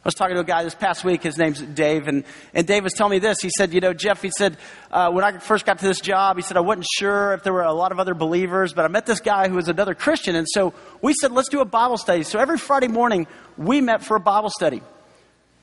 I 0.03 0.07
was 0.07 0.15
talking 0.15 0.35
to 0.35 0.41
a 0.41 0.43
guy 0.43 0.65
this 0.65 0.75
past 0.75 1.05
week. 1.05 1.23
His 1.23 1.37
name's 1.37 1.61
Dave, 1.61 2.09
and, 2.09 2.25
and 2.53 2.67
Dave 2.67 2.83
was 2.83 2.91
telling 2.91 3.11
me 3.11 3.19
this. 3.19 3.37
He 3.41 3.49
said, 3.55 3.73
You 3.73 3.79
know, 3.79 3.93
Jeff, 3.93 4.21
he 4.21 4.29
said, 4.37 4.57
uh, 4.91 5.11
when 5.11 5.23
I 5.23 5.37
first 5.37 5.65
got 5.65 5.79
to 5.79 5.85
this 5.85 6.01
job, 6.01 6.35
he 6.35 6.41
said, 6.41 6.57
I 6.57 6.59
wasn't 6.59 6.87
sure 6.97 7.33
if 7.33 7.43
there 7.43 7.53
were 7.53 7.63
a 7.63 7.73
lot 7.73 7.93
of 7.93 7.99
other 8.01 8.13
believers, 8.13 8.73
but 8.73 8.83
I 8.83 8.89
met 8.89 9.05
this 9.05 9.21
guy 9.21 9.47
who 9.47 9.55
was 9.55 9.69
another 9.69 9.95
Christian. 9.95 10.35
And 10.35 10.45
so 10.49 10.73
we 11.01 11.13
said, 11.21 11.31
Let's 11.31 11.47
do 11.47 11.61
a 11.61 11.65
Bible 11.65 11.97
study. 11.97 12.23
So 12.23 12.37
every 12.37 12.57
Friday 12.57 12.89
morning, 12.89 13.27
we 13.55 13.79
met 13.79 14.03
for 14.03 14.17
a 14.17 14.19
Bible 14.19 14.49
study. 14.49 14.81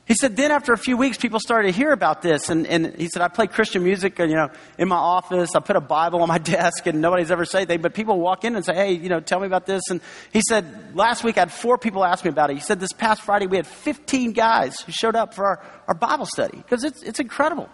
He 0.05 0.15
said, 0.15 0.35
then 0.35 0.51
after 0.51 0.73
a 0.73 0.77
few 0.77 0.97
weeks, 0.97 1.17
people 1.17 1.39
started 1.39 1.71
to 1.71 1.77
hear 1.77 1.93
about 1.93 2.21
this. 2.21 2.49
And, 2.49 2.67
and 2.67 2.93
he 2.97 3.07
said, 3.07 3.21
I 3.21 3.29
play 3.29 3.47
Christian 3.47 3.85
music, 3.85 4.19
you 4.19 4.27
know, 4.27 4.49
in 4.77 4.89
my 4.89 4.97
office. 4.97 5.55
I 5.55 5.61
put 5.61 5.77
a 5.77 5.81
Bible 5.81 6.21
on 6.21 6.27
my 6.27 6.37
desk 6.57 6.85
and 6.87 6.99
nobody's 6.99 7.31
ever 7.31 7.45
said 7.45 7.59
anything. 7.59 7.81
But 7.81 7.93
people 7.93 8.19
walk 8.19 8.43
in 8.43 8.55
and 8.57 8.65
say, 8.65 8.75
hey, 8.75 8.91
you 8.91 9.07
know, 9.07 9.21
tell 9.21 9.39
me 9.39 9.47
about 9.47 9.65
this. 9.65 9.81
And 9.89 10.01
he 10.33 10.41
said, 10.47 10.93
last 10.93 11.23
week 11.23 11.37
I 11.37 11.41
had 11.41 11.53
four 11.53 11.77
people 11.77 12.03
ask 12.03 12.25
me 12.25 12.29
about 12.29 12.49
it. 12.49 12.55
He 12.55 12.59
said, 12.59 12.81
this 12.81 12.91
past 12.91 13.21
Friday 13.21 13.47
we 13.47 13.55
had 13.55 13.65
15 13.65 14.33
guys 14.33 14.81
who 14.81 14.91
showed 14.91 15.15
up 15.15 15.33
for 15.33 15.45
our, 15.45 15.65
our 15.87 15.95
Bible 15.95 16.25
study 16.25 16.57
because 16.57 16.83
it's, 16.83 17.01
it's 17.03 17.21
incredible. 17.21 17.69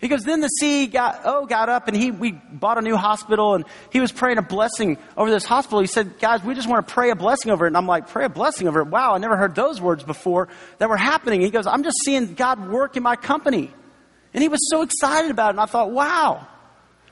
He 0.00 0.08
goes, 0.08 0.22
then 0.22 0.40
the 0.40 0.50
CEO 0.62 0.90
got, 0.90 1.20
oh, 1.24 1.44
got 1.44 1.68
up 1.68 1.86
and 1.86 1.94
he, 1.94 2.10
we 2.10 2.32
bought 2.32 2.78
a 2.78 2.80
new 2.80 2.96
hospital 2.96 3.54
and 3.54 3.66
he 3.92 4.00
was 4.00 4.10
praying 4.10 4.38
a 4.38 4.42
blessing 4.42 4.96
over 5.14 5.30
this 5.30 5.44
hospital. 5.44 5.80
He 5.80 5.86
said, 5.86 6.18
guys, 6.18 6.42
we 6.42 6.54
just 6.54 6.68
want 6.68 6.88
to 6.88 6.94
pray 6.94 7.10
a 7.10 7.14
blessing 7.14 7.52
over 7.52 7.66
it. 7.66 7.68
And 7.68 7.76
I'm 7.76 7.86
like, 7.86 8.08
pray 8.08 8.24
a 8.24 8.30
blessing 8.30 8.66
over 8.66 8.80
it. 8.80 8.86
Wow, 8.86 9.14
I 9.14 9.18
never 9.18 9.36
heard 9.36 9.54
those 9.54 9.78
words 9.78 10.02
before 10.02 10.48
that 10.78 10.88
were 10.88 10.96
happening. 10.96 11.42
He 11.42 11.50
goes, 11.50 11.66
I'm 11.66 11.82
just 11.82 11.98
seeing 12.02 12.32
God 12.32 12.70
work 12.70 12.96
in 12.96 13.02
my 13.02 13.14
company. 13.14 13.70
And 14.32 14.42
he 14.42 14.48
was 14.48 14.70
so 14.70 14.80
excited 14.80 15.30
about 15.30 15.48
it. 15.48 15.50
And 15.50 15.60
I 15.60 15.66
thought, 15.66 15.90
wow, 15.90 16.46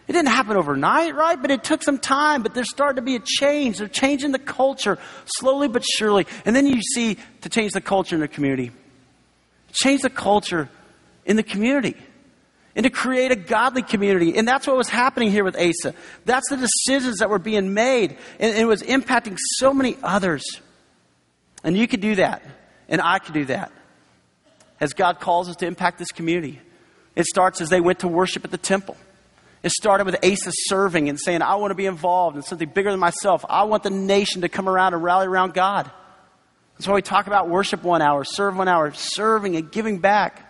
it 0.07 0.13
didn't 0.13 0.29
happen 0.29 0.57
overnight, 0.57 1.15
right? 1.15 1.41
But 1.41 1.51
it 1.51 1.65
took 1.65 1.83
some 1.83 1.99
time, 1.99 2.43
but 2.43 2.55
there's 2.55 2.71
starting 2.71 2.97
to 2.97 3.03
be 3.03 3.17
a 3.17 3.21
change. 3.21 3.79
They're 3.79 3.89
changing 3.89 4.33
the 4.33 4.39
culture 4.39 4.99
slowly 5.27 5.69
but 5.69 5.85
surely. 5.85 6.27
And 6.47 6.57
then 6.57 6.67
you 6.67 6.81
see 6.81 7.19
to 7.43 7.51
change 7.51 7.73
the 7.73 7.83
culture 7.83 8.15
in 8.15 8.23
the 8.23 8.29
community. 8.29 8.71
Change 9.73 10.01
the 10.01 10.11
culture 10.11 10.71
in 11.27 11.37
the 11.37 11.43
community 11.43 11.95
and 12.79 12.85
to 12.85 12.91
create 12.91 13.33
a 13.33 13.37
godly 13.37 13.83
community. 13.83 14.37
And 14.37 14.47
that's 14.47 14.65
what 14.65 14.77
was 14.77 14.89
happening 14.89 15.33
here 15.33 15.43
with 15.43 15.57
Asa. 15.57 15.95
That's 16.25 16.49
the 16.49 16.57
decisions 16.57 17.19
that 17.19 17.29
were 17.29 17.41
being 17.41 17.75
made, 17.75 18.17
and 18.39 18.57
it 18.57 18.67
was 18.67 18.85
impacting 18.85 19.37
so 19.57 19.75
many 19.75 19.97
others. 20.01 20.45
And 21.65 21.77
you 21.77 21.89
could 21.89 22.01
do 22.01 22.15
that, 22.15 22.41
and 22.89 23.01
I 23.01 23.19
could 23.19 23.35
do 23.35 23.47
that. 23.47 23.73
As 24.79 24.93
God 24.93 25.19
calls 25.19 25.49
us 25.49 25.57
to 25.57 25.67
impact 25.67 25.99
this 25.99 26.13
community, 26.13 26.61
it 27.17 27.27
starts 27.27 27.61
as 27.61 27.69
they 27.69 27.81
went 27.81 27.99
to 27.99 28.09
worship 28.09 28.45
at 28.45 28.53
the 28.53 28.59
temple. 28.59 28.97
It 29.65 29.73
started 29.73 30.07
with 30.07 30.15
Asa 30.25 30.53
serving 30.53 31.09
and 31.09 31.19
saying, 31.19 31.43
I 31.43 31.57
want 31.57 31.73
to 31.73 31.75
be 31.75 31.87
involved 31.87 32.37
in 32.37 32.43
something 32.45 32.69
bigger 32.69 32.93
than 32.93 33.01
myself. 33.01 33.45
I 33.49 33.65
want 33.65 33.83
the 33.83 33.91
nation 33.91 34.43
to 34.43 34.49
come 34.49 34.69
around 34.69 34.95
and 34.95 35.03
rally 35.03 35.27
around 35.27 35.53
God. 35.53 35.91
That's 36.75 36.87
why 36.87 36.95
we 36.95 37.03
talk 37.03 37.27
about 37.27 37.49
worship 37.49 37.83
one 37.83 38.03
hour, 38.03 38.23
serve 38.23 38.57
one 38.57 38.69
hour, 38.69 38.93
serving 38.93 39.57
and 39.57 39.69
giving 39.69 39.99
back 39.99 40.48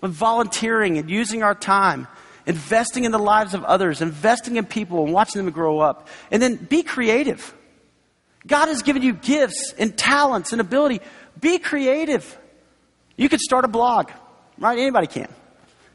but 0.00 0.10
volunteering 0.10 0.98
and 0.98 1.10
using 1.10 1.42
our 1.42 1.54
time, 1.54 2.08
investing 2.46 3.04
in 3.04 3.12
the 3.12 3.18
lives 3.18 3.54
of 3.54 3.64
others, 3.64 4.00
investing 4.00 4.56
in 4.56 4.64
people 4.64 5.04
and 5.04 5.12
watching 5.12 5.44
them 5.44 5.52
grow 5.52 5.78
up. 5.80 6.08
And 6.30 6.42
then 6.42 6.56
be 6.56 6.82
creative. 6.82 7.54
God 8.46 8.68
has 8.68 8.82
given 8.82 9.02
you 9.02 9.12
gifts 9.12 9.74
and 9.78 9.96
talents 9.96 10.52
and 10.52 10.60
ability. 10.60 11.00
Be 11.38 11.58
creative. 11.58 12.38
You 13.16 13.28
could 13.28 13.40
start 13.40 13.64
a 13.64 13.68
blog, 13.68 14.10
right? 14.58 14.78
Anybody 14.78 15.06
can. 15.06 15.28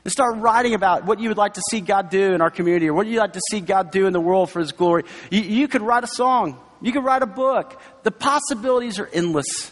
And 0.03 0.11
start 0.11 0.37
writing 0.37 0.75
about 0.75 1.05
what 1.05 1.19
you 1.19 1.29
would 1.29 1.37
like 1.37 1.55
to 1.55 1.61
see 1.71 1.81
God 1.81 2.11
do 2.11 2.33
in 2.33 2.41
our 2.41 2.51
community 2.51 2.87
or 2.87 2.93
what 2.93 3.07
you'd 3.07 3.17
like 3.17 3.33
to 3.33 3.41
see 3.49 3.59
God 3.59 3.89
do 3.89 4.05
in 4.05 4.13
the 4.13 4.21
world 4.21 4.51
for 4.51 4.59
His 4.59 4.71
glory. 4.71 5.03
You, 5.31 5.41
you 5.41 5.67
could 5.67 5.81
write 5.81 6.03
a 6.03 6.07
song. 6.07 6.59
You 6.81 6.91
could 6.91 7.03
write 7.03 7.23
a 7.23 7.27
book. 7.27 7.81
The 8.03 8.11
possibilities 8.11 8.99
are 8.99 9.09
endless. 9.11 9.71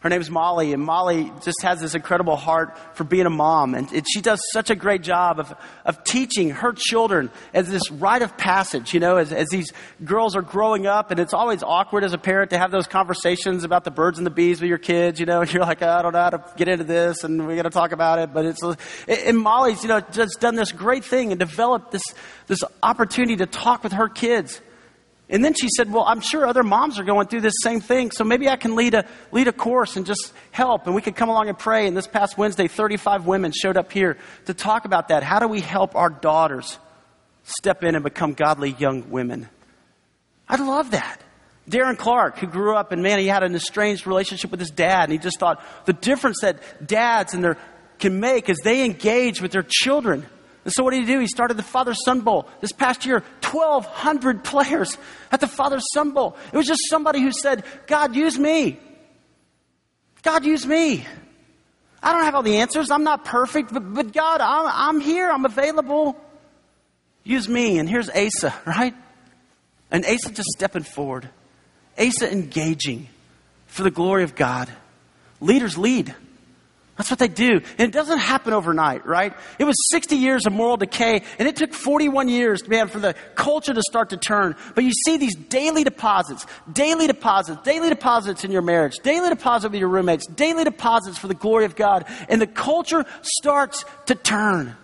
Her 0.00 0.10
name 0.10 0.20
is 0.20 0.30
Molly, 0.30 0.74
and 0.74 0.82
Molly 0.82 1.32
just 1.42 1.62
has 1.62 1.80
this 1.80 1.94
incredible 1.94 2.36
heart 2.36 2.78
for 2.94 3.04
being 3.04 3.24
a 3.24 3.30
mom. 3.30 3.74
And 3.74 3.90
she 4.06 4.20
does 4.20 4.40
such 4.52 4.68
a 4.68 4.74
great 4.74 5.02
job 5.02 5.40
of, 5.40 5.54
of 5.86 6.04
teaching 6.04 6.50
her 6.50 6.74
children 6.76 7.30
as 7.54 7.68
this 7.70 7.90
rite 7.90 8.20
of 8.20 8.36
passage, 8.36 8.92
you 8.92 9.00
know, 9.00 9.16
as, 9.16 9.32
as 9.32 9.48
these 9.48 9.72
girls 10.04 10.36
are 10.36 10.42
growing 10.42 10.86
up. 10.86 11.10
And 11.10 11.18
it's 11.18 11.32
always 11.32 11.62
awkward 11.62 12.04
as 12.04 12.12
a 12.12 12.18
parent 12.18 12.50
to 12.50 12.58
have 12.58 12.70
those 12.70 12.86
conversations 12.86 13.64
about 13.64 13.84
the 13.84 13.90
birds 13.90 14.18
and 14.18 14.26
the 14.26 14.30
bees 14.30 14.60
with 14.60 14.68
your 14.68 14.78
kids, 14.78 15.18
you 15.18 15.24
know, 15.24 15.40
and 15.42 15.52
you're 15.52 15.62
like, 15.62 15.80
oh, 15.80 15.88
I 15.88 16.02
don't 16.02 16.12
know 16.12 16.22
how 16.22 16.30
to 16.30 16.44
get 16.56 16.68
into 16.68 16.84
this, 16.84 17.24
and 17.24 17.46
we 17.46 17.56
got 17.56 17.62
to 17.62 17.70
talk 17.70 17.92
about 17.92 18.18
it. 18.18 18.34
But 18.34 18.44
it's, 18.44 18.62
and 19.08 19.38
Molly's, 19.38 19.82
you 19.82 19.88
know, 19.88 20.00
just 20.00 20.40
done 20.40 20.56
this 20.56 20.72
great 20.72 21.04
thing 21.04 21.32
and 21.32 21.38
developed 21.38 21.90
this, 21.90 22.04
this 22.48 22.62
opportunity 22.82 23.36
to 23.36 23.46
talk 23.46 23.82
with 23.82 23.92
her 23.92 24.10
kids 24.10 24.60
and 25.28 25.44
then 25.44 25.54
she 25.54 25.68
said, 25.76 25.92
Well, 25.92 26.04
I'm 26.04 26.20
sure 26.20 26.46
other 26.46 26.62
moms 26.62 26.98
are 26.98 27.04
going 27.04 27.26
through 27.26 27.40
this 27.40 27.56
same 27.62 27.80
thing, 27.80 28.10
so 28.12 28.22
maybe 28.22 28.48
I 28.48 28.56
can 28.56 28.76
lead 28.76 28.94
a, 28.94 29.06
lead 29.32 29.48
a 29.48 29.52
course 29.52 29.96
and 29.96 30.06
just 30.06 30.32
help. 30.52 30.86
And 30.86 30.94
we 30.94 31.02
could 31.02 31.16
come 31.16 31.28
along 31.28 31.48
and 31.48 31.58
pray. 31.58 31.86
And 31.86 31.96
this 31.96 32.06
past 32.06 32.38
Wednesday, 32.38 32.68
35 32.68 33.26
women 33.26 33.52
showed 33.52 33.76
up 33.76 33.90
here 33.90 34.18
to 34.46 34.54
talk 34.54 34.84
about 34.84 35.08
that. 35.08 35.22
How 35.22 35.40
do 35.40 35.48
we 35.48 35.60
help 35.60 35.96
our 35.96 36.10
daughters 36.10 36.78
step 37.42 37.82
in 37.82 37.96
and 37.96 38.04
become 38.04 38.34
godly 38.34 38.70
young 38.78 39.10
women? 39.10 39.48
I 40.48 40.56
love 40.56 40.92
that. 40.92 41.20
Darren 41.68 41.98
Clark, 41.98 42.38
who 42.38 42.46
grew 42.46 42.76
up 42.76 42.92
and 42.92 43.02
man, 43.02 43.18
he 43.18 43.26
had 43.26 43.42
an 43.42 43.56
estranged 43.56 44.06
relationship 44.06 44.52
with 44.52 44.60
his 44.60 44.70
dad, 44.70 45.04
and 45.04 45.12
he 45.12 45.18
just 45.18 45.40
thought 45.40 45.60
the 45.84 45.92
difference 45.92 46.42
that 46.42 46.86
dads 46.86 47.34
and 47.34 47.42
their 47.42 47.58
can 47.98 48.20
make 48.20 48.48
is 48.48 48.58
they 48.62 48.84
engage 48.84 49.40
with 49.40 49.50
their 49.50 49.64
children. 49.66 50.24
And 50.64 50.72
so 50.72 50.84
what 50.84 50.92
did 50.92 51.00
he 51.00 51.06
do? 51.06 51.18
He 51.18 51.28
started 51.28 51.56
the 51.56 51.62
Father 51.62 51.94
Son 51.94 52.20
Bowl. 52.20 52.48
This 52.60 52.72
past 52.72 53.06
year, 53.06 53.22
1,200 53.52 54.44
players 54.44 54.96
at 55.30 55.40
the 55.40 55.46
Father's 55.46 55.84
Son 55.92 56.12
Bowl. 56.12 56.36
It 56.52 56.56
was 56.56 56.66
just 56.66 56.82
somebody 56.88 57.20
who 57.20 57.32
said, 57.32 57.64
God, 57.86 58.14
use 58.14 58.38
me. 58.38 58.78
God, 60.22 60.44
use 60.44 60.66
me. 60.66 61.06
I 62.02 62.12
don't 62.12 62.24
have 62.24 62.34
all 62.34 62.42
the 62.42 62.58
answers. 62.58 62.90
I'm 62.90 63.04
not 63.04 63.24
perfect, 63.24 63.72
but, 63.72 63.94
but 63.94 64.12
God, 64.12 64.40
I'm, 64.40 64.96
I'm 64.96 65.00
here. 65.00 65.30
I'm 65.30 65.44
available. 65.44 66.16
Use 67.24 67.48
me. 67.48 67.78
And 67.78 67.88
here's 67.88 68.08
Asa, 68.08 68.54
right? 68.66 68.94
And 69.90 70.04
Asa 70.04 70.30
just 70.32 70.48
stepping 70.56 70.82
forward. 70.82 71.28
Asa 71.98 72.30
engaging 72.30 73.08
for 73.66 73.82
the 73.82 73.90
glory 73.90 74.24
of 74.24 74.34
God. 74.34 74.70
Leaders 75.40 75.76
lead. 75.76 76.14
That's 76.96 77.10
what 77.10 77.18
they 77.18 77.28
do. 77.28 77.60
And 77.78 77.88
it 77.88 77.92
doesn't 77.92 78.18
happen 78.18 78.54
overnight, 78.54 79.04
right? 79.04 79.34
It 79.58 79.64
was 79.64 79.76
60 79.90 80.16
years 80.16 80.46
of 80.46 80.54
moral 80.54 80.78
decay, 80.78 81.22
and 81.38 81.46
it 81.46 81.56
took 81.56 81.74
41 81.74 82.28
years, 82.28 82.66
man, 82.66 82.88
for 82.88 82.98
the 82.98 83.14
culture 83.34 83.74
to 83.74 83.82
start 83.82 84.10
to 84.10 84.16
turn. 84.16 84.56
But 84.74 84.84
you 84.84 84.92
see 85.04 85.18
these 85.18 85.34
daily 85.34 85.84
deposits, 85.84 86.46
daily 86.72 87.06
deposits, 87.06 87.60
daily 87.62 87.90
deposits 87.90 88.44
in 88.44 88.50
your 88.50 88.62
marriage, 88.62 88.96
daily 89.02 89.28
deposits 89.28 89.72
with 89.72 89.78
your 89.80 89.90
roommates, 89.90 90.26
daily 90.26 90.64
deposits 90.64 91.18
for 91.18 91.28
the 91.28 91.34
glory 91.34 91.66
of 91.66 91.76
God, 91.76 92.06
and 92.30 92.40
the 92.40 92.46
culture 92.46 93.04
starts 93.20 93.84
to 94.06 94.14
turn. 94.14 94.74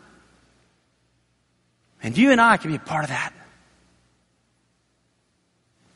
And 2.03 2.19
you 2.19 2.31
and 2.31 2.41
I 2.41 2.59
can 2.59 2.71
be 2.71 2.77
a 2.77 2.81
part 2.81 3.05
of 3.05 3.11
that. 3.11 3.33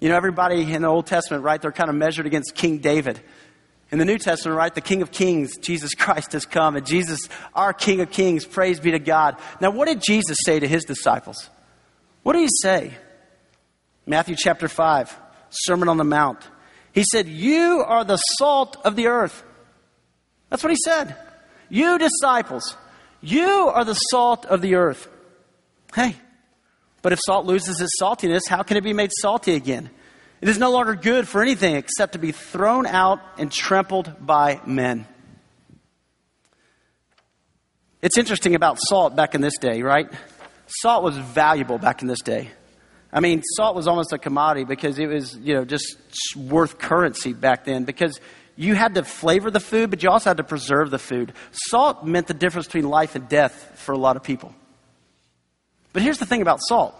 You 0.01 0.09
know, 0.09 0.17
everybody 0.17 0.73
in 0.73 0.83
the 0.83 0.89
Old 0.89 1.07
Testament, 1.07 1.43
right, 1.43 1.61
they're 1.61 1.73
kind 1.73 1.91
of 1.91 1.97
measured 1.97 2.27
against 2.27 2.55
King 2.55 2.79
David. 2.79 3.21
In 3.93 3.99
the 3.99 4.05
New 4.05 4.19
Testament, 4.19 4.57
right, 4.57 4.75
the 4.75 4.81
King 4.81 5.03
of 5.03 5.13
Kings, 5.13 5.57
Jesus 5.59 5.95
Christ 5.95 6.33
has 6.33 6.45
come, 6.45 6.75
and 6.75 6.85
Jesus, 6.85 7.21
our 7.55 7.73
King 7.73 8.01
of 8.01 8.11
Kings, 8.11 8.45
praise 8.45 8.81
be 8.81 8.91
to 8.91 8.99
God. 8.99 9.37
Now, 9.61 9.71
what 9.71 9.87
did 9.87 10.03
Jesus 10.03 10.39
say 10.45 10.59
to 10.59 10.67
his 10.67 10.85
disciples? 10.85 11.51
What 12.23 12.33
did 12.33 12.43
he 12.43 12.49
say? 12.63 12.95
Matthew 14.05 14.35
chapter 14.37 14.69
5, 14.69 15.17
Sermon 15.51 15.89
on 15.89 15.97
the 15.97 16.05
Mount. 16.05 16.41
He 16.93 17.05
said, 17.05 17.29
You 17.29 17.85
are 17.87 18.05
the 18.05 18.17
salt 18.39 18.77
of 18.85 18.97
the 18.97 19.07
earth. 19.07 19.45
That's 20.51 20.63
what 20.63 20.71
he 20.71 20.79
said. 20.85 21.17
You 21.69 21.99
disciples, 21.99 22.77
you 23.21 23.49
are 23.49 23.85
the 23.85 23.95
salt 23.95 24.47
of 24.47 24.63
the 24.63 24.77
earth. 24.77 25.09
Hey, 25.95 26.17
but 27.03 27.13
if 27.13 27.21
salt 27.25 27.47
loses 27.47 27.81
its 27.81 27.93
saltiness, 28.01 28.49
how 28.49 28.63
can 28.63 28.77
it 28.77 28.85
be 28.85 28.93
made 28.93 29.11
salty 29.21 29.55
again? 29.55 29.91
It 30.41 30.49
is 30.49 30.59
no 30.59 30.71
longer 30.71 30.95
good 30.95 31.27
for 31.27 31.43
anything 31.43 31.77
except 31.77 32.13
to 32.13 32.19
be 32.19 32.33
thrown 32.33 32.87
out 32.87 33.21
and 33.39 33.51
trampled 33.51 34.15
by 34.21 34.61
men. 34.67 35.07
It's 38.03 38.19
interesting 38.19 38.55
about 38.55 38.79
salt 38.89 39.17
back 39.17 39.35
in 39.35 39.41
this 39.41 39.57
day, 39.59 39.83
right? 39.83 40.09
Salt 40.67 41.03
was 41.03 41.17
valuable 41.17 41.79
back 41.79 42.03
in 42.03 42.09
this 42.09 42.21
day. 42.21 42.51
I 43.13 43.21
mean, 43.21 43.43
salt 43.55 43.75
was 43.75 43.89
almost 43.89 44.13
a 44.13 44.19
commodity 44.19 44.65
because 44.65 44.99
it 44.99 45.07
was, 45.07 45.37
you 45.39 45.55
know, 45.55 45.65
just 45.65 45.97
worth 46.37 46.79
currency 46.79 47.33
back 47.33 47.65
then 47.65 47.85
because 47.85 48.21
you 48.57 48.75
had 48.75 48.95
to 48.97 49.05
flavor 49.05 49.51
the 49.51 49.61
food, 49.61 49.91
but 49.91 50.03
you 50.03 50.11
also 50.11 50.31
had 50.31 50.37
to 50.37 50.45
preserve 50.45 50.91
the 50.91 50.99
food. 50.99 51.33
Salt 51.51 52.05
meant 52.05 52.27
the 52.27 52.35
difference 52.35 52.67
between 52.67 52.89
life 52.89 53.15
and 53.15 53.29
death 53.29 53.73
for 53.77 53.93
a 53.93 53.99
lot 53.99 54.17
of 54.17 54.23
people. 54.23 54.55
But 55.93 56.03
here's 56.03 56.19
the 56.19 56.27
thing 56.27 56.43
about 56.43 56.61
salt 56.61 56.95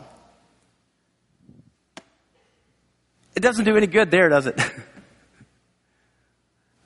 It 3.37 3.41
doesn't 3.41 3.67
do 3.67 3.77
any 3.77 3.87
good 3.87 4.11
there, 4.11 4.31
does 4.31 4.47
it? 4.47 4.59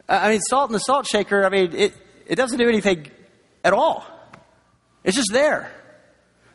I 0.08 0.30
mean, 0.30 0.40
salt 0.40 0.68
in 0.68 0.72
the 0.72 0.80
salt 0.80 1.06
shaker, 1.06 1.46
I 1.46 1.48
mean, 1.48 1.72
it, 1.72 1.94
it 2.26 2.34
doesn't 2.34 2.58
do 2.58 2.68
anything 2.68 3.06
at 3.62 3.72
all. 3.72 4.04
It's 5.04 5.16
just 5.16 5.32
there. 5.32 5.72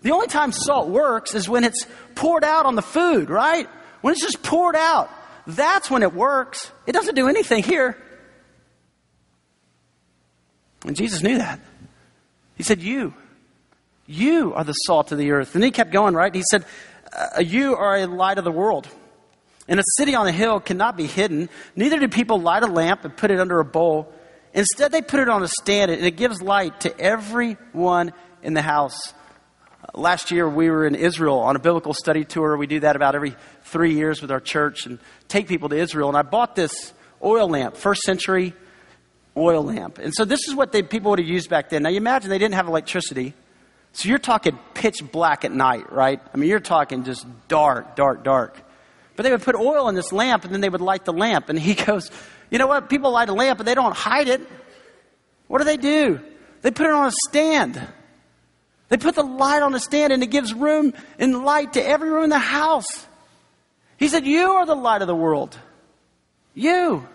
The 0.02 0.12
only 0.12 0.28
time 0.28 0.52
salt 0.52 0.90
works 0.90 1.34
is 1.34 1.48
when 1.48 1.64
it's 1.64 1.88
poured 2.14 2.44
out 2.44 2.66
on 2.66 2.76
the 2.76 2.82
food, 2.82 3.30
right? 3.30 3.68
When 4.02 4.12
it's 4.12 4.22
just 4.22 4.44
poured 4.44 4.76
out. 4.76 5.10
That's 5.48 5.90
when 5.90 6.04
it 6.04 6.14
works. 6.14 6.70
It 6.86 6.92
doesn't 6.92 7.16
do 7.16 7.30
anything 7.30 7.64
here. 7.64 7.98
And 10.86 10.96
Jesus 10.96 11.24
knew 11.24 11.38
that. 11.38 11.62
He 12.56 12.64
said, 12.64 12.82
You, 12.82 13.14
you 14.06 14.54
are 14.54 14.66
the 14.66 14.74
salt 14.74 15.12
of 15.12 15.18
the 15.18 15.32
earth. 15.32 15.56
And 15.56 15.64
he 15.64 15.72
kept 15.72 15.92
going, 15.92 16.14
right? 16.14 16.36
He 16.36 16.44
said, 16.52 16.66
uh, 17.14 17.40
You 17.40 17.76
are 17.76 17.96
a 17.96 18.06
light 18.06 18.38
of 18.38 18.44
the 18.44 18.52
world. 18.52 18.88
And 19.68 19.80
a 19.80 19.84
city 19.98 20.14
on 20.14 20.28
a 20.28 20.32
hill 20.32 20.60
cannot 20.60 20.96
be 20.96 21.08
hidden. 21.08 21.50
Neither 21.76 22.00
do 22.00 22.08
people 22.08 22.40
light 22.40 22.64
a 22.64 22.68
lamp 22.68 23.04
and 23.04 23.16
put 23.16 23.32
it 23.32 23.40
under 23.40 23.60
a 23.60 23.66
bowl. 23.66 24.14
Instead, 24.54 24.92
they 24.92 25.02
put 25.02 25.20
it 25.20 25.28
on 25.28 25.44
a 25.44 25.48
stand 25.48 25.92
and 25.92 26.06
it 26.06 26.16
gives 26.16 26.42
light 26.42 26.82
to 26.82 27.00
everyone 27.00 28.14
in 28.44 28.54
the 28.54 28.62
house. 28.62 29.14
Uh, 29.84 30.00
last 30.00 30.32
year, 30.32 30.48
we 30.48 30.70
were 30.70 30.86
in 30.86 30.96
Israel 30.96 31.40
on 31.40 31.56
a 31.56 31.60
biblical 31.60 31.94
study 31.94 32.24
tour. 32.24 32.56
We 32.58 32.68
do 32.68 32.80
that 32.82 32.96
about 32.96 33.16
every 33.16 33.36
three 33.64 33.96
years 33.96 34.22
with 34.22 34.32
our 34.32 34.40
church 34.40 34.86
and 34.86 35.00
take 35.28 35.48
people 35.48 35.70
to 35.70 35.76
Israel. 35.76 36.10
And 36.10 36.18
I 36.18 36.22
bought 36.22 36.56
this 36.56 36.94
oil 37.24 37.50
lamp, 37.50 37.76
first 37.76 38.02
century 38.04 38.54
oil 39.36 39.64
lamp. 39.64 39.98
And 39.98 40.14
so 40.16 40.26
this 40.26 40.48
is 40.48 40.56
what 40.56 40.72
they, 40.72 40.84
people 40.84 41.10
would 41.10 41.20
have 41.20 41.28
used 41.28 41.50
back 41.50 41.70
then. 41.70 41.84
Now, 41.84 41.90
you 41.90 41.98
imagine 41.98 42.30
they 42.30 42.38
didn't 42.38 42.54
have 42.54 42.68
electricity. 42.68 43.34
So 43.94 44.10
you're 44.10 44.20
talking 44.20 44.60
pitch 44.74 45.02
black 45.12 45.44
at 45.44 45.52
night, 45.52 45.92
right? 45.92 46.22
I 46.34 46.38
mean, 46.38 46.50
you're 46.50 46.60
talking 46.60 47.04
just 47.04 47.26
dark, 47.48 47.96
dark, 47.96 48.24
dark. 48.24 48.62
But 49.16 49.24
they 49.24 49.32
would 49.32 49.42
put 49.42 49.56
oil 49.56 49.88
in 49.90 49.96
this 49.96 50.12
lamp 50.12 50.44
and 50.44 50.54
then 50.54 50.62
they 50.62 50.70
would 50.70 50.82
light 50.82 51.06
the 51.06 51.14
lamp. 51.14 51.50
And 51.50 51.58
he 51.58 51.74
goes, 51.86 52.12
You 52.50 52.58
know 52.58 52.68
what? 52.68 52.90
People 52.90 53.12
light 53.12 53.30
a 53.30 53.34
lamp, 53.34 53.58
but 53.58 53.66
they 53.66 53.76
don't 53.76 53.96
hide 53.96 54.28
it. 54.28 54.42
What 55.48 55.60
do 55.60 55.64
they 55.64 55.78
do? 55.78 56.20
They 56.62 56.72
put 56.72 56.88
it 56.88 56.92
on 56.92 57.08
a 57.08 57.14
stand. 57.28 57.82
They 58.90 58.98
put 58.98 59.16
the 59.16 59.24
light 59.24 59.62
on 59.62 59.74
a 59.74 59.80
stand 59.80 60.14
and 60.14 60.22
it 60.22 60.28
gives 60.28 60.54
room 60.54 60.94
and 61.18 61.44
light 61.44 61.74
to 61.74 61.86
every 61.86 62.10
room 62.10 62.26
in 62.26 62.30
the 62.30 62.40
house. 62.40 63.06
He 63.98 64.08
said, 64.08 64.26
You 64.26 64.52
are 64.52 64.66
the 64.66 64.76
light 64.76 65.02
of 65.02 65.08
the 65.08 65.16
world. 65.16 65.58
You. 66.54 67.08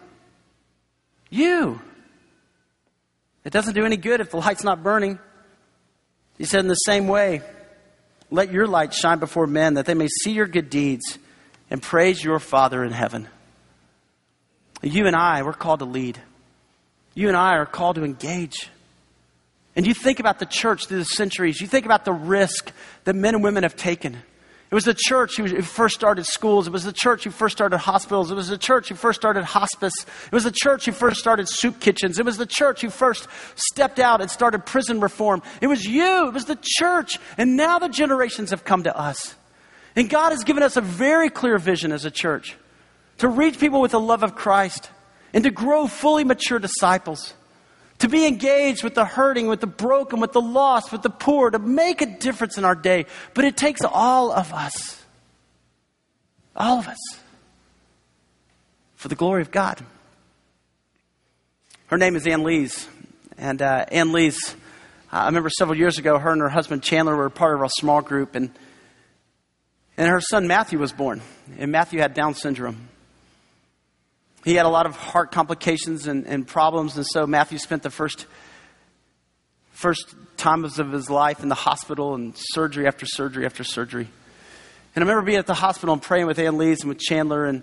You. 1.28 1.80
It 3.44 3.52
doesn't 3.52 3.74
do 3.74 3.84
any 3.84 3.96
good 3.96 4.20
if 4.20 4.30
the 4.30 4.36
light's 4.36 4.64
not 4.64 4.82
burning. 4.82 5.18
He 6.38 6.44
said, 6.44 6.60
In 6.60 6.68
the 6.68 6.74
same 6.74 7.08
way, 7.08 7.42
let 8.30 8.52
your 8.52 8.66
light 8.66 8.94
shine 8.94 9.18
before 9.18 9.46
men 9.46 9.74
that 9.74 9.86
they 9.86 9.94
may 9.94 10.08
see 10.22 10.32
your 10.32 10.46
good 10.46 10.70
deeds 10.70 11.18
and 11.70 11.80
praise 11.80 12.22
your 12.22 12.38
Father 12.38 12.84
in 12.84 12.92
heaven. 12.92 13.28
You 14.82 15.06
and 15.06 15.14
I, 15.14 15.42
we're 15.42 15.52
called 15.52 15.80
to 15.80 15.84
lead. 15.84 16.18
You 17.14 17.28
and 17.28 17.36
I 17.36 17.56
are 17.56 17.66
called 17.66 17.96
to 17.96 18.04
engage. 18.04 18.68
And 19.76 19.86
you 19.86 19.94
think 19.94 20.20
about 20.20 20.38
the 20.38 20.46
church 20.46 20.86
through 20.86 20.98
the 20.98 21.04
centuries, 21.04 21.60
you 21.60 21.66
think 21.66 21.86
about 21.86 22.04
the 22.04 22.12
risk 22.12 22.72
that 23.04 23.14
men 23.14 23.34
and 23.34 23.44
women 23.44 23.62
have 23.62 23.76
taken. 23.76 24.14
It 24.14 24.74
was 24.74 24.84
the 24.84 24.94
church 24.94 25.36
who 25.36 25.62
first 25.62 25.96
started 25.96 26.26
schools. 26.26 26.68
It 26.68 26.72
was 26.72 26.84
the 26.84 26.92
church 26.92 27.24
who 27.24 27.30
first 27.30 27.56
started 27.56 27.78
hospitals. 27.78 28.30
It 28.30 28.36
was 28.36 28.48
the 28.48 28.58
church 28.58 28.88
who 28.88 28.94
first 28.94 29.20
started 29.20 29.42
hospice. 29.42 29.92
It 30.26 30.32
was 30.32 30.44
the 30.44 30.52
church 30.52 30.86
who 30.86 30.92
first 30.92 31.18
started 31.18 31.48
soup 31.48 31.80
kitchens. 31.80 32.20
It 32.20 32.24
was 32.24 32.36
the 32.36 32.46
church 32.46 32.82
who 32.82 32.88
first 32.88 33.26
stepped 33.56 33.98
out 33.98 34.20
and 34.20 34.30
started 34.30 34.64
prison 34.64 35.00
reform. 35.00 35.42
It 35.60 35.66
was 35.66 35.84
you. 35.84 36.28
It 36.28 36.34
was 36.34 36.44
the 36.44 36.58
church. 36.62 37.18
And 37.36 37.56
now 37.56 37.80
the 37.80 37.88
generations 37.88 38.50
have 38.50 38.64
come 38.64 38.84
to 38.84 38.96
us. 38.96 39.34
And 39.96 40.08
God 40.08 40.30
has 40.30 40.44
given 40.44 40.62
us 40.62 40.76
a 40.76 40.80
very 40.80 41.30
clear 41.30 41.58
vision 41.58 41.92
as 41.92 42.04
a 42.04 42.10
church 42.10 42.56
to 43.18 43.28
reach 43.28 43.58
people 43.58 43.80
with 43.80 43.90
the 43.90 44.00
love 44.00 44.22
of 44.22 44.34
Christ 44.34 44.90
and 45.32 45.44
to 45.44 45.50
grow 45.50 45.86
fully 45.86 46.24
mature 46.24 46.58
disciples, 46.58 47.34
to 47.98 48.08
be 48.08 48.26
engaged 48.26 48.82
with 48.82 48.94
the 48.94 49.04
hurting, 49.04 49.46
with 49.46 49.60
the 49.60 49.66
broken, 49.66 50.20
with 50.20 50.32
the 50.32 50.40
lost, 50.40 50.90
with 50.92 51.02
the 51.02 51.10
poor, 51.10 51.50
to 51.50 51.58
make 51.58 52.00
a 52.00 52.06
difference 52.06 52.56
in 52.56 52.64
our 52.64 52.74
day. 52.74 53.06
But 53.34 53.44
it 53.44 53.56
takes 53.56 53.82
all 53.84 54.32
of 54.32 54.52
us, 54.52 55.02
all 56.56 56.78
of 56.78 56.88
us, 56.88 56.98
for 58.96 59.08
the 59.08 59.14
glory 59.14 59.42
of 59.42 59.50
God. 59.50 59.84
Her 61.86 61.98
name 61.98 62.14
is 62.14 62.26
Ann 62.26 62.44
Lees. 62.44 62.88
And 63.36 63.60
uh, 63.62 63.86
Ann 63.90 64.12
Lees, 64.12 64.54
I 65.10 65.26
remember 65.26 65.50
several 65.50 65.76
years 65.76 65.98
ago, 65.98 66.18
her 66.18 66.30
and 66.30 66.40
her 66.40 66.48
husband 66.48 66.82
Chandler 66.82 67.16
were 67.16 67.30
part 67.30 67.56
of 67.56 67.62
a 67.62 67.68
small 67.78 68.00
group. 68.00 68.34
And 68.34 68.50
and 70.00 70.08
her 70.08 70.20
son 70.22 70.46
Matthew 70.46 70.78
was 70.78 70.92
born, 70.92 71.20
and 71.58 71.70
Matthew 71.70 72.00
had 72.00 72.14
Down 72.14 72.34
syndrome. 72.34 72.88
He 74.46 74.54
had 74.54 74.64
a 74.64 74.70
lot 74.70 74.86
of 74.86 74.96
heart 74.96 75.30
complications 75.30 76.06
and, 76.06 76.26
and 76.26 76.48
problems, 76.48 76.96
and 76.96 77.06
so 77.06 77.26
Matthew 77.26 77.58
spent 77.58 77.82
the 77.82 77.90
first 77.90 78.24
first 79.72 80.14
times 80.38 80.78
of 80.78 80.90
his 80.90 81.10
life 81.10 81.42
in 81.42 81.50
the 81.50 81.54
hospital 81.54 82.14
and 82.14 82.32
surgery 82.34 82.86
after 82.86 83.04
surgery 83.04 83.44
after 83.44 83.62
surgery. 83.62 84.08
And 84.94 85.04
I 85.04 85.06
remember 85.06 85.26
being 85.26 85.38
at 85.38 85.46
the 85.46 85.52
hospital 85.52 85.92
and 85.92 86.00
praying 86.00 86.26
with 86.26 86.38
Ann 86.38 86.56
Lees 86.56 86.80
and 86.80 86.88
with 86.88 86.98
Chandler. 86.98 87.44
And, 87.44 87.62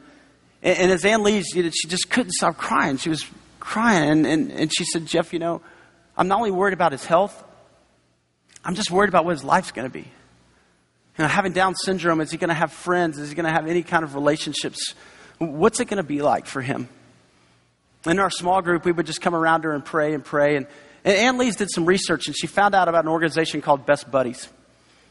and, 0.62 0.78
and 0.78 0.91
as 0.91 1.06
Ann 1.06 1.23
Lees, 1.23 1.47
she 1.54 1.88
just 1.88 2.10
couldn't 2.10 2.32
stop 2.34 2.58
crying. 2.58 2.97
She 2.97 3.10
was 3.10 3.26
crying. 3.60 4.10
And, 4.10 4.26
and, 4.28 4.52
and 4.52 4.71
she 4.76 4.86
said, 4.86 5.08
Jeff, 5.08 5.34
you 5.34 5.39
know, 5.39 5.62
I'm 6.15 6.28
not 6.28 6.38
only 6.38 6.52
worried 6.52 6.73
about 6.73 6.91
his 6.91 7.06
health, 7.06 7.43
I'm 8.63 8.76
just 8.76 8.89
worried 8.89 9.10
about 9.10 9.26
what 9.26 9.32
his 9.32 9.43
life's 9.43 9.71
going 9.71 9.88
to 9.88 9.93
be. 9.93 10.08
You 11.18 11.24
know, 11.24 11.28
having 11.28 11.52
Down 11.52 11.76
syndrome, 11.76 12.22
is 12.22 12.32
he 12.32 12.38
going 12.38 12.50
to 12.50 12.54
have 12.54 12.72
friends? 12.72 13.18
Is 13.18 13.30
he 13.30 13.36
going 13.36 13.46
to 13.46 13.52
have 13.52 13.68
any 13.68 13.84
kind 13.84 14.04
of 14.04 14.14
relationships 14.14 14.94
What's 15.40 15.80
it 15.80 15.86
going 15.86 15.98
to 15.98 16.04
be 16.04 16.22
like 16.22 16.46
for 16.46 16.62
him? 16.62 16.90
In 18.06 18.20
our 18.20 18.30
small 18.30 18.62
group, 18.62 18.86
we 18.86 18.92
would 18.92 19.06
just 19.06 19.22
come 19.22 19.36
around 19.36 19.64
her 19.66 19.74
and 19.74 19.84
pray 19.84 20.14
and 20.14 20.24
pray. 20.24 20.56
And, 20.56 20.68
and 21.04 21.16
Ann 21.16 21.38
Lees 21.38 21.58
did 21.58 21.70
some 21.72 21.86
research, 21.86 22.28
and 22.28 22.36
she 22.36 22.48
found 22.48 22.74
out 22.74 22.88
about 22.88 23.06
an 23.06 23.12
organization 23.12 23.62
called 23.62 23.86
Best 23.86 24.10
Buddies. 24.10 24.48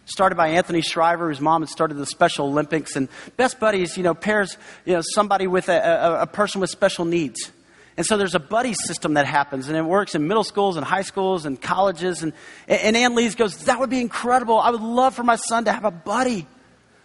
Started 0.07 0.37
by 0.37 0.49
Anthony 0.49 0.83
Shriver, 0.83 1.29
whose 1.29 1.41
mom 1.41 1.63
had 1.63 1.69
started 1.69 1.95
the 1.95 2.07
Special 2.07 2.47
Olympics. 2.47 2.97
And 2.97 3.09
Best 3.37 3.61
Buddies, 3.61 3.97
you 3.97 4.03
know, 4.03 4.15
pairs 4.15 4.57
you 4.85 4.95
know, 4.95 5.03
somebody 5.15 5.47
with 5.47 5.69
a, 5.69 5.79
a, 5.79 6.23
a 6.23 6.27
person 6.27 6.61
with 6.61 6.71
special 6.71 7.05
needs. 7.05 7.53
And 7.97 8.05
so 8.05 8.19
there's 8.19 8.35
a 8.35 8.41
buddy 8.41 8.75
system 8.75 9.15
that 9.15 9.27
happens, 9.27 9.69
and 9.69 9.77
it 9.77 9.83
works 9.83 10.15
in 10.15 10.29
middle 10.29 10.45
schools 10.45 10.77
and 10.77 10.85
high 10.85 11.03
schools 11.03 11.47
and 11.47 11.61
colleges. 11.61 12.23
And, 12.23 12.35
and 12.69 12.95
Ann 12.95 13.15
Lees 13.15 13.35
goes, 13.35 13.65
That 13.65 13.81
would 13.81 13.89
be 13.89 14.01
incredible. 14.01 14.59
I 14.59 14.71
would 14.71 14.83
love 14.83 15.15
for 15.15 15.23
my 15.23 15.37
son 15.37 15.65
to 15.65 15.73
have 15.73 15.85
a 15.85 15.91
buddy. 15.91 16.47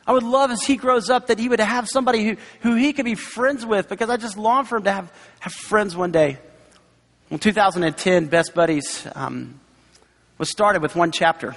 I 0.05 0.13
would 0.13 0.23
love 0.23 0.51
as 0.51 0.63
he 0.63 0.75
grows 0.75 1.09
up 1.09 1.27
that 1.27 1.39
he 1.39 1.47
would 1.47 1.59
have 1.59 1.87
somebody 1.87 2.25
who, 2.25 2.37
who 2.61 2.75
he 2.75 2.91
could 2.91 3.05
be 3.05 3.15
friends 3.15 3.65
with 3.65 3.87
because 3.87 4.09
I 4.09 4.17
just 4.17 4.37
long 4.37 4.65
for 4.65 4.77
him 4.77 4.83
to 4.83 4.91
have, 4.91 5.13
have 5.39 5.53
friends 5.53 5.95
one 5.95 6.11
day. 6.11 6.39
In 7.29 7.39
2010, 7.39 8.25
Best 8.25 8.53
Buddies 8.53 9.07
um, 9.15 9.61
was 10.37 10.49
started 10.49 10.81
with 10.81 10.95
one 10.95 11.11
chapter. 11.11 11.55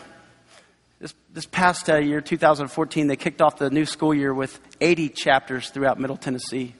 This, 1.00 1.14
this 1.32 1.46
past 1.46 1.90
uh, 1.90 1.96
year, 1.96 2.20
2014, 2.20 3.08
they 3.08 3.16
kicked 3.16 3.42
off 3.42 3.58
the 3.58 3.70
new 3.70 3.86
school 3.86 4.14
year 4.14 4.32
with 4.32 4.60
80 4.80 5.08
chapters 5.08 5.70
throughout 5.70 5.98
Middle 5.98 6.16
Tennessee. 6.16 6.74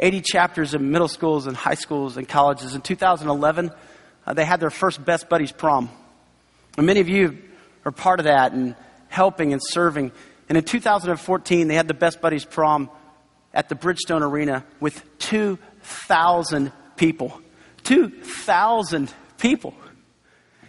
80 0.00 0.22
chapters 0.22 0.74
in 0.74 0.90
middle 0.90 1.08
schools 1.08 1.46
and 1.46 1.56
high 1.56 1.74
schools 1.74 2.16
and 2.16 2.28
colleges. 2.28 2.74
In 2.74 2.80
2011, 2.80 3.70
uh, 4.26 4.32
they 4.32 4.44
had 4.44 4.60
their 4.60 4.70
first 4.70 5.04
Best 5.04 5.28
Buddies 5.28 5.52
prom. 5.52 5.90
And 6.76 6.86
many 6.86 7.00
of 7.00 7.08
you 7.08 7.38
are 7.84 7.92
part 7.92 8.18
of 8.18 8.24
that 8.24 8.52
and 8.52 8.74
helping 9.08 9.52
and 9.52 9.60
serving. 9.62 10.12
And 10.48 10.58
in 10.58 10.64
2014, 10.64 11.68
they 11.68 11.74
had 11.74 11.86
the 11.86 11.94
Best 11.94 12.20
Buddies 12.20 12.44
prom 12.44 12.90
at 13.52 13.68
the 13.68 13.74
Bridgestone 13.74 14.22
Arena 14.22 14.64
with 14.80 15.02
2,000 15.18 16.72
people. 16.96 17.40
2,000 17.84 19.12
people. 19.38 19.74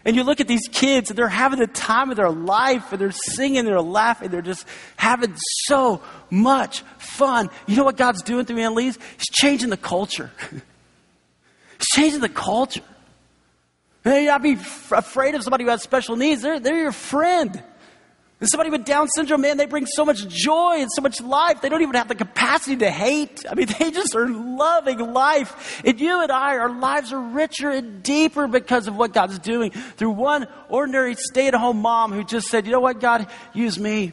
And 0.03 0.15
you 0.15 0.23
look 0.23 0.41
at 0.41 0.47
these 0.47 0.67
kids, 0.71 1.09
and 1.09 1.17
they're 1.17 1.27
having 1.27 1.59
the 1.59 1.67
time 1.67 2.09
of 2.09 2.17
their 2.17 2.31
life, 2.31 2.91
and 2.91 2.99
they're 2.99 3.11
singing, 3.11 3.65
they're 3.65 3.81
laughing, 3.81 4.29
they're 4.29 4.41
just 4.41 4.65
having 4.97 5.35
so 5.65 6.01
much 6.29 6.81
fun. 6.97 7.49
You 7.67 7.75
know 7.75 7.83
what 7.83 7.97
God's 7.97 8.23
doing 8.23 8.45
through 8.45 8.59
Ann 8.59 8.73
Lee's? 8.73 8.97
He's 9.17 9.29
changing 9.31 9.69
the 9.69 9.77
culture. 9.77 10.31
He's 10.51 11.87
changing 11.93 12.21
the 12.21 12.29
culture. 12.29 12.81
You 14.05 14.25
not 14.25 14.41
be 14.41 14.53
f- 14.53 14.91
afraid 14.91 15.35
of 15.35 15.43
somebody 15.43 15.63
who 15.63 15.69
has 15.69 15.83
special 15.83 16.15
needs. 16.15 16.41
They're, 16.41 16.59
they're 16.59 16.81
your 16.81 16.91
friend. 16.91 17.63
And 18.41 18.49
somebody 18.49 18.71
with 18.71 18.85
Down 18.85 19.07
syndrome, 19.07 19.41
man, 19.41 19.57
they 19.57 19.67
bring 19.67 19.85
so 19.85 20.03
much 20.03 20.27
joy 20.27 20.77
and 20.79 20.89
so 20.91 21.03
much 21.03 21.21
life. 21.21 21.61
They 21.61 21.69
don't 21.69 21.83
even 21.83 21.93
have 21.93 22.07
the 22.07 22.15
capacity 22.15 22.75
to 22.77 22.89
hate. 22.89 23.45
I 23.47 23.53
mean, 23.53 23.67
they 23.79 23.91
just 23.91 24.15
are 24.15 24.27
loving 24.27 25.13
life. 25.13 25.83
And 25.85 26.01
you 26.01 26.23
and 26.23 26.31
I, 26.31 26.57
our 26.57 26.73
lives 26.73 27.13
are 27.13 27.21
richer 27.21 27.69
and 27.69 28.01
deeper 28.01 28.47
because 28.47 28.87
of 28.87 28.97
what 28.97 29.13
God's 29.13 29.37
doing 29.37 29.69
through 29.69 30.11
one 30.11 30.47
ordinary 30.69 31.13
stay 31.13 31.49
at 31.49 31.53
home 31.53 31.81
mom 31.81 32.11
who 32.11 32.23
just 32.23 32.47
said, 32.47 32.65
you 32.65 32.71
know 32.71 32.79
what, 32.79 32.99
God, 32.99 33.27
use 33.53 33.77
me. 33.79 34.11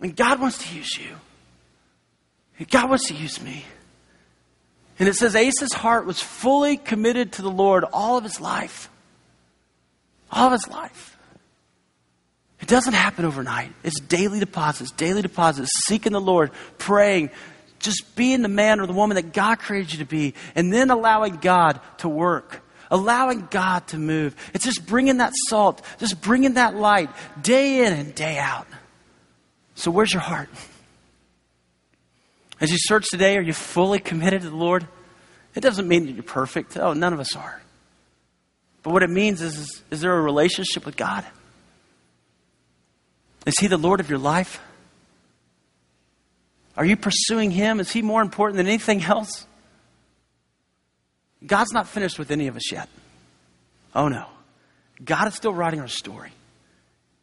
And 0.00 0.16
God 0.16 0.40
wants 0.40 0.66
to 0.66 0.74
use 0.74 0.96
you. 0.96 1.14
God 2.70 2.88
wants 2.88 3.08
to 3.08 3.14
use 3.14 3.42
me. 3.42 3.66
And 4.98 5.10
it 5.10 5.14
says 5.14 5.36
Asa's 5.36 5.74
heart 5.74 6.06
was 6.06 6.22
fully 6.22 6.78
committed 6.78 7.32
to 7.32 7.42
the 7.42 7.50
Lord 7.50 7.84
all 7.92 8.16
of 8.16 8.24
his 8.24 8.40
life. 8.40 8.88
All 10.32 10.46
of 10.46 10.52
his 10.52 10.66
life. 10.68 11.15
It 12.66 12.70
doesn't 12.70 12.94
happen 12.94 13.24
overnight. 13.24 13.70
It's 13.84 14.00
daily 14.00 14.40
deposits, 14.40 14.90
daily 14.90 15.22
deposits, 15.22 15.70
seeking 15.86 16.12
the 16.12 16.20
Lord, 16.20 16.50
praying, 16.78 17.30
just 17.78 18.16
being 18.16 18.42
the 18.42 18.48
man 18.48 18.80
or 18.80 18.88
the 18.88 18.92
woman 18.92 19.14
that 19.14 19.32
God 19.32 19.60
created 19.60 19.92
you 19.92 19.98
to 20.00 20.04
be, 20.04 20.34
and 20.56 20.72
then 20.72 20.90
allowing 20.90 21.36
God 21.36 21.78
to 21.98 22.08
work, 22.08 22.64
allowing 22.90 23.46
God 23.52 23.86
to 23.88 23.98
move. 23.98 24.34
It's 24.52 24.64
just 24.64 24.84
bringing 24.84 25.18
that 25.18 25.32
salt, 25.48 25.80
just 26.00 26.20
bringing 26.20 26.54
that 26.54 26.74
light 26.74 27.08
day 27.40 27.86
in 27.86 27.92
and 27.92 28.12
day 28.16 28.36
out. 28.36 28.66
So, 29.76 29.92
where's 29.92 30.12
your 30.12 30.22
heart? 30.22 30.48
As 32.60 32.72
you 32.72 32.78
search 32.80 33.06
today, 33.12 33.36
are 33.36 33.42
you 33.42 33.52
fully 33.52 34.00
committed 34.00 34.42
to 34.42 34.50
the 34.50 34.56
Lord? 34.56 34.88
It 35.54 35.60
doesn't 35.60 35.86
mean 35.86 36.06
that 36.06 36.12
you're 36.14 36.24
perfect. 36.24 36.76
Oh, 36.76 36.94
none 36.94 37.12
of 37.12 37.20
us 37.20 37.36
are. 37.36 37.62
But 38.82 38.92
what 38.92 39.04
it 39.04 39.10
means 39.10 39.40
is, 39.40 39.56
is, 39.56 39.82
is 39.92 40.00
there 40.00 40.18
a 40.18 40.20
relationship 40.20 40.84
with 40.84 40.96
God? 40.96 41.24
Is 43.46 43.54
He 43.58 43.68
the 43.68 43.78
Lord 43.78 44.00
of 44.00 44.10
your 44.10 44.18
life? 44.18 44.60
Are 46.76 46.84
you 46.84 46.96
pursuing 46.96 47.50
Him? 47.50 47.80
Is 47.80 47.90
He 47.90 48.02
more 48.02 48.20
important 48.20 48.58
than 48.58 48.66
anything 48.66 49.02
else? 49.02 49.46
God's 51.46 51.72
not 51.72 51.88
finished 51.88 52.18
with 52.18 52.30
any 52.30 52.48
of 52.48 52.56
us 52.56 52.72
yet. 52.72 52.88
Oh 53.94 54.08
no. 54.08 54.26
God 55.02 55.28
is 55.28 55.34
still 55.34 55.54
writing 55.54 55.80
our 55.80 55.88
story. 55.88 56.32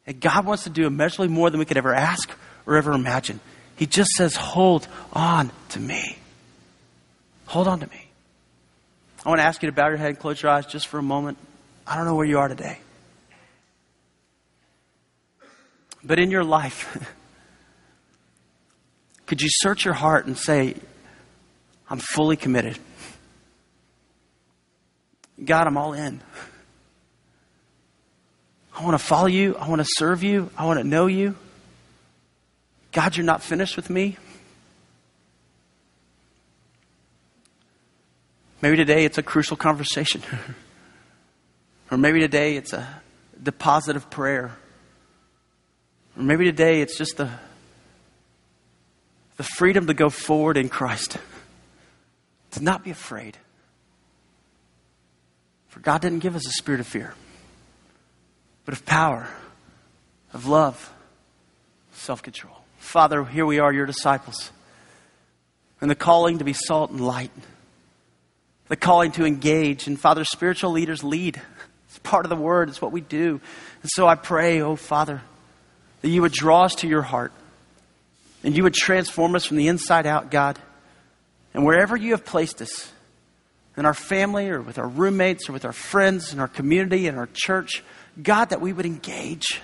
And 0.06 0.20
God 0.20 0.46
wants 0.46 0.64
to 0.64 0.70
do 0.70 0.86
immeasurably 0.86 1.28
more 1.30 1.50
than 1.50 1.60
we 1.60 1.66
could 1.66 1.78
ever 1.78 1.94
ask 1.94 2.32
or 2.66 2.78
ever 2.78 2.94
imagine. 2.94 3.40
He 3.76 3.86
just 3.86 4.12
says, 4.12 4.36
Hold 4.36 4.88
on 5.12 5.52
to 5.70 5.80
me. 5.80 6.18
Hold 7.48 7.68
on 7.68 7.80
to 7.80 7.88
me. 7.88 8.08
I 9.26 9.30
want 9.30 9.40
to 9.40 9.46
ask 9.46 9.62
you 9.64 9.70
to 9.70 9.76
bow 9.76 9.88
your 9.88 9.98
head 9.98 10.10
and 10.10 10.20
close 10.20 10.42
your 10.42 10.52
eyes 10.52 10.66
just 10.66 10.88
for 10.88 10.98
a 10.98 11.04
moment. 11.04 11.38
I 11.88 11.96
don't 11.96 12.06
know 12.06 12.16
where 12.16 12.26
you 12.26 12.40
are 12.40 12.48
today. 12.48 12.80
But 16.04 16.20
in 16.20 16.32
your 16.32 16.44
life, 16.44 16.96
could 19.26 19.42
you 19.42 19.50
search 19.50 19.86
your 19.86 19.94
heart 19.94 20.26
and 20.26 20.38
say, 20.38 20.76
I'm 21.90 22.00
fully 22.00 22.36
committed? 22.36 22.78
God, 25.44 25.68
I'm 25.68 25.78
all 25.78 25.94
in. 25.94 26.22
I 28.76 28.84
want 28.84 29.00
to 29.00 29.04
follow 29.04 29.28
you. 29.28 29.56
I 29.56 29.70
want 29.70 29.82
to 29.82 29.88
serve 29.98 30.24
you. 30.24 30.50
I 30.58 30.66
want 30.66 30.80
to 30.80 30.84
know 30.84 31.08
you. 31.08 31.36
God, 32.92 33.16
you're 33.16 33.26
not 33.26 33.42
finished 33.42 33.76
with 33.76 33.90
me. 33.90 34.18
Maybe 38.62 38.78
today 38.78 39.06
it's 39.06 39.18
a 39.18 39.24
crucial 39.24 39.58
conversation. 39.58 40.22
or 41.92 41.98
maybe 41.98 42.20
today 42.20 42.56
it's 42.56 42.74
a 42.74 43.02
deposit 43.42 43.96
of 43.96 44.10
prayer. 44.10 44.58
Or 46.18 46.24
maybe 46.24 46.46
today 46.46 46.82
it's 46.82 46.98
just 46.98 47.18
the, 47.18 47.30
the 49.38 49.44
freedom 49.44 49.88
to 49.88 49.94
go 49.94 50.10
forward 50.10 50.58
in 50.58 50.70
Christ, 50.70 51.18
to 52.52 52.64
not 52.64 52.84
be 52.84 52.92
afraid. 52.92 53.38
For 55.70 55.80
God 55.80 56.02
didn't 56.02 56.20
give 56.20 56.36
us 56.36 56.48
a 56.48 56.52
spirit 56.52 56.80
of 56.80 56.88
fear, 56.88 57.16
but 58.66 58.74
of 58.74 58.86
power, 58.86 59.28
of 60.32 60.48
love, 60.48 60.94
self 61.94 62.22
control. 62.22 62.58
Father, 62.78 63.24
here 63.24 63.46
we 63.46 63.58
are, 63.58 63.74
your 63.74 63.88
disciples, 63.88 64.52
and 65.82 65.90
the 65.90 65.96
calling 65.96 66.38
to 66.38 66.44
be 66.44 66.54
salt 66.54 66.92
and 66.92 67.02
light, 67.02 67.32
the 68.68 68.76
calling 68.76 69.12
to 69.14 69.26
engage. 69.26 69.88
And 69.88 70.00
Father, 70.00 70.24
spiritual 70.26 70.72
leaders 70.72 71.04
lead. 71.04 71.42
It's 71.88 71.98
part 72.00 72.26
of 72.26 72.30
the 72.30 72.36
word, 72.36 72.70
it's 72.70 72.82
what 72.82 72.92
we 72.92 73.02
do. 73.02 73.42
And 73.82 73.92
so 73.92 74.08
I 74.08 74.14
pray, 74.14 74.62
oh 74.62 74.76
Father, 74.76 75.24
that 76.04 76.10
you 76.10 76.22
would 76.22 76.32
draw 76.32 76.66
us 76.66 76.76
to 76.76 76.88
your 76.88 77.02
heart 77.02 77.32
and 78.44 78.56
you 78.56 78.62
would 78.62 78.76
transform 78.76 79.34
us 79.34 79.46
from 79.46 79.58
the 79.58 79.68
inside 79.68 80.06
out, 80.06 80.30
God. 80.30 80.60
And 81.56 81.66
wherever 81.66 81.98
you 81.98 82.12
have 82.12 82.24
placed 82.24 82.62
us, 82.62 82.92
in 83.76 83.86
our 83.86 83.94
family 83.94 84.50
or 84.50 84.62
with 84.62 84.78
our 84.78 84.88
roommates 84.88 85.50
or 85.50 85.54
with 85.54 85.66
our 85.66 85.74
friends 85.74 86.34
in 86.34 86.40
our 86.40 86.48
community 86.48 87.08
and 87.08 87.18
our 87.18 87.30
church, 87.34 87.84
God, 88.22 88.50
that 88.50 88.62
we 88.62 88.74
would 88.74 88.86
engage. 88.86 89.62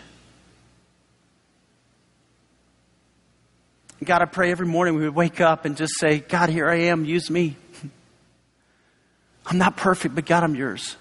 God, 4.04 4.22
I 4.22 4.26
pray 4.26 4.50
every 4.50 4.66
morning 4.66 4.96
we 4.96 5.04
would 5.04 5.16
wake 5.16 5.42
up 5.42 5.66
and 5.66 5.76
just 5.76 5.94
say, 6.00 6.20
God, 6.20 6.50
here 6.50 6.70
I 6.70 6.76
am, 6.84 7.06
use 7.06 7.30
me. 7.30 7.58
I'm 9.46 9.58
not 9.58 9.78
perfect, 9.78 10.16
but 10.16 10.26
God, 10.26 10.44
I'm 10.44 10.56
yours. 10.56 10.96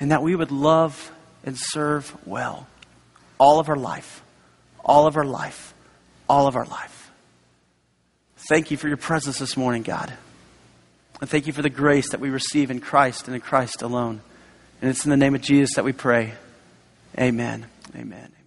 And 0.00 0.10
that 0.10 0.22
we 0.22 0.34
would 0.34 0.50
love 0.50 1.10
and 1.44 1.56
serve 1.56 2.14
well 2.26 2.66
all 3.38 3.60
of 3.60 3.68
our 3.68 3.76
life, 3.76 4.22
all 4.84 5.06
of 5.06 5.16
our 5.16 5.24
life, 5.24 5.74
all 6.28 6.46
of 6.46 6.56
our 6.56 6.66
life. 6.66 7.10
Thank 8.48 8.70
you 8.70 8.76
for 8.76 8.88
your 8.88 8.96
presence 8.96 9.38
this 9.38 9.56
morning, 9.56 9.82
God. 9.82 10.12
And 11.20 11.28
thank 11.28 11.46
you 11.46 11.52
for 11.52 11.62
the 11.62 11.70
grace 11.70 12.10
that 12.10 12.20
we 12.20 12.30
receive 12.30 12.70
in 12.70 12.80
Christ 12.80 13.26
and 13.26 13.34
in 13.34 13.40
Christ 13.40 13.82
alone. 13.82 14.20
And 14.80 14.90
it's 14.90 15.04
in 15.04 15.10
the 15.10 15.16
name 15.16 15.34
of 15.34 15.40
Jesus 15.40 15.74
that 15.74 15.84
we 15.84 15.92
pray. 15.92 16.34
Amen. 17.18 17.66
Amen. 17.96 18.37